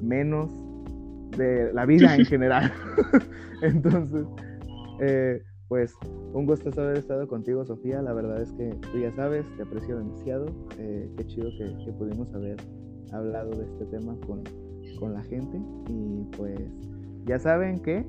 [0.00, 0.50] menos
[1.36, 2.72] de la vida en general.
[3.62, 4.26] Entonces,
[5.00, 5.94] eh, pues
[6.32, 8.00] un gusto haber estado contigo, Sofía.
[8.00, 10.46] La verdad es que tú ya sabes, te aprecio demasiado.
[10.78, 12.56] Eh, qué chido que, pudimos haber
[13.12, 14.42] hablado de este tema con,
[14.98, 15.60] con la gente.
[15.88, 16.58] Y pues
[17.26, 18.06] ya saben que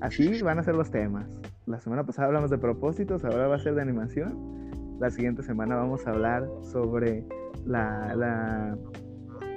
[0.00, 1.26] así van a ser los temas.
[1.66, 4.98] La semana pasada hablamos de propósitos, ahora va a ser de animación.
[4.98, 7.24] La siguiente semana vamos a hablar sobre
[7.66, 8.76] la,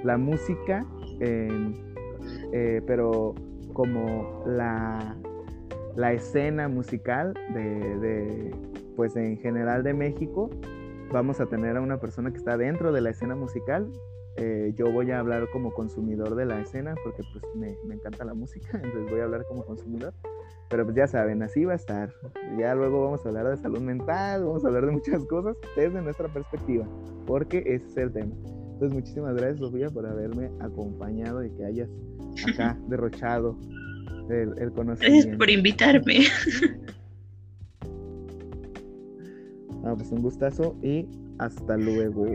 [0.04, 0.84] la, música,
[1.20, 3.34] eh, pero
[3.72, 5.16] como la,
[5.98, 8.54] la escena musical de,
[8.94, 10.48] pues en general de México.
[11.12, 13.90] Vamos a tener a una persona que está dentro de la escena musical.
[14.36, 18.24] Eh, yo voy a hablar como consumidor de la escena porque pues me, me encanta
[18.24, 20.14] la música, entonces voy a hablar como consumidor.
[20.70, 22.14] Pero pues ya saben, así va a estar.
[22.56, 26.00] Ya luego vamos a hablar de salud mental, vamos a hablar de muchas cosas desde
[26.00, 26.86] nuestra perspectiva,
[27.26, 28.32] porque ese es el tema.
[28.74, 31.88] Entonces, muchísimas gracias, Sofía, por haberme acompañado y que hayas
[32.46, 33.58] acá derrochado
[34.30, 34.98] el, el conocimiento.
[35.00, 36.26] Gracias por invitarme.
[39.84, 41.06] Ah, pues un gustazo y
[41.38, 42.26] hasta luego.